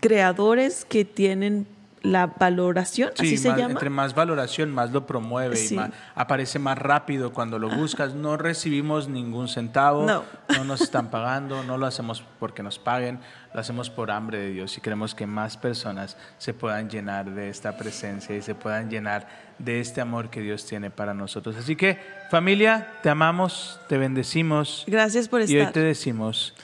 creadores 0.00 0.84
que 0.84 1.04
tienen 1.04 1.66
la 2.02 2.26
valoración, 2.28 3.10
Sí, 3.14 3.26
así 3.26 3.36
se 3.36 3.48
más- 3.50 3.58
llama. 3.58 3.72
entre 3.72 3.90
más 3.90 4.14
valoración, 4.14 4.70
más 4.72 4.90
lo 4.90 5.06
promueve 5.06 5.56
Sí. 5.56 5.74
y 5.74 5.76
más- 5.76 5.90
aparece 6.14 6.58
más 6.58 6.78
rápido 6.78 7.32
cuando 7.34 7.58
lo 7.58 7.68
buscas. 7.68 8.14
No 8.14 8.38
recibimos 8.38 9.08
ningún 9.08 9.48
centavo, 9.48 10.06
No. 10.06 10.24
no 10.56 10.64
nos 10.64 10.80
están 10.80 11.10
pagando, 11.10 11.62
no 11.64 11.76
lo 11.76 11.84
hacemos 11.86 12.24
porque 12.38 12.62
nos 12.62 12.78
paguen, 12.78 13.20
lo 13.52 13.60
hacemos 13.60 13.90
por 13.90 14.10
hambre 14.10 14.38
de 14.38 14.50
Dios 14.50 14.78
y 14.78 14.80
queremos 14.80 15.14
que 15.14 15.26
más 15.26 15.58
personas 15.58 16.16
se 16.38 16.54
puedan 16.54 16.88
llenar 16.88 17.30
de 17.32 17.50
esta 17.50 17.76
presencia 17.76 18.34
y 18.34 18.40
se 18.40 18.54
puedan 18.54 18.88
llenar 18.88 19.26
de 19.58 19.80
este 19.80 20.00
amor 20.00 20.30
que 20.30 20.40
Dios 20.40 20.64
tiene 20.64 20.90
para 20.90 21.12
nosotros. 21.12 21.54
Así 21.56 21.76
que, 21.76 21.98
familia, 22.30 22.88
te 23.02 23.10
amamos, 23.10 23.78
te 23.88 23.98
bendecimos 23.98 24.84
Gracias 24.86 25.28
por 25.28 25.42
y 25.42 25.44
hoy 25.44 25.56
estar. 25.58 25.72
te 25.74 25.80
decimos 25.80 26.54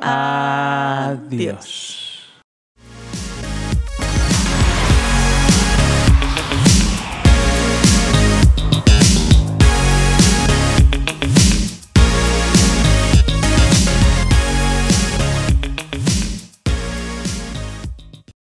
Adiós. 0.00 1.18
adiós. 1.32 2.08